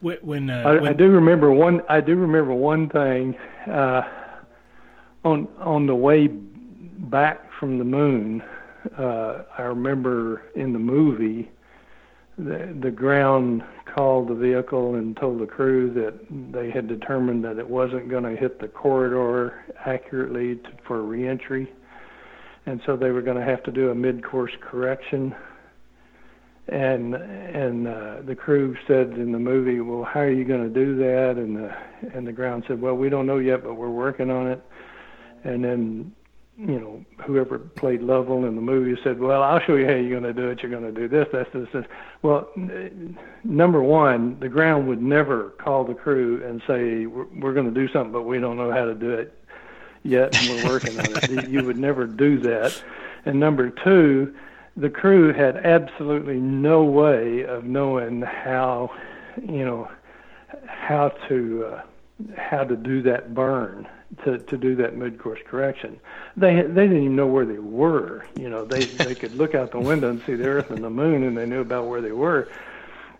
When, 0.00 0.50
uh, 0.50 0.62
I, 0.64 0.72
when... 0.74 0.88
I 0.88 0.92
do 0.92 1.08
remember 1.08 1.52
one 1.52 1.82
I 1.88 2.00
do 2.00 2.14
remember 2.16 2.54
one 2.54 2.88
thing 2.88 3.34
uh, 3.66 4.02
on 5.24 5.48
on 5.58 5.86
the 5.86 5.94
way 5.94 6.28
back 6.28 7.50
from 7.58 7.78
the 7.78 7.84
moon 7.84 8.42
uh, 8.96 9.42
I 9.56 9.62
remember 9.62 10.42
in 10.54 10.72
the 10.72 10.78
movie, 10.78 11.50
the, 12.38 12.76
the 12.80 12.90
ground 12.90 13.64
called 13.84 14.28
the 14.28 14.34
vehicle 14.34 14.94
and 14.94 15.16
told 15.16 15.40
the 15.40 15.46
crew 15.46 15.92
that 15.94 16.14
they 16.52 16.70
had 16.70 16.86
determined 16.86 17.44
that 17.44 17.58
it 17.58 17.68
wasn't 17.68 18.08
going 18.08 18.22
to 18.24 18.36
hit 18.36 18.60
the 18.60 18.68
corridor 18.68 19.64
accurately 19.84 20.56
to, 20.56 20.70
for 20.86 21.02
reentry, 21.02 21.72
and 22.66 22.80
so 22.86 22.96
they 22.96 23.10
were 23.10 23.22
going 23.22 23.36
to 23.36 23.44
have 23.44 23.62
to 23.64 23.72
do 23.72 23.90
a 23.90 23.94
mid-course 23.94 24.52
correction. 24.60 25.34
And 26.68 27.14
and 27.14 27.88
uh, 27.88 28.16
the 28.26 28.34
crew 28.34 28.76
said 28.86 29.12
in 29.12 29.32
the 29.32 29.38
movie, 29.38 29.80
"Well, 29.80 30.04
how 30.04 30.20
are 30.20 30.30
you 30.30 30.44
going 30.44 30.62
to 30.62 30.84
do 30.84 30.96
that?" 30.96 31.36
And 31.38 31.56
the 31.56 31.74
and 32.14 32.26
the 32.26 32.32
ground 32.32 32.64
said, 32.68 32.78
"Well, 32.78 32.94
we 32.94 33.08
don't 33.08 33.26
know 33.26 33.38
yet, 33.38 33.64
but 33.64 33.74
we're 33.74 33.88
working 33.88 34.30
on 34.30 34.48
it." 34.48 34.62
And 35.44 35.64
then 35.64 36.12
you 36.58 36.80
know, 36.80 37.04
whoever 37.24 37.58
played 37.58 38.02
Lovell 38.02 38.44
in 38.44 38.56
the 38.56 38.60
movie 38.60 39.00
said, 39.04 39.20
"Well, 39.20 39.42
I'll 39.44 39.60
show 39.60 39.76
you 39.76 39.86
how 39.86 39.92
you're 39.92 40.20
going 40.20 40.24
to 40.24 40.32
do 40.32 40.50
it. 40.50 40.60
You're 40.60 40.72
going 40.72 40.92
to 40.92 41.00
do 41.00 41.06
this, 41.06 41.28
this, 41.30 41.46
this, 41.54 41.68
this." 41.72 41.84
Well, 42.22 42.48
n- 42.56 43.16
number 43.44 43.80
one, 43.80 44.40
the 44.40 44.48
ground 44.48 44.88
would 44.88 45.00
never 45.00 45.50
call 45.50 45.84
the 45.84 45.94
crew 45.94 46.44
and 46.44 46.60
say, 46.66 47.06
"We're, 47.06 47.26
we're 47.40 47.52
going 47.54 47.72
to 47.72 47.80
do 47.80 47.86
something, 47.92 48.12
but 48.12 48.22
we 48.22 48.40
don't 48.40 48.56
know 48.56 48.72
how 48.72 48.86
to 48.86 48.94
do 48.94 49.10
it 49.10 49.32
yet, 50.02 50.36
and 50.36 50.64
we're 50.64 50.72
working 50.72 50.98
on 50.98 51.06
it." 51.06 51.48
You 51.48 51.64
would 51.64 51.78
never 51.78 52.06
do 52.06 52.40
that. 52.40 52.82
And 53.24 53.38
number 53.38 53.70
two, 53.70 54.34
the 54.76 54.90
crew 54.90 55.32
had 55.32 55.58
absolutely 55.58 56.40
no 56.40 56.82
way 56.82 57.44
of 57.44 57.64
knowing 57.64 58.22
how, 58.22 58.90
you 59.40 59.64
know, 59.64 59.88
how 60.66 61.10
to 61.28 61.66
uh, 61.66 61.82
how 62.36 62.64
to 62.64 62.74
do 62.74 63.00
that 63.02 63.32
burn 63.32 63.86
to 64.24 64.38
to 64.38 64.56
do 64.56 64.74
that 64.76 64.96
mid 64.96 65.18
course 65.18 65.40
correction. 65.46 66.00
They 66.36 66.62
they 66.62 66.86
didn't 66.86 67.02
even 67.02 67.16
know 67.16 67.26
where 67.26 67.44
they 67.44 67.58
were. 67.58 68.24
You 68.38 68.48
know, 68.48 68.64
they 68.64 68.84
they 68.84 69.14
could 69.14 69.34
look 69.34 69.54
out 69.54 69.70
the 69.70 69.80
window 69.80 70.10
and 70.10 70.22
see 70.26 70.34
the 70.34 70.46
Earth 70.46 70.70
and 70.70 70.82
the 70.82 70.90
Moon, 70.90 71.24
and 71.24 71.36
they 71.36 71.46
knew 71.46 71.60
about 71.60 71.86
where 71.86 72.00
they 72.00 72.12
were. 72.12 72.48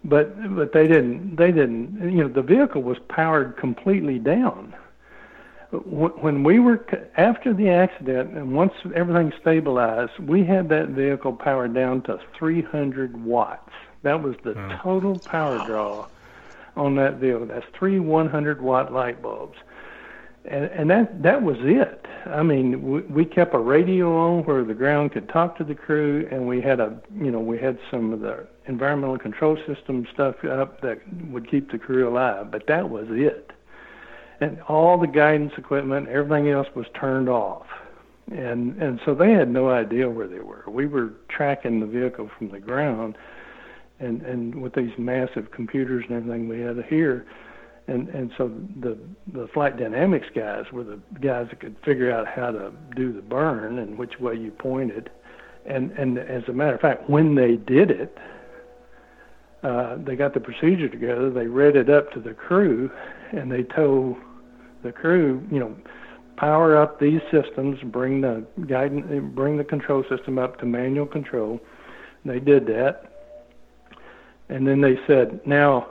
But 0.05 0.55
but 0.55 0.73
they 0.73 0.87
didn't 0.87 1.37
they 1.37 1.53
didn't 1.53 2.11
you 2.11 2.23
know 2.23 2.29
the 2.29 2.43
vehicle 2.43 2.83
was 2.83 2.99
powered 3.09 3.57
completely 3.57 4.19
down. 4.19 4.75
When 5.71 6.45
we 6.45 6.61
were 6.61 6.87
after 7.19 7.53
the 7.53 7.69
accident 7.69 8.35
and 8.35 8.55
once 8.55 8.73
everything 8.95 9.35
stabilized, 9.39 10.19
we 10.19 10.43
had 10.43 10.71
that 10.71 10.89
vehicle 10.89 11.35
powered 11.35 11.75
down 11.75 12.01
to 12.03 12.19
300 12.39 13.23
watts. 13.23 13.71
That 14.03 14.23
was 14.23 14.37
the 14.45 14.55
total 14.81 15.19
power 15.19 15.63
draw 15.67 16.07
on 16.75 16.95
that 16.97 17.17
vehicle. 17.17 17.45
That's 17.47 17.67
three 17.75 17.99
100 17.99 18.63
watt 18.63 18.95
light 18.95 19.21
bulbs 19.21 19.59
and 20.45 20.65
and 20.65 20.91
that 20.91 21.23
that 21.23 21.43
was 21.43 21.57
it. 21.61 22.07
I 22.27 22.43
mean, 22.43 22.83
we, 22.83 23.01
we 23.03 23.25
kept 23.25 23.55
a 23.55 23.59
radio 23.59 24.17
on 24.17 24.45
where 24.45 24.65
the 24.65 24.75
ground 24.75 25.13
could 25.13 25.29
talk 25.29 25.57
to 25.59 25.65
the 25.65 25.75
crew, 25.75 26.29
and 26.31 26.47
we 26.47 26.61
had 26.61 26.81
a, 26.81 27.01
you 27.17 27.31
know, 27.31 27.41
we 27.41 27.59
had 27.59 27.79
some 27.91 28.13
of 28.13 28.21
the 28.21 28.47
environmental 28.67 29.19
control 29.19 29.57
system 29.67 30.07
stuff 30.13 30.45
up 30.45 30.81
that 30.83 31.01
would 31.31 31.51
keep 31.51 31.71
the 31.71 31.79
crew 31.79 32.09
alive, 32.09 32.51
but 32.51 32.67
that 32.67 32.91
was 32.91 33.07
it. 33.11 33.51
And 34.41 34.61
all 34.63 34.99
the 34.99 35.07
guidance 35.07 35.53
equipment, 35.57 36.09
everything 36.09 36.51
else 36.51 36.69
was 36.75 36.87
turned 36.95 37.29
off. 37.29 37.67
And 38.31 38.81
and 38.81 39.01
so 39.05 39.15
they 39.15 39.33
had 39.33 39.51
no 39.51 39.71
idea 39.71 40.09
where 40.11 40.29
they 40.29 40.41
were. 40.41 40.65
We 40.69 40.87
were 40.87 41.15
tracking 41.29 41.81
the 41.81 41.87
vehicle 41.87 42.31
from 42.37 42.51
the 42.51 42.61
ground, 42.61 43.17
and 44.01 44.21
and 44.23 44.61
with 44.61 44.75
these 44.75 44.93
massive 44.99 45.51
computers 45.51 46.05
and 46.09 46.19
everything 46.19 46.47
we 46.47 46.61
had 46.61 46.85
here, 46.85 47.27
and 47.89 48.09
and 48.11 48.31
so 48.37 48.53
the 48.81 48.99
the 49.33 49.49
flight 49.49 49.79
dynamics 49.79 50.27
guys 50.35 50.65
were 50.73 50.85
the 50.85 51.01
guys 51.21 51.47
that 51.51 51.61
could 51.61 51.77
figure 51.85 52.13
out 52.13 52.27
how 52.29 52.51
to 52.51 52.73
do 52.95 53.13
the 53.13 53.23
burn 53.23 53.79
and 53.79 53.99
which 53.99 54.21
way 54.21 54.35
you 54.35 54.51
pointed, 54.51 55.11
and 55.67 55.91
and 55.93 56.19
as 56.19 56.43
a 56.49 56.53
matter 56.53 56.75
of 56.75 56.81
fact, 56.81 57.09
when 57.09 57.35
they 57.35 57.57
did 57.57 57.91
it, 57.91 58.17
uh, 59.63 59.97
they 59.97 60.15
got 60.17 60.35
the 60.35 60.41
procedure 60.41 60.89
together. 60.89 61.31
They 61.31 61.47
read 61.47 61.77
it 61.77 61.89
up 61.89 62.13
to 62.13 62.21
the 62.21 62.35
crew, 62.35 62.91
and 63.33 63.51
they 63.51 63.63
told 63.63 64.17
the 64.83 64.93
crew, 64.93 65.43
you 65.51 65.59
know, 65.59 65.75
power 66.37 66.77
up 66.77 67.01
these 67.01 67.21
systems, 67.33 67.81
bring 67.85 68.21
the 68.21 68.47
guidance, 68.67 69.07
bring 69.35 69.57
the 69.57 69.65
control 69.65 70.05
system 70.09 70.39
up 70.39 70.59
to 70.61 70.67
manual 70.67 71.07
control. 71.07 71.59
They 72.25 72.39
did 72.39 72.67
that, 72.67 73.11
and 74.51 74.67
then 74.67 74.83
they 74.83 74.99
said, 75.07 75.41
now 75.47 75.89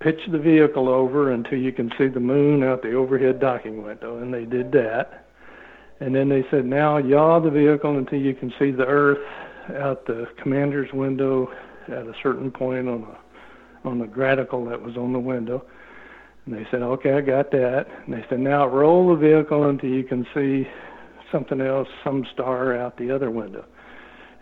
pitch 0.00 0.20
the 0.30 0.38
vehicle 0.38 0.88
over 0.88 1.32
until 1.32 1.58
you 1.58 1.72
can 1.72 1.90
see 1.98 2.08
the 2.08 2.20
moon 2.20 2.62
out 2.62 2.82
the 2.82 2.94
overhead 2.94 3.40
docking 3.40 3.82
window, 3.82 4.18
and 4.18 4.32
they 4.32 4.44
did 4.44 4.72
that. 4.72 5.26
And 6.00 6.14
then 6.14 6.28
they 6.28 6.44
said, 6.50 6.66
now 6.66 6.98
yaw 6.98 7.40
the 7.40 7.50
vehicle 7.50 7.96
until 7.96 8.18
you 8.18 8.34
can 8.34 8.52
see 8.58 8.70
the 8.70 8.84
Earth 8.84 9.24
out 9.76 10.06
the 10.06 10.26
commander's 10.42 10.92
window 10.92 11.48
at 11.88 12.06
a 12.06 12.12
certain 12.22 12.50
point 12.50 12.88
on 12.88 13.02
a 13.02 13.18
on 13.86 13.98
the 13.98 14.06
graticle 14.06 14.64
that 14.66 14.82
was 14.82 14.96
on 14.96 15.12
the 15.12 15.18
window. 15.18 15.64
And 16.44 16.54
they 16.54 16.66
said, 16.70 16.82
okay, 16.82 17.14
I 17.14 17.20
got 17.20 17.50
that. 17.52 17.86
And 18.04 18.14
they 18.14 18.24
said, 18.28 18.40
now 18.40 18.66
roll 18.66 19.14
the 19.14 19.16
vehicle 19.16 19.68
until 19.68 19.90
you 19.90 20.04
can 20.04 20.26
see 20.34 20.66
something 21.32 21.60
else, 21.60 21.88
some 22.04 22.24
star 22.32 22.76
out 22.76 22.96
the 22.98 23.14
other 23.14 23.30
window. 23.30 23.64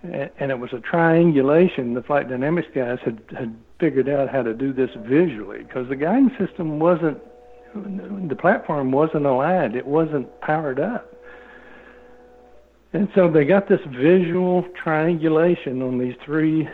And, 0.05 0.51
it 0.51 0.59
was 0.59 0.71
a 0.75 0.81
triangulation. 0.81 1.95
The 1.95 2.03
flight 2.03 2.29
dynamics 2.29 2.69
guys 2.75 2.99
had, 3.05 3.23
had 3.37 3.57
figured 3.81 4.09
out 4.09 4.29
how 4.29 4.43
to 4.43 4.53
do 4.53 4.73
this 4.73 4.91
visually 4.99 5.63
because 5.63 5.89
the 5.89 5.97
guidance 5.97 6.33
system 6.39 6.79
wasn't, 6.79 7.19
the 7.75 8.37
platform 8.37 8.93
wasn't 8.93 9.25
aligned. 9.25 9.75
It 9.77 9.87
wasn't 9.87 10.29
powered 10.43 10.79
up. 10.79 11.11
And 12.93 13.09
so 13.15 13.31
they 13.31 13.45
got 13.45 13.69
this 13.69 13.81
visual 13.89 14.65
triangulation 14.81 15.81
on 15.81 15.99
these 15.99 16.15
three 16.25 16.69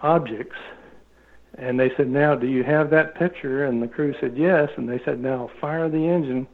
objects. 0.00 0.56
And 1.58 1.78
they 1.78 1.90
said, 1.96 2.08
Now, 2.08 2.34
do 2.34 2.46
you 2.46 2.64
have 2.64 2.90
that 2.90 3.14
picture? 3.16 3.66
And 3.66 3.82
the 3.82 3.86
crew 3.86 4.14
said, 4.20 4.36
Yes. 4.36 4.70
And 4.76 4.88
they 4.88 5.00
said, 5.04 5.20
Now, 5.20 5.50
fire 5.60 5.88
the 5.88 5.98
engine, 5.98 6.46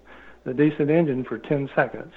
the 0.45 0.53
descent 0.53 0.91
engine, 0.91 1.25
for 1.25 1.39
10 1.39 1.71
seconds. 1.75 2.13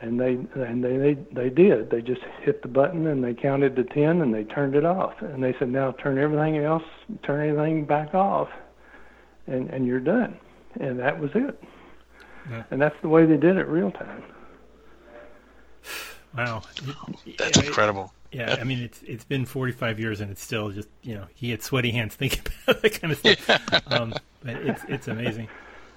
And 0.00 0.20
they 0.20 0.38
and 0.54 0.84
they, 0.84 0.96
they 0.96 1.14
they 1.32 1.50
did. 1.50 1.90
They 1.90 2.00
just 2.00 2.20
hit 2.42 2.62
the 2.62 2.68
button 2.68 3.08
and 3.08 3.22
they 3.22 3.34
counted 3.34 3.74
to 3.76 3.84
ten 3.84 4.22
and 4.22 4.32
they 4.32 4.44
turned 4.44 4.76
it 4.76 4.84
off. 4.84 5.14
And 5.20 5.42
they 5.42 5.54
said, 5.58 5.70
now 5.70 5.92
turn 5.92 6.18
everything 6.18 6.58
else, 6.58 6.84
turn 7.24 7.48
everything 7.48 7.84
back 7.84 8.14
off, 8.14 8.48
and 9.48 9.68
and 9.70 9.86
you're 9.86 10.00
done. 10.00 10.38
And 10.78 11.00
that 11.00 11.18
was 11.18 11.30
it. 11.34 11.60
Yeah. 12.48 12.62
And 12.70 12.80
that's 12.80 12.94
the 13.02 13.08
way 13.08 13.26
they 13.26 13.36
did 13.36 13.56
it 13.56 13.66
real 13.66 13.90
time. 13.90 14.22
Wow, 16.36 16.62
that's 17.38 17.58
incredible. 17.58 18.12
Yeah, 18.30 18.56
I 18.60 18.64
mean 18.64 18.78
it's 18.80 19.02
it's 19.02 19.24
been 19.24 19.46
45 19.46 19.98
years 19.98 20.20
and 20.20 20.30
it's 20.30 20.42
still 20.42 20.70
just 20.70 20.88
you 21.02 21.14
know 21.14 21.26
he 21.34 21.50
had 21.50 21.62
sweaty 21.62 21.90
hands 21.90 22.14
thinking 22.14 22.42
about 22.68 22.82
that 22.82 23.00
kind 23.00 23.12
of 23.12 23.18
stuff. 23.18 23.46
Yeah. 23.48 23.80
Um, 23.86 24.14
but 24.44 24.56
it's 24.56 24.84
it's 24.88 25.08
amazing. 25.08 25.48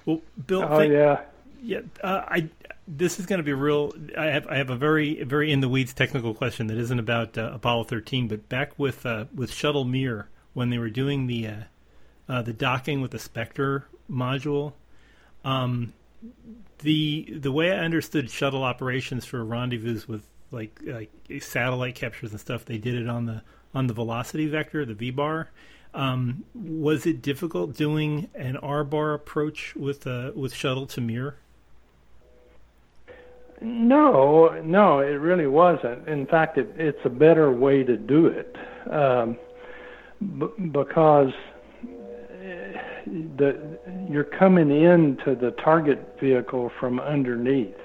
Well, 0.06 0.22
Bill. 0.47 0.64
Oh 0.64 0.78
thank, 0.78 0.93
yeah. 0.93 1.22
Yeah, 1.64 1.82
uh, 2.02 2.24
I. 2.28 2.49
This 2.94 3.22
is 3.22 3.26
going 3.26 3.39
to 3.39 3.44
be 3.44 3.54
real. 3.54 3.94
I 4.18 4.26
have 4.26 4.48
I 4.48 4.58
have 4.58 4.70
a 4.70 4.76
very 4.76 5.24
very 5.24 5.50
in 5.50 5.62
the 5.62 5.70
weeds 5.70 5.94
technical 5.94 6.34
question 6.34 6.68
that 6.68 6.78
isn't 6.78 7.00
about 7.00 7.38
uh, 7.38 7.52
Apollo 7.54 7.86
13, 7.86 8.28
but 8.28 8.50
back 8.50 8.78
with 8.78 9.06
uh, 9.06 9.26
with 9.34 9.50
Shuttle 9.50 9.86
Mir 9.86 10.28
when 10.54 10.72
they 10.72 10.78
were 10.78 10.89
doing 10.89 11.28
the 11.28 11.48
uh, 11.48 11.56
uh, 12.28 12.42
the 12.42 12.52
docking 12.52 13.00
with 13.00 13.12
the 13.12 13.18
Spektr 13.18 13.84
module. 14.10 14.74
Um, 15.46 15.94
the 16.80 17.34
the 17.34 17.52
way 17.52 17.72
I 17.72 17.78
understood 17.78 18.30
shuttle 18.30 18.64
operations 18.64 19.24
for 19.26 19.44
rendezvous 19.46 20.02
with 20.08 20.28
like 20.52 20.78
like 20.86 21.12
satellite 21.39 21.96
captures 21.96 22.32
and 22.32 22.42
stuff, 22.42 22.66
they 22.66 22.78
did 22.78 22.96
it 22.96 23.08
on 23.08 23.26
the 23.26 23.42
on 23.74 23.88
the 23.88 23.94
velocity 23.94 24.48
vector, 24.48 24.86
the 24.86 24.94
v 24.94 25.12
bar. 25.12 25.50
Um, 25.94 26.44
was 26.54 27.06
it 27.06 27.22
difficult 27.22 27.76
doing 27.76 28.30
an 28.36 28.58
R 28.58 28.84
bar 28.84 29.14
approach 29.14 29.76
with 29.78 30.06
uh, 30.06 30.32
with 30.36 30.54
shuttle 30.54 30.88
to 30.88 31.00
Mir? 31.00 31.38
No, 33.62 34.59
no, 34.64 34.99
it 34.99 35.20
really 35.20 35.45
wasn't. 35.45 36.07
In 36.07 36.26
fact, 36.26 36.57
it, 36.57 36.74
it's 36.78 36.97
a 37.05 37.09
better 37.09 37.51
way 37.51 37.84
to 37.84 37.95
do 37.95 38.26
it 38.26 38.55
um, 38.91 39.38
b- 40.39 40.70
because 40.72 41.30
the 43.05 43.78
you're 44.09 44.24
coming 44.24 44.70
into 44.72 45.36
the 45.36 45.51
target 45.64 46.18
vehicle 46.20 46.72
from 46.80 46.99
underneath, 46.99 47.76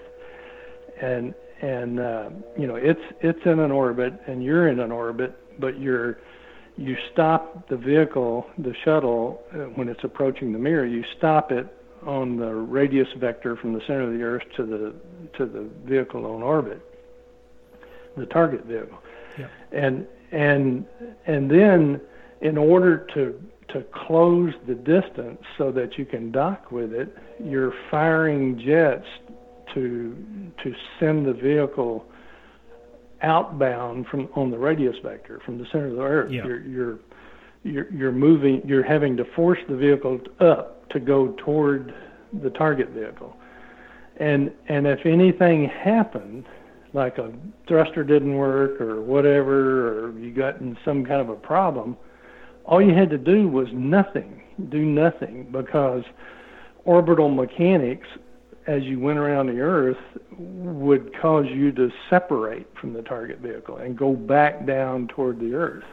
and 1.03 1.35
and 1.61 2.01
uh, 2.01 2.31
you 2.59 2.67
know 2.67 2.77
it's 2.77 3.01
it's 3.21 3.41
in 3.45 3.61
an 3.61 3.71
orbit 3.71 4.15
and 4.27 4.43
you're 4.43 4.69
in 4.69 4.81
an 4.81 4.91
orbit, 4.91 5.35
but 5.61 5.79
you're 5.79 6.19
you 6.77 6.97
stop 7.13 7.69
the 7.69 7.77
vehicle, 7.77 8.47
the 8.59 8.75
shuttle, 8.85 9.43
uh, 9.55 9.59
when 9.77 9.89
it's 9.89 10.05
approaching 10.05 10.53
the 10.53 10.59
Mir. 10.59 10.87
You 10.87 11.05
stop 11.19 11.53
it 11.53 11.67
on 12.05 12.37
the 12.37 12.53
radius 12.53 13.09
vector 13.19 13.57
from 13.57 13.73
the 13.73 13.81
center 13.87 14.03
of 14.03 14.13
the 14.13 14.23
Earth 14.23 14.43
to 14.57 14.65
the 14.65 14.95
to 15.37 15.47
the 15.47 15.69
vehicle 15.85 16.27
on 16.27 16.43
orbit, 16.43 16.81
the 18.17 18.27
target 18.27 18.65
vehicle, 18.65 18.99
yeah. 19.39 19.49
and 19.73 20.07
and 20.33 20.87
and 21.27 21.51
then 21.51 22.01
in 22.41 22.59
order 22.59 23.07
to 23.15 23.41
to 23.69 23.85
close 24.07 24.53
the 24.67 24.75
distance 24.75 25.41
so 25.59 25.73
that 25.73 25.99
you 25.99 26.05
can 26.05 26.31
dock 26.31 26.71
with 26.71 26.93
it, 26.93 27.15
you're 27.43 27.73
firing 27.91 28.59
jets 28.59 29.07
to 29.75 30.17
to 30.63 30.75
send 31.01 31.27
the 31.27 31.33
vehicle 31.33 32.07
outbound 33.23 34.07
from 34.07 34.29
on 34.35 34.51
the 34.51 34.59
radius 34.59 34.97
vector 35.03 35.41
from 35.45 35.59
the 35.59 35.67
center 35.73 35.87
of 35.89 35.97
the 35.97 36.03
Earth. 36.03 36.33
Yeah. 36.33 36.45
You're, 36.45 36.61
you're 36.61 36.99
you're 37.65 37.93
you're 37.93 38.13
moving. 38.13 38.63
You're 38.65 38.85
having 38.85 39.17
to 39.17 39.25
force 39.35 39.59
the 39.69 39.77
vehicle 39.77 40.21
up 40.41 40.76
to 40.91 41.01
go 41.01 41.35
toward 41.39 41.95
the 42.43 42.51
target 42.51 42.91
vehicle, 42.91 43.37
and 44.19 44.53
and 44.69 44.87
if 44.87 45.07
anything 45.07 45.69
happened, 45.69 46.45
like 46.93 47.19
a 47.19 47.33
thruster 47.69 48.05
didn't 48.05 48.35
work 48.35 48.81
or 48.81 49.03
whatever, 49.03 50.07
or 50.07 50.19
you 50.19 50.33
got 50.33 50.61
in 50.61 50.77
some 50.85 51.05
kind 51.05 51.21
of 51.21 51.29
a 51.29 51.37
problem, 51.37 51.97
all 52.65 52.83
you 52.83 52.95
had 52.95 53.11
to 53.11 53.19
do 53.19 53.49
was 53.49 53.69
nothing, 53.73 54.43
do 54.71 54.85
nothing, 54.85 55.49
because 55.53 56.03
orbital 56.85 57.29
mechanics 57.29 58.09
as 58.67 58.83
you 58.83 58.99
went 58.99 59.19
around 59.19 59.47
the 59.47 59.61
Earth 59.61 59.99
would 60.39 61.13
cause 61.21 61.47
you 61.49 61.71
to 61.73 61.91
separate 62.11 62.67
from 62.81 62.93
the 62.93 63.03
target 63.03 63.39
vehicle 63.39 63.77
and 63.77 63.97
go 63.97 64.15
back 64.15 64.67
down 64.67 65.07
toward 65.09 65.39
the 65.39 65.55
Earth. 65.55 65.85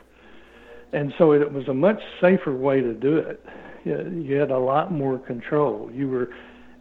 And 0.92 1.14
so 1.18 1.34
it 1.34 1.52
was 1.52 1.68
a 1.68 1.74
much 1.74 2.00
safer 2.22 2.56
way 2.56 2.82
to 2.82 2.94
do 2.94 3.18
it. 3.18 3.44
You 3.86 4.36
had 4.36 4.52
a 4.52 4.58
lot 4.58 4.92
more 4.92 5.18
control. 5.20 5.90
You 5.94 6.10
were 6.10 6.30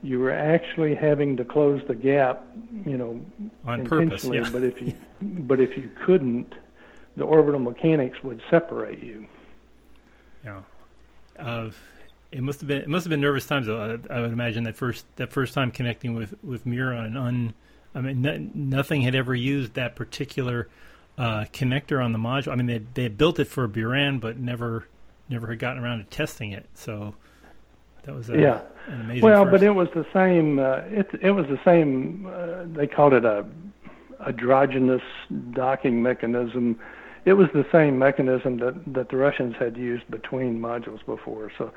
you 0.03 0.19
were 0.19 0.33
actually 0.33 0.95
having 0.95 1.37
to 1.37 1.45
close 1.45 1.81
the 1.87 1.95
gap, 1.95 2.45
you 2.85 2.97
know, 2.97 3.21
on. 3.65 3.85
Purpose, 3.85 4.25
yeah. 4.25 4.49
But 4.51 4.65
if 4.65 4.81
you 4.81 4.95
but 5.21 5.61
if 5.61 5.77
you 5.77 5.91
couldn't, 6.05 6.55
the 7.17 7.25
orbital 7.25 7.61
mechanics 7.61 8.23
would 8.23 8.41
separate 8.51 9.03
you. 9.03 9.27
Yeah. 10.45 10.63
Uh, 11.39 11.71
it 12.33 12.43
must 12.43 12.61
have 12.61 12.69
been 12.69 12.83
it 12.83 12.89
must 12.89 13.05
have 13.05 13.11
been 13.11 13.21
nervous 13.21 13.47
times. 13.47 13.69
I, 13.69 13.99
I 14.11 14.21
would 14.21 14.33
imagine 14.33 14.65
that 14.65 14.77
first 14.77 15.05
that 15.17 15.33
first 15.33 15.55
time 15.55 15.71
connecting 15.71 16.15
with 16.15 16.35
with 16.43 16.67
Mir 16.67 16.93
on 16.93 17.05
an 17.05 17.17
un. 17.17 17.55
I 17.95 18.01
mean, 18.01 18.23
no, 18.23 18.39
nothing 18.55 19.03
had 19.03 19.15
ever 19.15 19.35
used 19.35 19.75
that 19.75 19.95
particular 19.97 20.69
uh, 21.19 21.45
connector 21.53 22.03
on 22.03 22.13
the 22.13 22.19
module. 22.19 22.53
I 22.53 22.55
mean, 22.55 22.67
they 22.67 22.81
they 22.95 23.03
had 23.05 23.19
built 23.19 23.39
it 23.39 23.47
for 23.47 23.69
Buran, 23.69 24.19
but 24.19 24.39
never 24.39 24.87
never 25.33 25.49
had 25.49 25.59
gotten 25.59 25.83
around 25.83 25.99
to 25.99 26.05
testing 26.05 26.53
it. 26.53 26.67
So 26.75 27.15
that 28.05 28.15
was 28.15 28.31
a, 28.31 28.39
yeah. 28.39 28.61
an 28.87 29.01
amazing. 29.03 29.23
Well, 29.23 29.45
first. 29.45 29.53
but 29.53 29.63
it 29.63 29.71
was 29.71 29.89
the 29.95 30.07
same. 30.13 30.59
Uh, 30.59 30.79
it 30.87 31.09
it 31.21 31.31
was 31.31 31.47
the 31.47 31.61
same. 31.65 32.27
Uh, 32.27 32.65
they 32.67 32.87
called 32.87 33.13
it 33.13 33.25
a 33.25 33.45
androgynous 34.27 35.03
docking 35.53 36.03
mechanism. 36.03 36.79
It 37.25 37.35
was 37.35 37.49
the 37.55 37.67
same 37.71 37.99
mechanism 37.99 38.59
that 38.59 38.75
that 38.95 39.09
the 39.11 39.17
Russians 39.17 39.55
had 39.59 39.77
used 39.77 40.09
between 40.11 40.61
modules 40.61 41.05
before. 41.07 41.51
So 41.59 41.73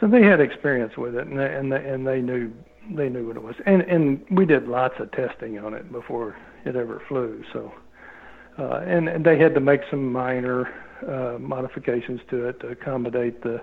so 0.00 0.06
they 0.06 0.22
had 0.22 0.40
experience 0.40 0.96
with 0.96 1.14
it, 1.14 1.26
and 1.26 1.38
they, 1.38 1.54
and 1.54 1.72
they, 1.72 1.88
and 1.88 2.06
they 2.06 2.20
knew 2.20 2.52
they 2.94 3.08
knew 3.08 3.26
what 3.26 3.36
it 3.36 3.42
was, 3.42 3.56
and 3.66 3.82
and 3.82 4.24
we 4.30 4.46
did 4.46 4.68
lots 4.68 4.94
of 5.00 5.10
testing 5.12 5.58
on 5.58 5.74
it 5.74 5.90
before 5.90 6.36
it 6.64 6.76
ever 6.76 7.02
flew. 7.08 7.42
So, 7.52 7.72
uh, 8.58 8.82
and, 8.86 9.08
and 9.08 9.24
they 9.24 9.38
had 9.38 9.54
to 9.54 9.60
make 9.60 9.80
some 9.90 10.12
minor 10.12 10.72
uh, 11.08 11.38
modifications 11.38 12.20
to 12.30 12.48
it 12.48 12.60
to 12.60 12.68
accommodate 12.68 13.42
the, 13.42 13.60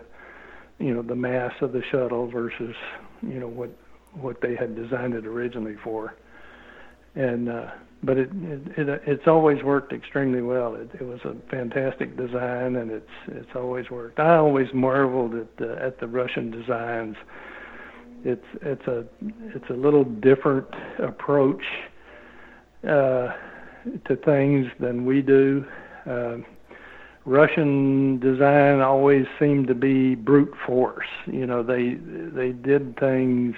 you 0.79 0.93
know, 0.93 1.01
the 1.01 1.15
mass 1.15 1.53
of 1.61 1.71
the 1.71 1.81
shuttle 1.91 2.27
versus, 2.29 2.75
you 3.21 3.39
know, 3.39 3.47
what 3.47 3.71
what 4.13 4.41
they 4.41 4.55
had 4.55 4.75
designed 4.75 5.13
it 5.13 5.25
originally 5.25 5.75
for. 5.83 6.15
And 7.15 7.49
uh, 7.49 7.71
but 8.03 8.17
it, 8.17 8.29
it 8.33 8.61
it 8.77 9.01
it's 9.07 9.27
always 9.27 9.63
worked 9.63 9.93
extremely 9.93 10.41
well. 10.41 10.75
It 10.75 10.89
it 10.99 11.03
was 11.03 11.19
a 11.25 11.35
fantastic 11.49 12.17
design, 12.17 12.75
and 12.75 12.91
it's 12.91 13.09
it's 13.27 13.55
always 13.55 13.89
worked. 13.89 14.19
I 14.19 14.35
always 14.35 14.67
marveled 14.73 15.35
at 15.35 15.57
the 15.57 15.77
at 15.81 15.99
the 15.99 16.07
Russian 16.07 16.51
designs. 16.51 17.15
It's 18.25 18.45
it's 18.61 18.87
a 18.87 19.05
it's 19.55 19.69
a 19.69 19.73
little 19.73 20.03
different 20.03 20.67
approach 20.99 21.63
uh, 22.83 23.29
to 24.07 24.15
things 24.25 24.67
than 24.79 25.05
we 25.05 25.21
do. 25.21 25.65
Uh, 26.05 26.37
Russian 27.25 28.19
design 28.19 28.81
always 28.81 29.25
seemed 29.39 29.67
to 29.67 29.75
be 29.75 30.15
brute 30.15 30.53
force. 30.65 31.07
You 31.25 31.45
know, 31.45 31.63
they 31.63 31.95
they 31.95 32.51
did 32.51 32.99
things 32.99 33.55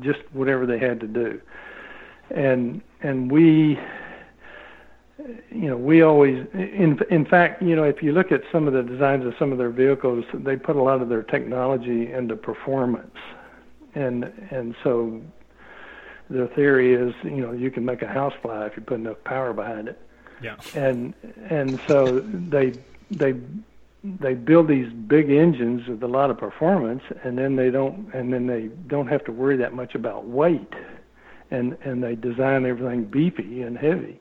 just 0.00 0.20
whatever 0.32 0.64
they 0.64 0.78
had 0.78 1.00
to 1.00 1.08
do, 1.08 1.40
and 2.30 2.80
and 3.02 3.30
we, 3.30 3.78
you 5.50 5.68
know, 5.68 5.76
we 5.76 6.02
always 6.02 6.46
in 6.54 7.00
in 7.10 7.24
fact, 7.24 7.62
you 7.62 7.74
know, 7.74 7.82
if 7.82 8.00
you 8.00 8.12
look 8.12 8.30
at 8.30 8.42
some 8.52 8.68
of 8.68 8.74
the 8.74 8.82
designs 8.82 9.26
of 9.26 9.34
some 9.40 9.50
of 9.50 9.58
their 9.58 9.70
vehicles, 9.70 10.24
they 10.32 10.56
put 10.56 10.76
a 10.76 10.82
lot 10.82 11.02
of 11.02 11.08
their 11.08 11.22
technology 11.24 12.12
into 12.12 12.36
performance, 12.36 13.16
and 13.96 14.24
and 14.52 14.76
so 14.84 15.20
their 16.30 16.46
theory 16.48 16.94
is, 16.94 17.12
you 17.24 17.42
know, 17.42 17.52
you 17.52 17.70
can 17.70 17.84
make 17.84 18.02
a 18.02 18.08
house 18.08 18.32
fly 18.40 18.66
if 18.66 18.76
you 18.76 18.82
put 18.82 19.00
enough 19.00 19.18
power 19.24 19.52
behind 19.52 19.88
it. 19.88 20.00
Yeah. 20.42 20.56
And 20.74 21.14
and 21.48 21.80
so 21.86 22.20
they 22.20 22.74
they 23.10 23.34
they 24.04 24.34
build 24.34 24.68
these 24.68 24.92
big 24.92 25.30
engines 25.30 25.86
with 25.88 26.02
a 26.02 26.08
lot 26.08 26.30
of 26.30 26.38
performance, 26.38 27.02
and 27.22 27.38
then 27.38 27.56
they 27.56 27.70
don't 27.70 28.12
and 28.14 28.32
then 28.32 28.46
they 28.46 28.68
don't 28.86 29.06
have 29.06 29.24
to 29.24 29.32
worry 29.32 29.56
that 29.56 29.72
much 29.72 29.94
about 29.94 30.26
weight, 30.26 30.72
and 31.50 31.76
and 31.84 32.02
they 32.02 32.14
design 32.14 32.66
everything 32.66 33.04
beefy 33.04 33.62
and 33.62 33.78
heavy. 33.78 34.20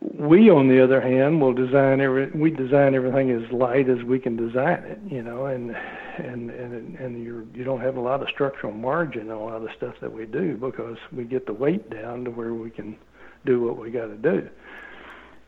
We, 0.00 0.48
on 0.48 0.68
the 0.68 0.80
other 0.80 1.00
hand, 1.00 1.40
will 1.40 1.54
design 1.54 2.00
every 2.00 2.30
we 2.30 2.50
design 2.50 2.94
everything 2.94 3.30
as 3.30 3.50
light 3.50 3.88
as 3.88 4.04
we 4.04 4.20
can 4.20 4.36
design 4.36 4.84
it, 4.84 5.00
you 5.10 5.22
know, 5.22 5.46
and 5.46 5.74
and 6.18 6.50
and 6.50 6.96
and 6.96 7.22
you 7.22 7.48
you 7.54 7.64
don't 7.64 7.80
have 7.80 7.96
a 7.96 8.00
lot 8.00 8.22
of 8.22 8.28
structural 8.28 8.72
margin 8.72 9.22
in 9.22 9.30
a 9.30 9.42
lot 9.42 9.62
of 9.62 9.70
stuff 9.76 9.94
that 10.00 10.12
we 10.12 10.26
do 10.26 10.56
because 10.56 10.98
we 11.12 11.24
get 11.24 11.46
the 11.46 11.52
weight 11.52 11.90
down 11.90 12.24
to 12.24 12.30
where 12.30 12.54
we 12.54 12.70
can 12.70 12.96
do 13.44 13.60
what 13.60 13.78
we 13.78 13.90
got 13.90 14.06
to 14.06 14.16
do, 14.16 14.48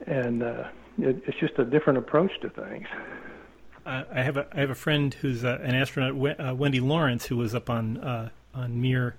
and 0.07 0.43
uh, 0.43 0.65
it, 0.99 1.23
it's 1.27 1.39
just 1.39 1.59
a 1.59 1.65
different 1.65 1.99
approach 1.99 2.33
to 2.43 2.51
things. 2.51 2.87
Uh, 3.87 4.05
I 4.13 4.23
have 4.23 4.37
a 4.37 4.47
I 4.53 4.61
have 4.61 4.71
a 4.71 4.75
friend 4.75 5.13
who's 5.15 5.45
uh, 5.45 5.59
an 5.63 5.75
astronaut, 5.75 6.41
uh, 6.41 6.55
Wendy 6.55 6.81
Lawrence, 6.81 7.27
who 7.27 7.37
was 7.37 7.55
up 7.55 7.71
on 7.71 7.99
uh, 7.99 8.29
on 8.55 8.81
Mir, 8.81 9.17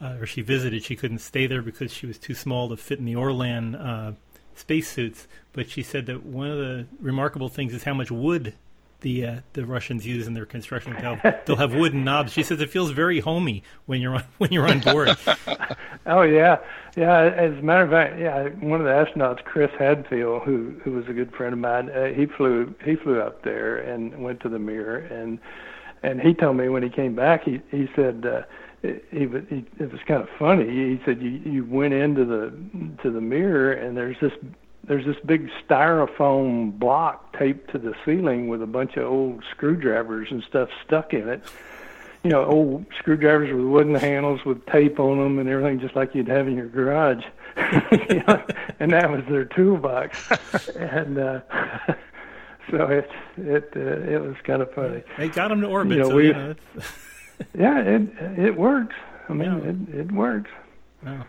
uh, 0.00 0.16
or 0.20 0.26
she 0.26 0.42
visited. 0.42 0.84
She 0.84 0.96
couldn't 0.96 1.20
stay 1.20 1.46
there 1.46 1.62
because 1.62 1.92
she 1.92 2.06
was 2.06 2.18
too 2.18 2.34
small 2.34 2.68
to 2.68 2.76
fit 2.76 2.98
in 2.98 3.04
the 3.04 3.16
Orlan 3.16 4.16
spacesuits. 4.54 5.26
But 5.52 5.70
she 5.70 5.82
said 5.82 6.06
that 6.06 6.24
one 6.24 6.48
of 6.48 6.58
the 6.58 6.86
remarkable 7.00 7.48
things 7.48 7.74
is 7.74 7.84
how 7.84 7.94
much 7.94 8.10
wood 8.10 8.54
the 9.02 9.26
uh, 9.26 9.36
the 9.52 9.66
Russians 9.66 10.06
use 10.06 10.26
in 10.26 10.34
their 10.34 10.46
construction. 10.46 10.96
They'll, 11.00 11.20
they'll 11.44 11.56
have 11.56 11.74
wooden 11.74 12.04
knobs. 12.04 12.32
She 12.32 12.42
says 12.42 12.60
it 12.60 12.70
feels 12.70 12.90
very 12.90 13.20
homey 13.20 13.62
when 13.86 14.00
you're 14.00 14.14
on 14.14 14.24
when 14.38 14.52
you're 14.52 14.68
on 14.68 14.80
board. 14.80 15.16
oh 16.06 16.22
yeah, 16.22 16.58
yeah. 16.96 17.22
As 17.36 17.52
a 17.52 17.62
matter 17.62 17.84
of 17.84 17.90
fact, 17.90 18.18
yeah. 18.18 18.48
One 18.66 18.80
of 18.80 18.86
the 18.86 18.92
astronauts, 18.92 19.44
Chris 19.44 19.70
Hadfield, 19.78 20.42
who 20.42 20.74
who 20.82 20.92
was 20.92 21.06
a 21.08 21.12
good 21.12 21.32
friend 21.34 21.52
of 21.52 21.58
mine, 21.58 21.90
uh, 21.90 22.06
he 22.06 22.26
flew 22.26 22.74
he 22.84 22.96
flew 22.96 23.20
up 23.20 23.44
there 23.44 23.76
and 23.76 24.22
went 24.22 24.40
to 24.40 24.48
the 24.48 24.58
Mir 24.58 24.98
and 24.98 25.38
and 26.02 26.20
he 26.20 26.34
told 26.34 26.56
me 26.56 26.68
when 26.68 26.82
he 26.82 26.88
came 26.88 27.14
back, 27.14 27.44
he 27.44 27.60
he 27.70 27.88
said. 27.94 28.24
Uh, 28.26 28.42
it, 28.84 29.04
he, 29.12 29.20
he, 29.48 29.64
it 29.78 29.92
was 29.92 30.00
kind 30.08 30.20
of 30.20 30.28
funny. 30.40 30.68
He 30.68 31.00
said 31.04 31.22
you 31.22 31.30
you 31.30 31.64
went 31.64 31.94
into 31.94 32.24
the 32.24 32.52
to 33.04 33.12
the 33.12 33.20
Mir 33.20 33.72
and 33.72 33.96
there's 33.96 34.16
this 34.20 34.32
there's 34.84 35.06
this 35.06 35.16
big 35.24 35.48
styrofoam 35.66 36.78
block 36.78 37.36
taped 37.38 37.70
to 37.72 37.78
the 37.78 37.94
ceiling 38.04 38.48
with 38.48 38.62
a 38.62 38.66
bunch 38.66 38.96
of 38.96 39.04
old 39.04 39.44
screwdrivers 39.50 40.28
and 40.30 40.42
stuff 40.42 40.68
stuck 40.84 41.14
in 41.14 41.28
it. 41.28 41.42
You 42.24 42.30
know, 42.30 42.44
old 42.44 42.86
screwdrivers 42.98 43.52
with 43.52 43.64
wooden 43.64 43.94
handles 43.94 44.44
with 44.44 44.64
tape 44.66 45.00
on 45.00 45.18
them 45.18 45.38
and 45.38 45.48
everything, 45.48 45.80
just 45.80 45.96
like 45.96 46.14
you'd 46.14 46.28
have 46.28 46.46
in 46.46 46.56
your 46.56 46.68
garage. 46.68 47.24
you 48.08 48.22
know, 48.26 48.44
and 48.80 48.92
that 48.92 49.10
was 49.10 49.24
their 49.28 49.44
toolbox. 49.44 50.30
and 50.76 51.18
uh, 51.18 51.40
so 52.70 52.86
it 52.86 53.10
it 53.36 53.72
uh, 53.76 53.80
it 53.80 54.20
was 54.20 54.36
kind 54.44 54.62
of 54.62 54.72
funny. 54.72 55.02
They 55.18 55.28
got 55.28 55.48
them 55.48 55.60
to 55.60 55.66
orbit. 55.66 55.96
You 55.96 56.02
know, 56.02 56.08
so, 56.10 56.14
we, 56.16 56.26
you 56.28 56.56
yeah, 57.58 57.80
it 57.80 58.38
it 58.38 58.56
works. 58.56 58.94
I 59.28 59.32
mean, 59.32 59.86
yeah. 59.90 59.94
it 59.94 60.00
it 60.06 60.12
works. 60.12 60.50
Wow. 61.04 61.24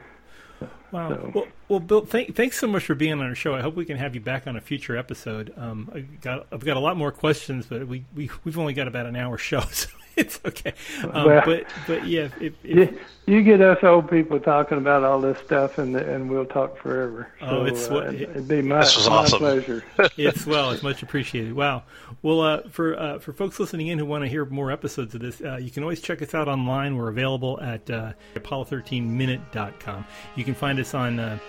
Wow. 0.91 1.09
So. 1.09 1.31
Well, 1.33 1.47
well, 1.69 1.79
Bill, 1.79 2.01
th- 2.05 2.33
thanks 2.33 2.59
so 2.59 2.67
much 2.67 2.85
for 2.85 2.95
being 2.95 3.13
on 3.13 3.21
our 3.21 3.35
show. 3.35 3.55
I 3.55 3.61
hope 3.61 3.75
we 3.75 3.85
can 3.85 3.97
have 3.97 4.13
you 4.15 4.21
back 4.21 4.47
on 4.47 4.55
a 4.55 4.61
future 4.61 4.95
episode. 4.97 5.53
Um, 5.57 5.89
I 5.93 5.99
got, 6.01 6.47
I've 6.51 6.63
got 6.63 6.77
a 6.77 6.79
lot 6.79 6.97
more 6.97 7.11
questions, 7.11 7.65
but 7.65 7.87
we, 7.87 8.05
we 8.15 8.29
we've 8.43 8.57
only 8.57 8.73
got 8.73 8.87
about 8.87 9.05
an 9.05 9.15
hour 9.15 9.37
show, 9.37 9.61
so 9.71 9.89
it's 10.17 10.39
okay. 10.45 10.73
Um, 11.03 11.25
well, 11.25 11.41
but 11.45 11.65
but 11.87 12.05
yeah, 12.05 12.29
if, 12.39 12.53
if, 12.63 12.63
you, 12.63 12.99
you, 13.25 13.41
get 13.41 13.61
us 13.61 13.83
old 13.83 14.09
people 14.09 14.39
talking 14.39 14.77
about 14.77 15.03
all 15.03 15.19
this 15.19 15.39
stuff, 15.39 15.79
and 15.79 15.95
and 15.95 16.29
we'll 16.29 16.45
talk 16.45 16.77
forever. 16.77 17.29
Oh, 17.41 17.47
so, 17.47 17.49
oh, 17.49 17.65
it's 17.65 17.89
uh, 17.89 17.95
it, 17.95 18.21
it'd 18.21 18.47
be 18.47 18.61
my, 18.61 18.81
this 18.81 18.95
was 18.95 19.09
my 19.09 19.15
awesome. 19.15 19.39
pleasure. 19.39 19.83
it's 20.17 20.45
well, 20.45 20.71
it's 20.71 20.83
much 20.83 21.01
appreciated. 21.01 21.53
Wow. 21.53 21.83
Well, 22.21 22.41
uh, 22.41 22.61
for 22.69 22.95
uh, 22.95 23.19
for 23.19 23.33
folks 23.33 23.59
listening 23.59 23.87
in 23.87 23.97
who 23.97 24.05
want 24.05 24.23
to 24.23 24.27
hear 24.27 24.45
more 24.45 24.71
episodes 24.71 25.15
of 25.15 25.21
this, 25.21 25.41
uh, 25.41 25.57
you 25.57 25.71
can 25.71 25.81
always 25.81 26.01
check 26.01 26.21
us 26.21 26.35
out 26.35 26.47
online. 26.47 26.95
We're 26.95 27.09
available 27.09 27.59
at 27.61 27.89
uh, 27.89 28.13
apollo13minute.com. 28.35 30.05
You 30.35 30.43
can 30.43 30.53
find 30.53 30.79
us 30.79 30.93
on 30.93 31.19
uh, 31.19 31.39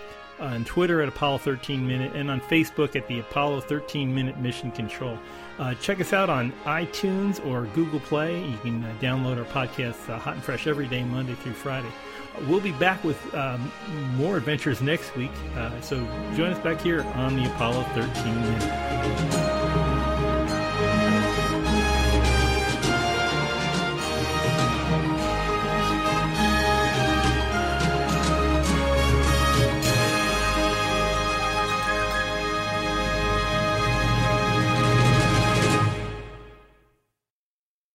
on 0.40 0.64
Twitter 0.64 1.02
at 1.02 1.08
Apollo 1.08 1.38
13 1.38 1.86
Minute, 1.86 2.14
and 2.14 2.30
on 2.30 2.40
Facebook 2.40 2.96
at 2.96 3.06
the 3.08 3.20
Apollo 3.20 3.62
13 3.62 4.14
Minute 4.14 4.38
Mission 4.38 4.70
Control. 4.70 5.18
Uh, 5.59 5.74
check 5.74 6.00
us 6.00 6.12
out 6.12 6.28
on 6.28 6.52
iTunes 6.64 7.44
or 7.46 7.66
Google 7.74 8.00
Play. 8.00 8.44
You 8.44 8.59
can 8.59 8.82
uh, 8.82 8.94
download 9.00 9.38
our 9.38 9.44
podcast 9.44 10.09
uh, 10.09 10.18
hot 10.18 10.34
and 10.34 10.42
fresh 10.42 10.66
every 10.66 10.88
day, 10.88 11.05
Monday 11.05 11.34
through 11.34 11.52
Friday. 11.52 11.90
We'll 12.48 12.61
be 12.61 12.72
back 12.72 13.02
with 13.05 13.32
um, 13.34 13.70
more 14.16 14.36
adventures 14.36 14.82
next 14.82 15.14
week, 15.16 15.30
uh, 15.57 15.80
so 15.80 15.98
join 16.34 16.52
us 16.52 16.59
back 16.64 16.80
here 16.80 17.02
on 17.14 17.36
the 17.36 17.46
Apollo 17.46 17.84
13 17.94 18.34
Minute. 18.34 19.63